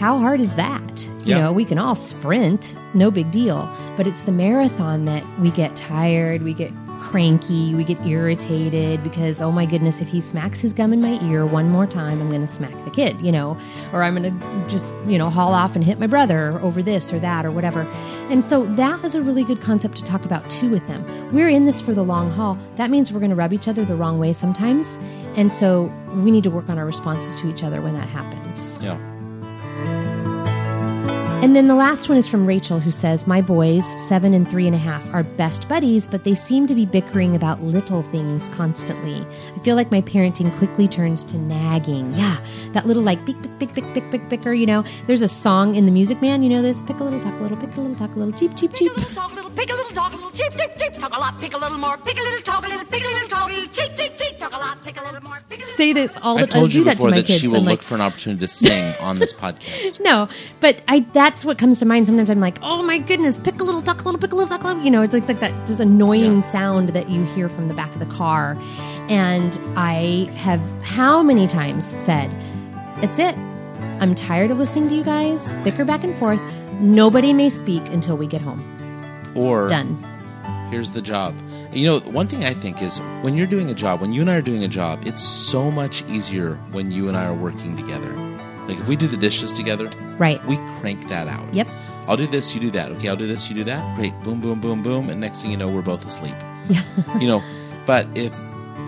how 0.00 0.18
hard 0.18 0.40
is 0.40 0.54
that? 0.54 1.06
You 1.26 1.34
know, 1.34 1.52
we 1.52 1.66
can 1.66 1.78
all 1.78 1.94
sprint, 1.94 2.74
no 2.94 3.10
big 3.10 3.30
deal. 3.30 3.70
But 3.98 4.06
it's 4.06 4.22
the 4.22 4.32
marathon 4.32 5.04
that 5.04 5.22
we 5.38 5.50
get 5.50 5.76
tired, 5.76 6.42
we 6.42 6.54
get 6.54 6.72
cranky. 7.00 7.74
We 7.74 7.84
get 7.84 8.04
irritated 8.06 9.02
because, 9.02 9.40
oh 9.40 9.50
my 9.50 9.66
goodness, 9.66 10.00
if 10.00 10.08
he 10.08 10.20
smacks 10.20 10.60
his 10.60 10.72
gum 10.72 10.92
in 10.92 11.00
my 11.00 11.20
ear 11.22 11.44
one 11.44 11.68
more 11.68 11.86
time, 11.86 12.20
I'm 12.20 12.28
going 12.28 12.46
to 12.46 12.52
smack 12.52 12.72
the 12.84 12.90
kid, 12.90 13.20
you 13.20 13.32
know, 13.32 13.58
or 13.92 14.02
I'm 14.02 14.14
going 14.14 14.38
to 14.38 14.68
just, 14.68 14.94
you 15.06 15.18
know, 15.18 15.28
haul 15.28 15.52
off 15.52 15.74
and 15.74 15.84
hit 15.84 15.98
my 15.98 16.06
brother 16.06 16.58
over 16.60 16.82
this 16.82 17.12
or 17.12 17.18
that 17.18 17.44
or 17.44 17.50
whatever. 17.50 17.82
And 18.30 18.44
so 18.44 18.66
that 18.66 19.04
is 19.04 19.14
a 19.14 19.22
really 19.22 19.44
good 19.44 19.60
concept 19.60 19.96
to 19.96 20.04
talk 20.04 20.24
about 20.24 20.48
too 20.50 20.70
with 20.70 20.86
them. 20.86 21.04
We're 21.32 21.48
in 21.48 21.64
this 21.64 21.80
for 21.80 21.94
the 21.94 22.04
long 22.04 22.30
haul. 22.30 22.56
That 22.76 22.90
means 22.90 23.12
we're 23.12 23.20
going 23.20 23.30
to 23.30 23.36
rub 23.36 23.52
each 23.52 23.68
other 23.68 23.84
the 23.84 23.96
wrong 23.96 24.18
way 24.18 24.32
sometimes. 24.32 24.98
And 25.36 25.52
so 25.52 25.92
we 26.14 26.30
need 26.30 26.44
to 26.44 26.50
work 26.50 26.68
on 26.68 26.78
our 26.78 26.86
responses 26.86 27.34
to 27.36 27.50
each 27.50 27.62
other 27.62 27.80
when 27.80 27.94
that 27.94 28.08
happens. 28.08 28.78
Yeah. 28.80 29.09
And 31.42 31.56
then 31.56 31.68
the 31.68 31.74
last 31.74 32.10
one 32.10 32.18
is 32.18 32.28
from 32.28 32.44
Rachel, 32.46 32.78
who 32.80 32.90
says, 32.90 33.26
My 33.26 33.40
boys, 33.40 33.82
seven 34.08 34.34
and 34.34 34.46
three 34.46 34.66
and 34.66 34.74
a 34.74 34.78
half, 34.78 35.02
are 35.14 35.22
best 35.22 35.66
buddies, 35.70 36.06
but 36.06 36.22
they 36.22 36.34
seem 36.34 36.66
to 36.66 36.74
be 36.74 36.84
bickering 36.84 37.34
about 37.34 37.62
little 37.62 38.02
things 38.02 38.50
constantly. 38.50 39.26
I 39.56 39.58
feel 39.60 39.74
like 39.74 39.90
my 39.90 40.02
parenting 40.02 40.54
quickly 40.58 40.86
turns 40.86 41.24
to 41.24 41.38
nagging. 41.38 42.12
Yeah, 42.14 42.44
that 42.72 42.86
little 42.86 43.02
like 43.02 43.24
bick, 43.24 43.40
bick, 43.40 43.58
bick, 43.58 43.72
bick, 43.74 43.94
bick, 43.94 44.10
bick, 44.10 44.28
bicker, 44.28 44.52
you 44.52 44.66
know. 44.66 44.84
There's 45.06 45.22
a 45.22 45.28
song 45.28 45.76
in 45.76 45.86
the 45.86 45.92
Music 45.92 46.20
Man, 46.20 46.42
you 46.42 46.50
know 46.50 46.60
this? 46.60 46.82
Pick 46.82 47.00
a 47.00 47.04
little, 47.04 47.20
talk 47.20 47.38
a 47.40 47.42
little, 47.42 47.56
pick 47.56 47.74
a 47.74 47.80
little, 47.80 47.96
talk 47.96 48.14
a 48.14 48.18
little, 48.18 48.38
cheep, 48.38 48.54
cheep, 48.54 48.74
cheep. 48.74 48.94
Pick 48.94 48.98
a 48.98 49.00
little, 49.00 49.14
talk 49.14 49.32
a 49.32 49.34
little, 49.36 49.50
pick 49.50 49.70
a 49.70 49.74
little, 49.74 49.92
talk 49.94 50.12
a 50.12 50.16
little, 50.16 50.30
cheep, 50.32 50.52
cheep, 50.52 50.70
cheep, 50.78 50.92
talk 50.92 51.16
a 51.16 51.20
lot, 51.20 51.40
pick 51.40 51.54
a 51.54 51.58
little 51.58 51.78
more, 51.78 51.96
pick 51.96 52.18
a 52.18 52.22
little, 52.22 52.42
talk 52.42 52.66
a 52.66 52.68
little, 52.68 52.84
pick 52.84 53.02
a 53.02 53.08
little, 53.08 53.28
talk 53.28 53.48
a 53.50 53.52
little, 53.54 53.68
cheep, 53.72 53.96
cheep, 53.96 54.18
cheep, 54.18 54.38
talk 54.38 54.52
a 54.52 54.58
lot, 54.58 54.84
pick 54.84 55.00
a 55.00 55.04
little 55.04 55.22
more, 55.22 55.38
pick 55.48 55.58
a 55.60 55.62
little. 55.62 55.74
Say 55.74 55.94
this 55.94 56.18
all 56.20 56.36
the 56.36 56.42
I've 56.42 56.48
time. 56.50 56.60
told 56.60 56.70
do 56.72 56.78
you 56.80 56.84
that 56.84 56.90
to 56.92 56.96
before 56.98 57.10
my 57.10 57.16
that 57.16 57.26
kids. 57.26 57.40
she 57.40 57.48
will 57.48 57.56
I'm 57.60 57.64
look 57.64 57.80
for 57.82 57.94
an 57.94 58.02
opportunity 58.02 58.40
to 58.40 58.46
sing 58.48 58.94
on 59.00 59.18
this 59.18 59.32
podcast. 59.32 60.00
No, 60.00 60.28
but 60.60 60.82
I 60.86 61.00
that's 61.30 61.44
what 61.44 61.58
comes 61.58 61.78
to 61.78 61.86
mind. 61.86 62.06
Sometimes 62.08 62.28
I'm 62.28 62.40
like, 62.40 62.58
oh 62.60 62.82
my 62.82 62.98
goodness, 62.98 63.38
pick 63.38 63.60
a 63.60 63.64
little, 63.64 63.80
duck 63.80 64.00
a 64.02 64.04
little, 64.04 64.18
pick 64.20 64.32
a 64.32 64.34
little, 64.34 64.48
duck 64.48 64.64
a 64.64 64.66
little. 64.66 64.82
You 64.82 64.90
know, 64.90 65.02
it's 65.02 65.14
like, 65.14 65.22
it's 65.22 65.28
like 65.28 65.38
that 65.40 65.64
just 65.64 65.78
annoying 65.78 66.36
Yeah. 66.42 66.50
sound 66.52 66.88
that 66.88 67.08
you 67.08 67.22
hear 67.24 67.48
from 67.48 67.68
the 67.68 67.74
back 67.74 67.92
of 67.94 68.00
the 68.00 68.06
car. 68.06 68.56
And 69.08 69.56
I 69.76 70.28
have 70.34 70.60
how 70.82 71.22
many 71.22 71.46
times 71.46 71.84
said, 71.86 72.34
it's 73.00 73.20
it. 73.20 73.36
I'm 74.00 74.16
tired 74.16 74.50
of 74.50 74.58
listening 74.58 74.88
to 74.88 74.94
you 74.96 75.04
guys 75.04 75.54
bicker 75.62 75.84
back 75.84 76.02
and 76.02 76.18
forth. 76.18 76.40
Nobody 76.80 77.32
may 77.32 77.48
speak 77.48 77.82
until 77.92 78.16
we 78.16 78.26
get 78.26 78.40
home. 78.40 78.60
Or 79.36 79.68
Done. 79.68 80.02
here's 80.72 80.90
the 80.90 81.00
job. 81.02 81.36
You 81.72 81.86
know, 81.86 82.00
one 82.00 82.26
thing 82.26 82.44
I 82.44 82.54
think 82.54 82.82
is 82.82 82.98
when 83.22 83.36
you're 83.36 83.46
doing 83.46 83.70
a 83.70 83.74
job, 83.74 84.00
when 84.00 84.12
you 84.12 84.20
and 84.22 84.28
I 84.30 84.34
are 84.34 84.42
doing 84.42 84.64
a 84.64 84.68
job, 84.68 85.06
it's 85.06 85.22
so 85.22 85.70
much 85.70 86.02
easier 86.08 86.56
when 86.72 86.90
you 86.90 87.06
and 87.06 87.16
I 87.16 87.26
are 87.26 87.34
working 87.34 87.76
together. 87.76 88.12
Like 88.70 88.78
if 88.78 88.88
we 88.88 88.94
do 88.94 89.08
the 89.08 89.16
dishes 89.16 89.52
together, 89.52 89.90
Right. 90.16 90.44
we 90.46 90.56
crank 90.78 91.08
that 91.08 91.26
out. 91.26 91.52
Yep. 91.52 91.66
I'll 92.06 92.16
do 92.16 92.26
this, 92.26 92.54
you 92.54 92.60
do 92.60 92.70
that. 92.70 92.90
Okay, 92.92 93.08
I'll 93.08 93.16
do 93.16 93.26
this, 93.26 93.48
you 93.48 93.54
do 93.54 93.64
that. 93.64 93.96
Great. 93.96 94.18
Boom, 94.22 94.40
boom, 94.40 94.60
boom, 94.60 94.82
boom. 94.82 95.10
And 95.10 95.20
next 95.20 95.42
thing 95.42 95.50
you 95.50 95.56
know, 95.56 95.68
we're 95.68 95.82
both 95.82 96.06
asleep. 96.06 96.34
Yeah. 96.68 96.82
you 97.18 97.26
know, 97.26 97.42
but 97.84 98.06
if 98.14 98.32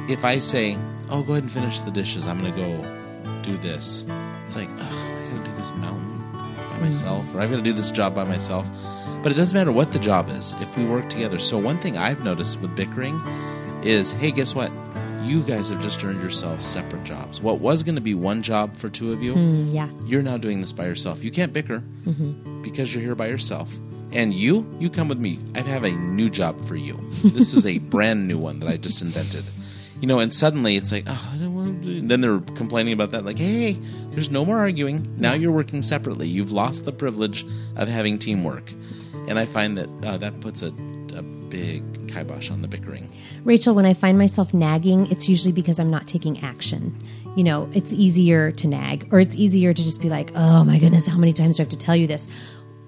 if 0.08 0.24
I 0.24 0.38
say, 0.38 0.78
"Oh, 1.10 1.22
go 1.22 1.32
ahead 1.32 1.42
and 1.44 1.50
finish 1.50 1.80
the 1.80 1.90
dishes. 1.90 2.26
I'm 2.28 2.38
going 2.38 2.54
to 2.54 2.60
go 2.60 3.42
do 3.42 3.56
this." 3.58 4.06
It's 4.44 4.54
like, 4.54 4.70
"Ugh, 4.70 4.80
I 4.80 5.30
got 5.30 5.44
to 5.44 5.50
do 5.50 5.56
this 5.56 5.72
mountain 5.74 6.22
by 6.32 6.76
mm. 6.78 6.80
myself 6.80 7.34
or 7.34 7.40
I've 7.40 7.50
got 7.50 7.56
to 7.56 7.62
do 7.62 7.72
this 7.72 7.90
job 7.90 8.14
by 8.14 8.24
myself." 8.24 8.68
But 9.22 9.32
it 9.32 9.34
doesn't 9.36 9.56
matter 9.56 9.72
what 9.72 9.90
the 9.92 9.98
job 9.98 10.28
is 10.30 10.54
if 10.60 10.76
we 10.76 10.84
work 10.84 11.08
together. 11.08 11.38
So 11.38 11.58
one 11.58 11.78
thing 11.80 11.96
I've 11.98 12.22
noticed 12.24 12.60
with 12.60 12.74
bickering 12.76 13.20
is, 13.82 14.12
"Hey, 14.12 14.30
guess 14.30 14.54
what? 14.54 14.70
You 15.22 15.42
guys 15.44 15.70
have 15.70 15.80
just 15.82 16.04
earned 16.04 16.20
yourselves 16.20 16.64
separate 16.64 17.04
jobs. 17.04 17.40
What 17.40 17.60
was 17.60 17.82
going 17.82 17.94
to 17.94 18.00
be 18.00 18.14
one 18.14 18.42
job 18.42 18.76
for 18.76 18.88
two 18.88 19.12
of 19.12 19.22
you, 19.22 19.34
Mm, 19.34 19.72
yeah. 19.72 19.88
you're 20.04 20.22
now 20.22 20.36
doing 20.36 20.60
this 20.60 20.72
by 20.72 20.86
yourself. 20.86 21.22
You 21.24 21.30
can't 21.30 21.52
bicker 21.52 21.78
because 22.62 22.94
you're 22.94 23.02
here 23.04 23.14
by 23.14 23.28
yourself. 23.28 23.78
And 24.12 24.34
you, 24.34 24.66
you 24.78 24.90
come 24.90 25.08
with 25.08 25.18
me. 25.18 25.38
I 25.54 25.60
have 25.60 25.84
a 25.84 25.92
new 25.92 26.28
job 26.28 26.62
for 26.66 26.76
you. 26.76 26.98
This 27.24 27.54
is 27.54 27.64
a 27.66 27.78
brand 27.94 28.28
new 28.28 28.36
one 28.38 28.60
that 28.60 28.68
I 28.68 28.76
just 28.76 29.00
invented. 29.00 29.44
You 30.00 30.08
know, 30.08 30.18
and 30.18 30.32
suddenly 30.34 30.76
it's 30.76 30.90
like, 30.92 31.04
oh, 31.06 31.30
I 31.32 31.38
don't 31.38 31.54
want 31.54 31.82
to 31.84 32.02
then 32.02 32.20
they're 32.20 32.40
complaining 32.56 32.92
about 32.92 33.12
that, 33.12 33.24
like, 33.24 33.38
hey, 33.38 33.78
there's 34.10 34.30
no 34.30 34.44
more 34.44 34.58
arguing. 34.58 35.14
Now 35.16 35.34
you're 35.34 35.52
working 35.52 35.80
separately. 35.80 36.26
You've 36.26 36.50
lost 36.52 36.84
the 36.84 36.92
privilege 36.92 37.46
of 37.76 37.88
having 37.88 38.18
teamwork. 38.18 38.72
And 39.28 39.38
I 39.38 39.46
find 39.46 39.78
that 39.78 39.88
uh, 40.04 40.16
that 40.18 40.40
puts 40.40 40.60
a, 40.62 40.68
a 41.16 41.22
big 41.22 41.84
kibosh 42.12 42.50
on 42.50 42.62
the 42.62 42.68
bickering. 42.68 43.10
Rachel, 43.44 43.74
when 43.74 43.86
I 43.86 43.94
find 43.94 44.18
myself 44.18 44.52
nagging, 44.52 45.10
it's 45.10 45.28
usually 45.28 45.52
because 45.52 45.78
I'm 45.78 45.90
not 45.90 46.06
taking 46.06 46.42
action. 46.42 47.00
You 47.36 47.44
know, 47.44 47.70
it's 47.72 47.92
easier 47.92 48.52
to 48.52 48.68
nag, 48.68 49.08
or 49.12 49.20
it's 49.20 49.34
easier 49.36 49.72
to 49.72 49.82
just 49.82 50.00
be 50.00 50.08
like, 50.08 50.30
oh 50.34 50.64
my 50.64 50.78
goodness, 50.78 51.06
how 51.06 51.18
many 51.18 51.32
times 51.32 51.56
do 51.56 51.62
I 51.62 51.64
have 51.64 51.70
to 51.70 51.78
tell 51.78 51.96
you 51.96 52.06
this? 52.06 52.28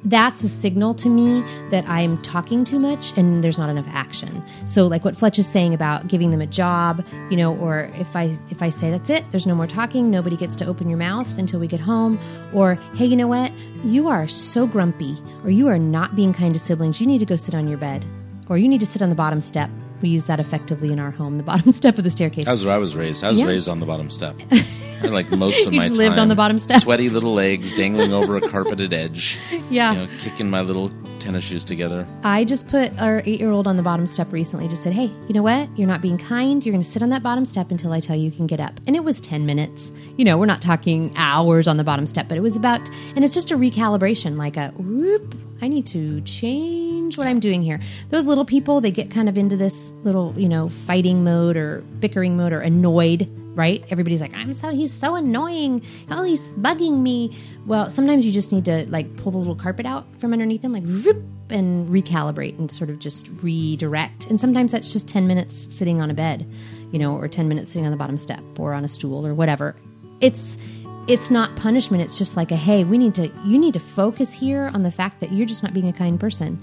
That's 0.06 0.42
a 0.42 0.50
signal 0.50 0.92
to 0.96 1.08
me 1.08 1.40
that 1.70 1.88
I'm 1.88 2.20
talking 2.20 2.62
too 2.62 2.78
much 2.78 3.16
and 3.16 3.42
there's 3.42 3.56
not 3.56 3.70
enough 3.70 3.86
action. 3.88 4.42
So 4.66 4.86
like 4.86 5.02
what 5.02 5.16
Fletch 5.16 5.38
is 5.38 5.48
saying 5.48 5.72
about 5.72 6.08
giving 6.08 6.30
them 6.30 6.42
a 6.42 6.46
job, 6.46 7.02
you 7.30 7.38
know, 7.38 7.56
or 7.56 7.90
if 7.94 8.14
I 8.14 8.38
if 8.50 8.60
I 8.60 8.68
say 8.68 8.90
that's 8.90 9.08
it, 9.08 9.24
there's 9.30 9.46
no 9.46 9.54
more 9.54 9.66
talking, 9.66 10.10
nobody 10.10 10.36
gets 10.36 10.56
to 10.56 10.66
open 10.66 10.90
your 10.90 10.98
mouth 10.98 11.38
until 11.38 11.58
we 11.58 11.66
get 11.66 11.80
home, 11.80 12.20
or 12.52 12.74
hey, 12.96 13.06
you 13.06 13.16
know 13.16 13.28
what? 13.28 13.50
You 13.82 14.08
are 14.08 14.28
so 14.28 14.66
grumpy 14.66 15.16
or 15.42 15.50
you 15.50 15.68
are 15.68 15.78
not 15.78 16.14
being 16.14 16.34
kind 16.34 16.52
to 16.52 16.60
siblings. 16.60 17.00
You 17.00 17.06
need 17.06 17.20
to 17.20 17.26
go 17.26 17.36
sit 17.36 17.54
on 17.54 17.66
your 17.66 17.78
bed 17.78 18.04
or 18.48 18.58
you 18.58 18.68
need 18.68 18.80
to 18.80 18.86
sit 18.86 19.02
on 19.02 19.08
the 19.10 19.14
bottom 19.14 19.40
step. 19.40 19.70
We 20.02 20.08
use 20.10 20.26
that 20.26 20.38
effectively 20.40 20.92
in 20.92 21.00
our 21.00 21.10
home, 21.10 21.36
the 21.36 21.42
bottom 21.52 21.72
step 21.72 21.96
of 21.98 22.04
the 22.04 22.10
staircase. 22.10 22.44
That's 22.44 22.64
where 22.64 22.74
I 22.74 22.78
was 22.78 22.94
raised. 22.96 23.24
I 23.24 23.30
was 23.30 23.38
Yeah. 23.38 23.46
raised 23.46 23.68
on 23.68 23.80
the 23.80 23.86
bottom 23.86 24.10
step. 24.10 24.36
Like 25.02 25.30
most 25.32 25.66
of 25.66 25.72
You 25.74 25.80
my 25.80 25.84
just 25.88 25.96
time. 25.96 26.06
lived 26.06 26.18
on 26.18 26.28
the 26.28 26.34
bottom 26.34 26.58
step. 26.58 26.80
Sweaty 26.80 27.10
little 27.10 27.34
legs 27.34 27.74
dangling 27.74 28.14
over 28.14 28.38
a 28.38 28.40
carpeted 28.48 28.94
edge. 28.94 29.38
Yeah. 29.70 29.92
You 29.92 29.98
know, 30.06 30.08
kicking 30.18 30.48
my 30.48 30.62
little 30.62 30.90
tennis 31.18 31.44
shoes 31.44 31.62
together. 31.64 32.06
I 32.22 32.44
just 32.44 32.68
put 32.68 32.90
our 32.98 33.22
eight 33.26 33.38
year 33.38 33.50
old 33.50 33.66
on 33.66 33.76
the 33.76 33.82
bottom 33.82 34.06
step 34.06 34.32
recently. 34.32 34.66
Just 34.66 34.82
said, 34.82 34.94
hey, 34.94 35.12
you 35.28 35.34
know 35.34 35.42
what? 35.42 35.68
You're 35.76 35.88
not 35.88 36.00
being 36.00 36.16
kind. 36.16 36.64
You're 36.64 36.72
going 36.72 36.82
to 36.82 36.88
sit 36.88 37.02
on 37.02 37.10
that 37.10 37.22
bottom 37.22 37.44
step 37.44 37.70
until 37.70 37.92
I 37.92 38.00
tell 38.00 38.16
you 38.16 38.24
you 38.24 38.30
can 38.30 38.46
get 38.46 38.60
up. 38.60 38.80
And 38.86 38.96
it 38.96 39.04
was 39.04 39.20
10 39.20 39.44
minutes. 39.44 39.92
You 40.16 40.24
know, 40.24 40.38
we're 40.38 40.46
not 40.46 40.62
talking 40.62 41.12
hours 41.16 41.68
on 41.68 41.76
the 41.76 41.84
bottom 41.84 42.06
step, 42.06 42.26
but 42.28 42.38
it 42.38 42.42
was 42.42 42.56
about, 42.56 42.88
and 43.14 43.24
it's 43.26 43.34
just 43.34 43.50
a 43.50 43.56
recalibration, 43.58 44.36
like 44.38 44.56
a 44.56 44.70
whoop, 44.78 45.34
I 45.60 45.68
need 45.68 45.86
to 45.88 46.22
change 46.22 47.03
what 47.16 47.26
I'm 47.26 47.40
doing 47.40 47.62
here. 47.62 47.80
Those 48.10 48.26
little 48.26 48.44
people, 48.44 48.80
they 48.80 48.90
get 48.90 49.10
kind 49.10 49.28
of 49.28 49.38
into 49.38 49.56
this 49.56 49.92
little, 50.02 50.34
you 50.36 50.48
know, 50.48 50.68
fighting 50.68 51.24
mode 51.24 51.56
or 51.56 51.82
bickering 52.00 52.36
mode 52.36 52.52
or 52.52 52.60
annoyed 52.60 53.28
right? 53.54 53.84
Everybody's 53.90 54.20
like, 54.20 54.34
I'm 54.34 54.52
so 54.52 54.70
he's 54.70 54.92
so 54.92 55.14
annoying. 55.14 55.82
Oh, 56.10 56.24
he's 56.24 56.52
bugging 56.54 57.02
me. 57.02 57.36
Well, 57.66 57.88
sometimes 57.88 58.26
you 58.26 58.32
just 58.32 58.52
need 58.52 58.64
to 58.64 58.84
like 58.90 59.16
pull 59.16 59.32
the 59.32 59.38
little 59.38 59.54
carpet 59.54 59.86
out 59.86 60.06
from 60.18 60.32
underneath 60.32 60.62
them, 60.62 60.72
like 60.72 60.82
rip, 60.86 61.22
and 61.50 61.88
recalibrate 61.88 62.58
and 62.58 62.70
sort 62.70 62.90
of 62.90 62.98
just 62.98 63.28
redirect. 63.42 64.26
And 64.26 64.40
sometimes 64.40 64.72
that's 64.72 64.92
just 64.92 65.08
10 65.08 65.26
minutes 65.26 65.74
sitting 65.74 66.00
on 66.00 66.10
a 66.10 66.14
bed, 66.14 66.50
you 66.90 66.98
know, 66.98 67.16
or 67.16 67.28
10 67.28 67.48
minutes 67.48 67.70
sitting 67.70 67.84
on 67.84 67.92
the 67.92 67.98
bottom 67.98 68.16
step 68.16 68.42
or 68.58 68.72
on 68.72 68.84
a 68.84 68.88
stool 68.88 69.26
or 69.26 69.34
whatever. 69.34 69.76
It's 70.20 70.56
it's 71.06 71.30
not 71.30 71.54
punishment. 71.56 72.02
It's 72.02 72.16
just 72.16 72.36
like 72.36 72.50
a 72.50 72.56
hey, 72.56 72.84
we 72.84 72.98
need 72.98 73.14
to 73.16 73.30
you 73.44 73.58
need 73.58 73.74
to 73.74 73.80
focus 73.80 74.32
here 74.32 74.70
on 74.74 74.82
the 74.82 74.90
fact 74.90 75.20
that 75.20 75.32
you're 75.32 75.46
just 75.46 75.62
not 75.62 75.74
being 75.74 75.88
a 75.88 75.92
kind 75.92 76.18
person. 76.18 76.60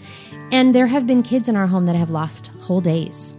And 0.51 0.73
there 0.73 0.87
have 0.87 1.05
been 1.05 1.23
kids 1.23 1.47
in 1.47 1.55
our 1.55 1.67
home 1.67 1.85
that 1.85 1.95
have 1.95 2.09
lost 2.09 2.47
whole 2.59 2.81
days. 2.81 3.35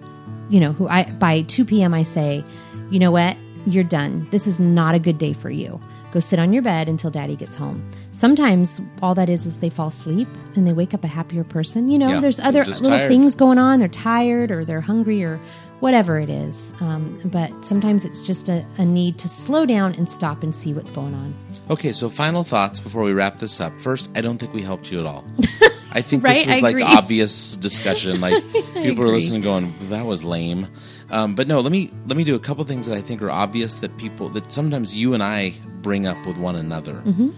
You 0.48 0.60
know, 0.60 0.72
who 0.72 0.88
I 0.88 1.10
by 1.12 1.42
2 1.42 1.64
p.m. 1.64 1.94
I 1.94 2.02
say, 2.02 2.44
you 2.90 2.98
know 2.98 3.10
what? 3.10 3.36
You're 3.64 3.84
done. 3.84 4.26
This 4.30 4.46
is 4.46 4.58
not 4.58 4.94
a 4.94 4.98
good 4.98 5.18
day 5.18 5.32
for 5.32 5.50
you. 5.50 5.80
Go 6.10 6.20
sit 6.20 6.38
on 6.38 6.52
your 6.52 6.62
bed 6.62 6.88
until 6.88 7.10
daddy 7.10 7.36
gets 7.36 7.56
home. 7.56 7.88
Sometimes 8.10 8.80
all 9.02 9.14
that 9.14 9.28
is 9.28 9.46
is 9.46 9.60
they 9.60 9.70
fall 9.70 9.88
asleep 9.88 10.28
and 10.56 10.66
they 10.66 10.72
wake 10.72 10.92
up 10.94 11.04
a 11.04 11.06
happier 11.06 11.44
person. 11.44 11.88
You 11.88 11.98
know, 11.98 12.08
Yeah, 12.08 12.20
there's 12.20 12.40
other 12.40 12.64
little 12.64 12.90
tired. 12.90 13.08
things 13.08 13.34
going 13.34 13.58
on. 13.58 13.78
They're 13.78 13.88
tired 13.88 14.50
or 14.50 14.64
they're 14.64 14.80
hungry 14.80 15.22
or 15.24 15.40
whatever 15.80 16.18
it 16.20 16.28
is. 16.28 16.74
Um, 16.80 17.18
but 17.24 17.50
sometimes 17.64 18.04
it's 18.04 18.26
just 18.26 18.48
a, 18.48 18.66
a 18.78 18.84
need 18.84 19.18
to 19.18 19.28
slow 19.28 19.64
down 19.64 19.94
and 19.94 20.08
stop 20.10 20.42
and 20.42 20.54
see 20.54 20.74
what's 20.74 20.90
going 20.90 21.14
on. 21.14 21.34
Okay, 21.70 21.92
so 21.92 22.08
final 22.08 22.44
thoughts 22.44 22.78
before 22.80 23.02
we 23.04 23.12
wrap 23.12 23.38
this 23.38 23.60
up. 23.60 23.80
First, 23.80 24.10
I 24.14 24.20
don't 24.20 24.38
think 24.38 24.52
we 24.52 24.62
helped 24.62 24.90
you 24.92 25.00
at 25.00 25.06
all. 25.06 25.24
I 25.94 26.02
think 26.02 26.24
Right, 26.24 26.34
this 26.34 26.46
was 26.46 26.56
I 26.58 26.60
like 26.60 26.72
agree. 26.76 26.82
obvious 26.84 27.56
discussion. 27.56 28.20
Like 28.20 28.42
people 28.74 29.04
are 29.04 29.08
listening, 29.08 29.42
going, 29.42 29.74
"That 29.90 30.06
was 30.06 30.24
lame." 30.24 30.68
Um, 31.10 31.34
but 31.34 31.46
no, 31.48 31.60
let 31.60 31.70
me 31.72 31.90
let 32.06 32.16
me 32.16 32.24
do 32.24 32.34
a 32.34 32.38
couple 32.38 32.64
things 32.64 32.86
that 32.86 32.96
I 32.96 33.00
think 33.00 33.20
are 33.22 33.30
obvious 33.30 33.74
that 33.76 33.96
people 33.98 34.28
that 34.30 34.50
sometimes 34.50 34.94
you 34.96 35.14
and 35.14 35.22
I 35.22 35.54
bring 35.82 36.06
up 36.06 36.24
with 36.26 36.38
one 36.38 36.56
another. 36.56 36.94
Mm-hmm. 36.94 37.30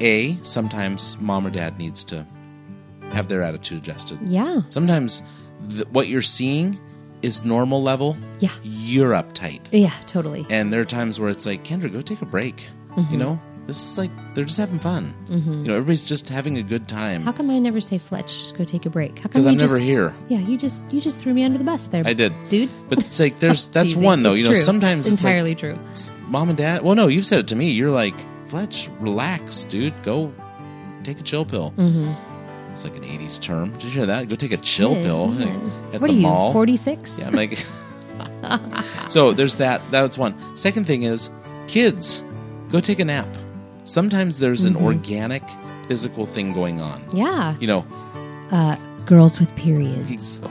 A, 0.00 0.38
sometimes 0.42 1.18
mom 1.20 1.46
or 1.46 1.50
dad 1.50 1.78
needs 1.78 2.04
to 2.04 2.24
have 3.10 3.28
their 3.28 3.42
attitude 3.42 3.78
adjusted. 3.78 4.18
Yeah. 4.28 4.60
Sometimes 4.68 5.22
th- 5.70 5.88
what 5.88 6.06
you're 6.08 6.22
seeing 6.22 6.78
is 7.22 7.44
normal 7.44 7.82
level. 7.82 8.16
Yeah. 8.38 8.50
You're 8.62 9.10
uptight. 9.12 9.62
Yeah, 9.72 9.92
totally. 10.06 10.46
And 10.50 10.72
there 10.72 10.80
are 10.80 10.84
times 10.84 11.18
where 11.18 11.30
it's 11.30 11.46
like, 11.46 11.64
Kendra, 11.64 11.92
go 11.92 12.00
take 12.00 12.22
a 12.22 12.26
break. 12.26 12.68
Mm-hmm. 12.90 13.12
You 13.12 13.18
know, 13.18 13.40
this 13.68 13.84
is 13.84 13.98
like 13.98 14.10
they're 14.34 14.46
just 14.46 14.56
having 14.58 14.78
fun. 14.78 15.14
You 15.28 15.38
know, 15.38 15.74
everybody's 15.74 16.08
just 16.08 16.30
having 16.30 16.56
a 16.56 16.62
good 16.62 16.88
time. 16.88 17.22
How 17.22 17.32
come 17.32 17.50
I 17.50 17.58
never 17.58 17.82
say 17.82 17.98
Fletch? 17.98 18.38
Just 18.38 18.56
go 18.56 18.64
take 18.64 18.86
a 18.86 18.90
break. 18.90 19.18
How 19.18 19.24
come 19.24 19.28
Because 19.28 19.46
I'm 19.46 19.58
just, 19.58 19.70
never 19.70 19.78
here. 19.78 20.16
Yeah, 20.28 20.38
you 20.38 20.56
just 20.56 20.82
you 20.90 21.02
just 21.02 21.18
threw 21.18 21.34
me 21.34 21.44
under 21.44 21.58
the 21.58 21.64
bus 21.64 21.86
there. 21.88 22.02
I 22.06 22.14
did, 22.14 22.32
dude. 22.48 22.70
But 22.88 23.00
it's 23.00 23.20
like 23.20 23.38
there's 23.40 23.68
that's 23.76 23.94
one 23.94 24.22
though. 24.22 24.32
It's 24.32 24.40
you 24.40 24.46
know, 24.46 24.54
true. 24.54 24.62
sometimes 24.62 25.06
it's 25.06 25.16
it's 25.16 25.24
like, 25.24 25.32
entirely 25.32 25.54
true. 25.54 25.78
mom 26.28 26.48
and 26.48 26.56
dad. 26.56 26.82
Well, 26.82 26.94
no, 26.94 27.08
you've 27.08 27.26
said 27.26 27.40
it 27.40 27.48
to 27.48 27.56
me. 27.56 27.70
You're 27.70 27.90
like, 27.90 28.14
Fletch, 28.48 28.88
relax, 29.00 29.64
dude. 29.64 29.92
Go 30.02 30.32
take 31.02 31.20
a 31.20 31.22
chill 31.22 31.44
pill. 31.44 31.74
Mm-hmm. 31.76 32.72
It's 32.72 32.84
like 32.84 32.96
an 32.96 33.02
'80s 33.02 33.38
term. 33.38 33.72
Did 33.72 33.84
you 33.84 33.90
hear 33.90 34.06
that? 34.06 34.30
Go 34.30 34.36
take 34.36 34.52
a 34.52 34.56
chill 34.56 34.94
pill 34.94 35.28
like, 35.28 35.48
at 35.92 36.00
what 36.00 36.08
the 36.08 36.20
are 36.20 36.22
mall. 36.22 36.52
46? 36.54 37.18
Yeah, 37.18 37.26
I'm 37.26 37.34
like. 37.34 37.62
so 39.08 39.32
there's 39.34 39.56
that. 39.56 39.82
That's 39.90 40.16
one. 40.16 40.56
Second 40.56 40.86
thing 40.86 41.02
is, 41.02 41.28
kids, 41.66 42.24
go 42.70 42.80
take 42.80 42.98
a 42.98 43.04
nap. 43.04 43.28
Sometimes 43.88 44.38
there's 44.38 44.64
an 44.64 44.76
organic 44.76 45.42
physical 45.86 46.26
thing 46.26 46.52
going 46.52 46.80
on. 46.80 47.02
Yeah. 47.12 47.56
You 47.58 47.66
know, 47.66 47.84
Uh, 48.50 48.76
girls 49.06 49.38
with 49.40 49.54
periods. 49.56 50.40
Oh, 50.44 50.48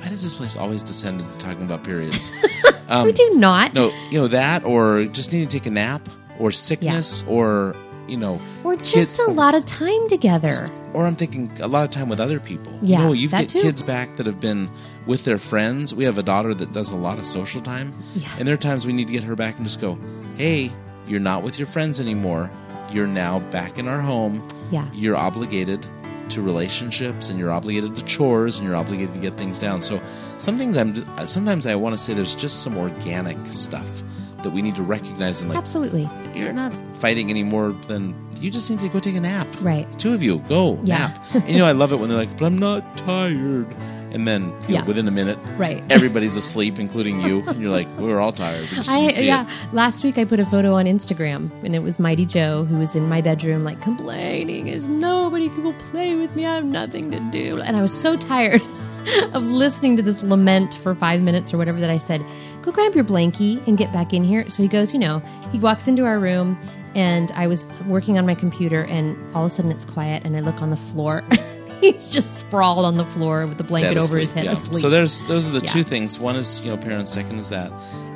why 0.00 0.08
does 0.08 0.22
this 0.22 0.34
place 0.34 0.56
always 0.56 0.82
descend 0.82 1.20
into 1.20 1.38
talking 1.38 1.62
about 1.64 1.82
periods? 1.84 2.32
we 3.04 3.12
do 3.12 3.34
not. 3.34 3.68
Um, 3.70 3.74
no, 3.74 3.92
you 4.10 4.18
know 4.20 4.28
that, 4.28 4.64
or 4.64 5.04
just 5.06 5.32
need 5.32 5.48
to 5.50 5.58
take 5.58 5.66
a 5.66 5.70
nap, 5.70 6.08
or 6.38 6.50
sickness, 6.52 7.24
or 7.28 7.74
you 8.08 8.16
know, 8.16 8.40
Or 8.62 8.76
just 8.76 9.18
a 9.18 9.26
lot 9.30 9.54
of 9.56 9.64
time 9.64 10.08
together. 10.08 10.68
or 10.94 11.06
I'm 11.06 11.16
thinking 11.16 11.50
a 11.60 11.66
lot 11.66 11.82
of 11.84 11.90
time 11.90 12.08
with 12.08 12.20
other 12.20 12.38
people. 12.38 12.72
Yeah, 12.82 12.98
you 13.00 13.04
know, 13.06 13.12
you 13.12 13.28
that 13.30 13.40
get 13.40 13.48
too. 13.48 13.62
kids 13.62 13.82
back 13.82 14.16
that 14.16 14.26
have 14.26 14.38
been 14.40 14.70
with 15.06 15.24
their 15.24 15.38
friends. 15.38 15.92
We 15.94 16.04
have 16.04 16.16
a 16.18 16.22
daughter 16.22 16.54
that 16.54 16.72
does 16.72 16.92
a 16.92 16.96
lot 16.96 17.18
of 17.18 17.26
social 17.26 17.60
time, 17.60 17.92
Yeah. 18.14 18.28
and 18.38 18.46
there 18.46 18.54
are 18.54 18.58
times 18.58 18.86
we 18.86 18.92
need 18.92 19.06
to 19.08 19.12
get 19.12 19.24
her 19.24 19.34
back 19.34 19.56
and 19.56 19.66
just 19.66 19.80
go, 19.80 19.98
"Hey, 20.36 20.70
you're 21.08 21.20
not 21.20 21.42
with 21.42 21.58
your 21.58 21.66
friends 21.68 22.00
anymore. 22.00 22.50
You're 22.96 23.06
now 23.06 23.40
back 23.50 23.78
in 23.78 23.86
our 23.88 24.00
home. 24.00 24.42
Yeah. 24.72 24.88
you're 24.92 25.16
obligated." 25.16 25.86
To 26.30 26.42
relationships, 26.42 27.28
and 27.30 27.38
you're 27.38 27.52
obligated 27.52 27.94
to 27.94 28.02
chores, 28.02 28.58
and 28.58 28.66
you're 28.66 28.74
obligated 28.74 29.14
to 29.14 29.20
get 29.20 29.34
things 29.34 29.60
down. 29.60 29.80
So, 29.80 30.02
some 30.38 30.58
things 30.58 30.76
I'm 30.76 30.92
sometimes 31.28 31.68
I 31.68 31.76
want 31.76 31.92
to 31.96 31.98
say 32.02 32.14
there's 32.14 32.34
just 32.34 32.62
some 32.64 32.76
organic 32.76 33.38
stuff 33.46 34.02
that 34.42 34.50
we 34.50 34.60
need 34.60 34.74
to 34.74 34.82
recognize 34.82 35.40
and 35.40 35.50
like 35.50 35.56
Absolutely. 35.58 36.10
you're 36.34 36.52
not 36.52 36.72
fighting 36.96 37.30
any 37.30 37.44
more 37.44 37.70
than 37.70 38.12
you 38.40 38.50
just 38.50 38.68
need 38.70 38.80
to 38.80 38.88
go 38.88 38.98
take 38.98 39.14
a 39.14 39.20
nap. 39.20 39.46
Right. 39.60 39.86
Two 40.00 40.14
of 40.14 40.22
you, 40.24 40.40
go 40.48 40.80
Yeah. 40.82 40.98
nap. 40.98 41.24
and 41.34 41.48
you 41.48 41.58
know, 41.58 41.64
I 41.66 41.70
love 41.72 41.92
it 41.92 42.00
when 42.00 42.08
they're 42.08 42.18
like, 42.18 42.36
but 42.36 42.46
I'm 42.46 42.58
not 42.58 42.82
tired. 42.96 43.68
And 44.16 44.26
then 44.26 44.54
you 44.66 44.78
know, 44.78 44.84
within 44.84 45.06
a 45.06 45.10
minute, 45.10 45.38
Right. 45.58 45.84
everybody's 45.90 46.36
asleep, 46.36 46.78
including 46.78 47.20
you. 47.20 47.44
And 47.46 47.60
you're 47.60 47.70
like, 47.70 47.86
we're 47.98 48.18
all 48.18 48.32
tired. 48.32 48.66
We 48.70 48.78
I 48.88 49.10
yeah. 49.10 49.42
it. 49.46 49.74
Last 49.74 50.02
week 50.04 50.16
I 50.16 50.24
put 50.24 50.40
a 50.40 50.46
photo 50.46 50.72
on 50.72 50.86
Instagram 50.86 51.50
and 51.62 51.74
it 51.74 51.80
was 51.80 52.00
Mighty 52.00 52.24
Joe 52.24 52.64
who 52.64 52.78
was 52.78 52.96
in 52.96 53.10
my 53.10 53.20
bedroom 53.20 53.62
like 53.62 53.82
complaining 53.82 54.68
is 54.68 54.88
nobody 54.88 55.50
will 55.50 55.74
play 55.74 56.14
with 56.14 56.34
me. 56.34 56.46
I 56.46 56.54
have 56.54 56.64
nothing 56.64 57.10
to 57.10 57.20
do. 57.30 57.60
And 57.60 57.76
I 57.76 57.82
was 57.82 57.92
so 57.92 58.16
tired 58.16 58.62
of 59.34 59.44
listening 59.44 59.98
to 59.98 60.02
this 60.02 60.22
lament 60.22 60.76
for 60.76 60.94
five 60.94 61.20
minutes 61.20 61.52
or 61.52 61.58
whatever 61.58 61.78
that 61.80 61.90
I 61.90 61.98
said, 61.98 62.24
Go 62.62 62.72
grab 62.72 62.94
your 62.94 63.04
blankie 63.04 63.64
and 63.68 63.76
get 63.76 63.92
back 63.92 64.14
in 64.14 64.24
here. 64.24 64.48
So 64.48 64.62
he 64.62 64.68
goes, 64.68 64.94
you 64.94 64.98
know, 64.98 65.18
he 65.52 65.58
walks 65.58 65.88
into 65.88 66.06
our 66.06 66.18
room 66.18 66.58
and 66.94 67.30
I 67.32 67.48
was 67.48 67.66
working 67.86 68.16
on 68.16 68.24
my 68.24 68.34
computer 68.34 68.84
and 68.84 69.14
all 69.36 69.44
of 69.44 69.52
a 69.52 69.54
sudden 69.54 69.70
it's 69.70 69.84
quiet 69.84 70.24
and 70.24 70.34
I 70.34 70.40
look 70.40 70.62
on 70.62 70.70
the 70.70 70.76
floor. 70.78 71.22
He's 71.80 72.12
just 72.12 72.38
sprawled 72.38 72.84
on 72.84 72.96
the 72.96 73.04
floor 73.06 73.46
with 73.46 73.58
the 73.58 73.64
blanket 73.64 73.96
over 73.98 74.18
his 74.18 74.32
head 74.32 74.44
yeah. 74.44 74.52
asleep. 74.52 74.82
So 74.82 74.90
there's 74.90 75.22
those 75.24 75.48
are 75.48 75.52
the 75.52 75.64
Yeah. 75.64 75.72
two 75.72 75.82
things. 75.82 76.18
One 76.18 76.36
is 76.36 76.60
you 76.60 76.70
know 76.70 76.76
parents. 76.76 77.12
Second 77.12 77.38
is 77.38 77.48
that, 77.50 77.70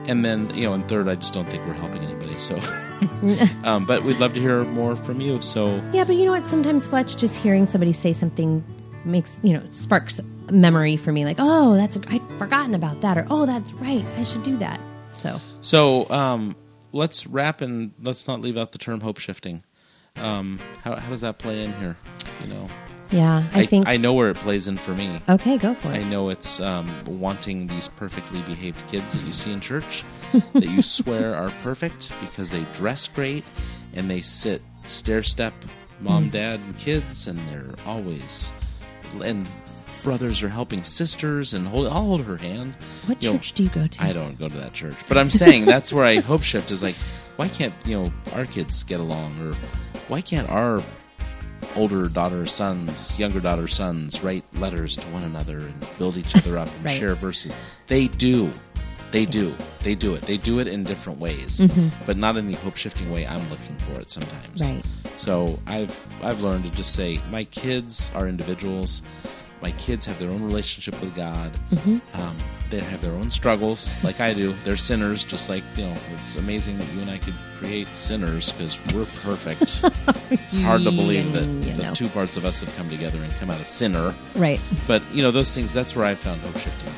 and 0.07 0.25
then 0.25 0.51
you 0.55 0.63
know, 0.65 0.73
and 0.75 0.87
third, 0.89 1.09
I 1.09 1.15
just 1.15 1.33
don't 1.33 1.49
think 1.49 1.67
we're 1.67 1.75
helping 1.75 2.03
anybody. 2.03 2.39
So, 2.39 2.59
um, 3.65 3.87
but 3.87 4.03
we'd 4.05 4.19
love 4.19 4.35
to 4.35 4.41
hear 4.41 4.65
more 4.65 4.97
from 4.97 5.21
you. 5.21 5.41
So 5.43 5.83
Yeah, 5.93 6.05
but 6.05 6.17
you 6.17 6.25
know 6.25 6.33
what? 6.33 6.47
Sometimes 6.47 6.87
Fletch, 6.87 7.17
just 7.17 7.37
hearing 7.37 7.67
somebody 7.67 7.93
say 7.93 8.13
something 8.13 8.65
makes 9.05 9.41
you 9.43 9.53
know 9.53 9.63
sparks 9.71 10.21
memory 10.51 10.97
for 10.97 11.13
me. 11.13 11.25
Like, 11.25 11.37
oh, 11.39 11.75
that's 11.77 11.99
I'd 12.09 12.23
forgotten 12.39 12.75
about 12.75 13.01
that, 13.03 13.17
or 13.19 13.27
oh, 13.31 13.47
that's 13.47 13.73
right, 13.75 14.05
I 14.17 14.25
should 14.25 14.43
do 14.43 14.57
that. 14.59 14.81
So 15.13 15.41
So 15.61 16.09
um, 16.11 16.57
let's 16.93 17.27
wrap 17.27 17.61
and 17.61 17.93
let's 18.03 18.27
not 18.27 18.41
leave 18.41 18.57
out 18.57 18.73
the 18.73 18.79
term 18.79 19.01
hope 19.01 19.19
shifting. 19.19 19.65
Um, 20.17 20.59
how, 20.83 20.97
how 20.97 21.09
does 21.11 21.21
that 21.21 21.39
play 21.39 21.65
in 21.65 21.73
here? 21.75 21.97
You 22.43 22.53
know, 22.53 22.69
yeah, 23.11 23.45
I, 23.53 23.67
think 23.67 23.87
I 23.89 23.97
know 23.97 24.15
where 24.15 24.31
it 24.31 24.37
plays 24.37 24.69
in 24.69 24.77
for 24.77 24.93
me. 24.95 25.21
okay, 25.29 25.59
go 25.59 25.75
for 25.75 25.89
it. 25.89 25.97
I 25.97 26.03
know 26.05 26.29
it's 26.29 26.61
um, 26.61 26.89
wanting 27.07 27.67
these 27.67 27.89
perfectly 27.89 28.41
behaved 28.43 28.87
kids 28.89 29.15
that 29.15 29.25
you 29.27 29.33
see 29.33 29.53
in 29.53 29.61
church 29.61 30.05
that 30.55 30.67
you 30.69 30.83
swear 30.83 31.35
are 31.35 31.51
perfect 31.63 32.13
because 32.21 32.51
they 32.51 32.65
dress 32.73 33.09
great 33.09 33.45
and 33.95 34.11
they 34.11 34.21
sit 34.21 34.63
stair 34.85 35.23
step 35.23 35.53
mom, 36.01 36.25
Hmm. 36.25 36.31
dad, 36.31 36.61
and 36.61 36.79
kids, 36.79 37.27
and 37.29 37.39
they're 37.51 37.75
always 37.87 38.53
and 39.25 39.49
brothers 40.03 40.43
are 40.43 40.49
helping 40.49 40.83
sisters 40.83 41.53
and 41.53 41.67
hold. 41.69 41.87
I'll 41.89 42.05
hold 42.05 42.25
her 42.25 42.37
hand. 42.39 42.75
What 43.07 43.23
You 43.23 43.31
know, 43.33 43.37
church 43.37 43.53
do 43.53 43.65
you 43.65 43.69
go 43.71 43.87
to? 43.87 44.03
I 44.03 44.13
don't 44.15 44.39
go 44.39 44.49
to 44.49 44.57
that 44.57 44.73
church, 44.73 44.95
but 45.09 45.19
I'm 45.19 45.29
saying 45.31 45.67
that's 45.67 45.93
where 45.93 46.05
I 46.05 46.21
hope 46.21 46.43
shift 46.43 46.71
is 46.71 46.83
like, 46.83 46.95
why 47.37 47.49
can't 47.49 47.75
you 47.85 47.97
know 48.05 48.13
our 48.35 48.47
kids 48.47 48.83
get 48.85 49.01
along, 49.01 49.39
or 49.43 49.55
why 50.09 50.21
can't 50.23 50.49
our 50.49 50.83
older 51.77 52.09
daughter 52.09 52.47
sons, 52.47 53.19
younger 53.19 53.41
daughter 53.41 53.69
sons 53.69 54.23
write 54.23 54.45
letters 54.57 54.97
to 54.97 55.07
one 55.09 55.23
another 55.23 55.59
and 55.59 55.87
build 55.99 56.17
each 56.17 56.35
other 56.37 56.59
up 56.59 56.69
and 56.77 56.85
Right. 56.85 56.99
share 56.99 57.15
verses? 57.15 57.55
They 57.87 58.09
do. 58.09 58.53
They 59.13 59.27
do. 59.27 59.55
They 59.83 59.95
do 59.97 60.15
it. 60.15 60.23
They 60.23 60.37
do 60.37 60.61
it 60.61 60.69
in 60.69 60.85
different 60.85 61.19
ways, 61.19 61.61
but 62.07 62.17
not 62.17 62.37
in 62.37 62.47
the 62.47 62.55
hope 62.57 62.77
shifting 62.77 63.11
way 63.11 63.27
I'm 63.27 63.49
looking 63.51 63.77
for 63.79 64.01
it 64.01 64.09
sometimes. 64.11 64.61
Right. 64.63 64.85
So 65.17 65.59
I've 65.67 66.07
I've 66.23 66.41
learned 66.43 66.65
to 66.65 66.71
just 66.71 66.95
say 66.95 67.19
my 67.31 67.45
kids 67.45 68.13
are 68.15 68.29
individuals. 68.29 69.03
My 69.63 69.73
kids 69.73 70.07
have 70.07 70.19
their 70.21 70.31
own 70.31 70.43
relationship 70.43 70.99
with 71.03 71.15
God. 71.17 71.51
Um, 72.15 72.37
they 72.71 72.81
have 72.81 73.01
their 73.03 73.13
own 73.15 73.31
struggles, 73.31 74.03
like 74.05 74.21
I 74.21 74.33
do. 74.33 74.53
They're 74.65 74.77
sinners, 74.77 75.25
just 75.25 75.49
like 75.49 75.65
you 75.77 75.85
know. 75.87 75.97
It's 76.23 76.37
amazing 76.37 76.79
that 76.79 76.89
you 76.93 77.01
and 77.01 77.11
I 77.11 77.19
could 77.19 77.35
create 77.59 77.89
sinners 77.97 78.53
because 78.53 78.79
we're 78.95 79.07
perfect. 79.23 79.81
it's 80.31 80.63
hard 80.63 80.83
to 80.83 80.91
believe 80.91 81.33
that 81.33 81.43
You 81.47 81.75
the 81.75 81.83
know. 81.83 81.93
two 81.95 82.09
parts 82.09 82.37
of 82.37 82.45
us 82.45 82.61
have 82.61 82.75
come 82.77 82.89
together 82.89 83.21
and 83.23 83.33
come 83.35 83.51
out 83.51 83.61
a 83.61 83.65
sinner. 83.65 84.15
right. 84.37 84.61
But 84.87 85.03
you 85.13 85.23
know 85.23 85.31
those 85.31 85.55
things. 85.55 85.73
That's 85.73 85.95
where 85.97 86.05
I 86.07 86.15
found 86.15 86.41
hope 86.43 86.59
shifting. 86.59 86.93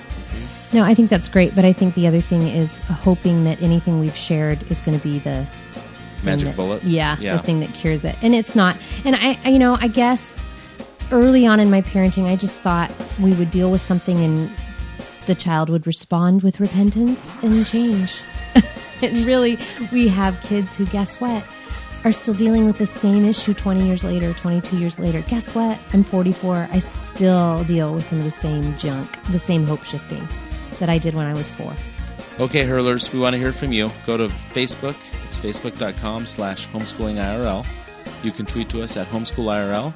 No, 0.79 0.85
I 0.85 0.95
think 0.95 1.11
that's 1.11 1.29
great, 1.29 1.55
but 1.55 1.65
I 1.67 1.73
think 1.75 1.95
the 1.95 2.07
other 2.07 2.21
thing 2.23 2.43
is 2.49 2.81
hoping 2.81 3.45
that 3.45 3.61
anything 3.61 4.01
we've 4.01 4.17
shared 4.17 4.63
is 4.71 4.81
going 4.81 4.99
to 4.99 5.03
be 5.03 5.19
the 5.19 5.47
Magic 6.23 6.47
that- 6.49 6.57
bullet. 6.57 6.83
Yeah, 6.85 7.17
Yeah. 7.21 7.37
the 7.37 7.43
thing 7.43 7.61
that 7.61 7.75
cures 7.75 8.05
it. 8.07 8.17
And 8.23 8.35
it's 8.35 8.55
not. 8.55 8.77
And 9.05 9.15
I, 9.17 9.39
I- 9.45 9.49
you 9.51 9.59
know, 9.59 9.77
I 9.81 9.89
guess 9.89 10.41
early 11.11 11.47
on 11.47 11.61
in 11.61 11.69
my 11.71 11.83
parenting, 11.83 12.25
I 12.27 12.37
just 12.37 12.59
thought 12.61 12.91
we 13.21 13.33
would 13.35 13.51
deal 13.51 13.71
with 13.71 13.81
something 13.83 14.25
and 14.25 14.51
the 15.27 15.35
child 15.35 15.71
would 15.71 15.87
respond 15.87 16.43
with 16.43 16.61
repentance 16.61 17.37
and 17.43 17.65
change. 17.67 18.23
and 19.03 19.17
really, 19.19 19.59
we 19.91 20.09
have 20.09 20.41
kids 20.43 20.77
who, 20.77 20.87
guess 20.87 21.21
what, 21.21 21.45
are 22.05 22.13
still 22.13 22.35
dealing 22.35 22.67
with 22.67 22.79
the 22.79 22.87
same 22.87 23.25
issue 23.25 23.55
20 23.55 23.87
years 23.87 24.05
later, 24.05 24.33
22 24.35 24.79
years 24.79 24.99
later. 24.99 25.23
Guess 25.23 25.55
what? 25.55 25.79
I'm 25.93 26.03
44. 26.03 26.69
I 26.71 26.79
still 26.81 27.65
deal 27.65 27.95
with 27.95 28.05
some 28.05 28.19
of 28.19 28.25
the 28.25 28.31
same 28.31 28.77
junk, 28.77 29.23
the 29.31 29.39
same 29.39 29.67
hope 29.67 29.85
shifting 29.85 30.27
that 30.79 30.89
I 30.89 30.99
did 30.99 31.15
when 31.15 31.27
I 31.27 31.35
was 31.35 31.49
four. 31.49 31.75
Okay, 32.41 32.65
hurlers, 32.65 33.13
we 33.13 33.19
want 33.19 33.35
to 33.35 33.39
hear 33.39 33.53
from 33.53 33.73
you. 33.73 33.91
Go 34.07 34.17
to 34.17 34.27
Facebook. 34.27 34.97
It's 35.25 35.39
facebook.com 35.39 36.27
slash 36.27 36.69
homeschoolingirl. 36.69 37.67
You 38.23 38.33
can 38.33 38.47
tweet 38.47 38.69
to 38.71 38.83
us 38.83 38.97
at 38.97 39.09
homeschoolirl. 39.09 39.95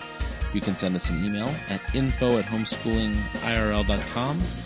You 0.53 0.61
can 0.61 0.77
send 0.77 0.97
us 0.97 1.11
an 1.11 1.25
email 1.25 1.53
at 1.69 1.81
info 1.95 2.39
at 2.39 2.45
homeschoolingirl.com. 2.45 4.66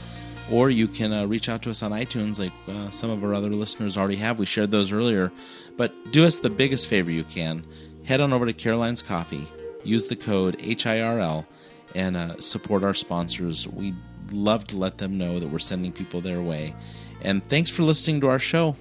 Or 0.51 0.69
you 0.69 0.89
can 0.89 1.13
uh, 1.13 1.27
reach 1.27 1.49
out 1.49 1.63
to 1.63 1.71
us 1.71 1.83
on 1.83 1.93
iTunes 1.93 2.41
like 2.41 2.53
uh, 2.69 2.91
some 2.91 3.11
of 3.11 3.23
our 3.23 3.35
other 3.35 3.51
listeners 3.51 3.97
already 3.97 4.17
have. 4.17 4.39
We 4.39 4.47
shared 4.47 4.71
those 4.71 4.91
earlier. 4.91 5.31
But 5.77 6.13
do 6.13 6.25
us 6.25 6.39
the 6.41 6.51
biggest 6.51 6.89
favor 6.89 7.11
you 7.11 7.25
can. 7.25 7.65
Head 8.05 8.21
on 8.21 8.33
over 8.33 8.47
to 8.47 8.53
Caroline's 8.53 9.03
Coffee. 9.03 9.47
Use 9.85 10.09
the 10.09 10.17
code 10.17 10.59
HIRL 10.59 11.47
and 11.95 12.17
uh, 12.17 12.41
support 12.41 12.83
our 12.83 12.95
sponsors. 12.95 13.69
We'd 13.69 13.97
love 14.33 14.67
to 14.69 14.77
let 14.77 14.99
them 14.99 15.19
know 15.19 15.39
that 15.39 15.49
we're 15.49 15.59
sending 15.59 15.93
people 15.93 16.21
their 16.21 16.43
way. 16.43 16.75
And 17.23 17.47
thanks 17.49 17.71
for 17.71 17.83
listening 17.83 18.21
to 18.23 18.29
our 18.29 18.39
show. 18.39 18.77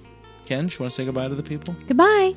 Ken, 0.46 0.64
you 0.68 0.76
want 0.80 0.90
to 0.90 0.96
say 0.96 1.04
goodbye 1.04 1.28
to 1.28 1.34
the 1.34 1.42
people? 1.42 1.76
Goodbye. 1.86 2.34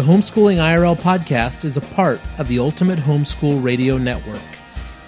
The 0.00 0.06
Homeschooling 0.06 0.56
IRL 0.56 0.96
podcast 0.96 1.66
is 1.66 1.76
a 1.76 1.82
part 1.82 2.22
of 2.38 2.48
the 2.48 2.58
Ultimate 2.58 2.98
Homeschool 2.98 3.62
Radio 3.62 3.98
Network. 3.98 4.40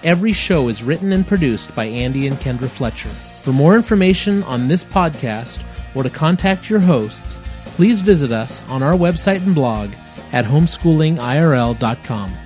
Every 0.03 0.33
show 0.33 0.67
is 0.67 0.83
written 0.83 1.13
and 1.13 1.25
produced 1.25 1.73
by 1.73 1.85
Andy 1.85 2.27
and 2.27 2.37
Kendra 2.37 2.69
Fletcher. 2.69 3.09
For 3.09 3.51
more 3.51 3.75
information 3.75 4.43
on 4.43 4.67
this 4.67 4.83
podcast 4.83 5.63
or 5.95 6.03
to 6.03 6.11
contact 6.11 6.69
your 6.69 6.79
hosts, 6.79 7.41
please 7.65 8.01
visit 8.01 8.31
us 8.31 8.63
on 8.69 8.83
our 8.83 8.93
website 8.93 9.43
and 9.43 9.55
blog 9.55 9.89
at 10.31 10.45
homeschoolingirl.com. 10.45 12.42